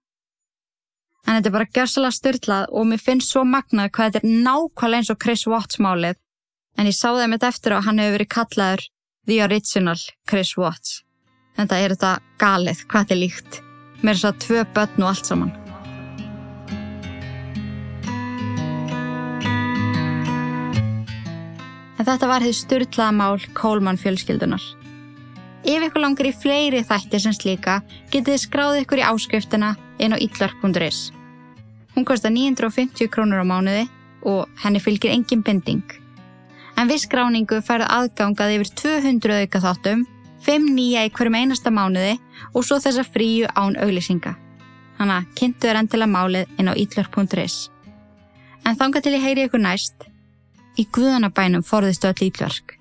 En 1.27 1.35
þetta 1.35 1.51
er 1.51 1.57
bara 1.57 1.73
gjörsalega 1.75 2.15
styrlað 2.15 2.69
og 2.71 2.87
mér 2.87 3.03
finnst 3.03 3.33
svo 3.33 3.43
magnað 3.49 3.91
hvað 3.97 4.13
þetta 4.13 4.23
er 4.23 4.45
nákvæmlega 4.47 5.03
eins 5.03 5.11
og 5.11 5.21
Chris 5.23 5.47
Watts 5.51 5.81
málið 5.83 6.21
en 6.79 6.91
ég 6.91 6.95
sá 6.95 7.09
það 7.09 7.31
mitt 7.33 7.49
eftir 7.51 7.75
að 7.75 7.89
hann 7.89 8.03
hefur 8.03 8.19
verið 8.19 8.33
kallaður 8.37 8.87
The 9.27 9.43
Original 9.49 10.07
Chris 10.31 10.55
Watts. 10.61 11.01
Þetta 11.57 11.83
er 11.83 11.97
þetta 11.97 12.17
galið, 12.39 12.87
hvað 12.87 13.07
þetta 13.07 13.17
er 13.17 13.23
líkt. 13.25 13.63
Mér 14.05 14.15
er 14.15 14.23
svo 14.23 14.35
tvö 14.47 14.67
börn 14.77 15.03
og 15.03 15.15
allt 15.15 15.33
saman. 15.33 15.66
En 21.97 22.05
þetta 22.05 22.29
var 22.29 22.45
því 22.45 22.53
styrlaða 22.55 23.13
mál 23.17 23.41
Kólmann 23.57 24.01
fjölskyldunar. 24.01 24.63
Ef 25.67 25.83
ykkur 25.89 26.05
langar 26.05 26.29
í 26.29 26.35
fleiri 26.37 26.85
þættir 26.87 27.25
sem 27.25 27.35
slíka, 27.35 27.81
getið 28.13 28.37
þið 28.37 28.43
skráðið 28.45 28.83
ykkur 28.85 29.03
í 29.03 29.07
áskriftina 29.09 29.75
inn 29.99 30.15
á 30.15 30.21
illark.is. 30.21 31.11
Hún 31.97 32.05
kostar 32.05 32.35
950 32.35 33.09
krónur 33.11 33.43
á 33.43 33.47
mánuði 33.49 33.87
og 34.29 34.45
henni 34.63 34.83
fylgir 34.83 35.17
engin 35.17 35.43
binding 35.43 36.07
en 36.77 36.91
við 36.91 37.05
skráningu 37.07 37.61
færðu 37.65 37.89
aðgangað 37.93 38.57
yfir 38.57 38.73
200 38.83 39.39
auka 39.43 39.63
þáttum, 39.65 40.05
5 40.47 40.67
nýja 40.77 41.07
í 41.07 41.13
hverjum 41.13 41.39
einasta 41.41 41.73
mánuði 41.73 42.17
og 42.53 42.67
svo 42.67 42.79
þessa 42.83 43.05
fríu 43.07 43.49
án 43.57 43.79
auglýsinga. 43.81 44.37
Hanna, 45.01 45.23
kynntu 45.37 45.67
þér 45.67 45.81
endilega 45.83 46.13
málið 46.13 46.61
inn 46.61 46.71
á 46.71 46.75
ítlverk.is. 46.77 47.57
En 48.67 48.77
þanga 48.79 49.03
til 49.03 49.17
ég 49.17 49.25
heyri 49.25 49.47
ykkur 49.47 49.63
næst, 49.63 50.06
í 50.77 50.85
guðanabænum 50.93 51.65
forðistu 51.67 52.11
öll 52.11 52.29
ítlverk, 52.29 52.77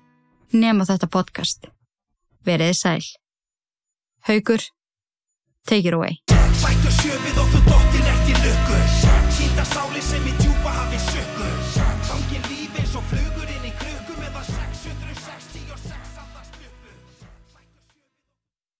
nema 0.52 0.86
þetta 0.88 1.08
podcast. 1.10 1.70
Veriði 2.46 2.76
sæl. 2.76 3.04
Haugur, 4.28 4.62
take 5.66 5.88
it 5.88 5.94
away. 5.94 6.20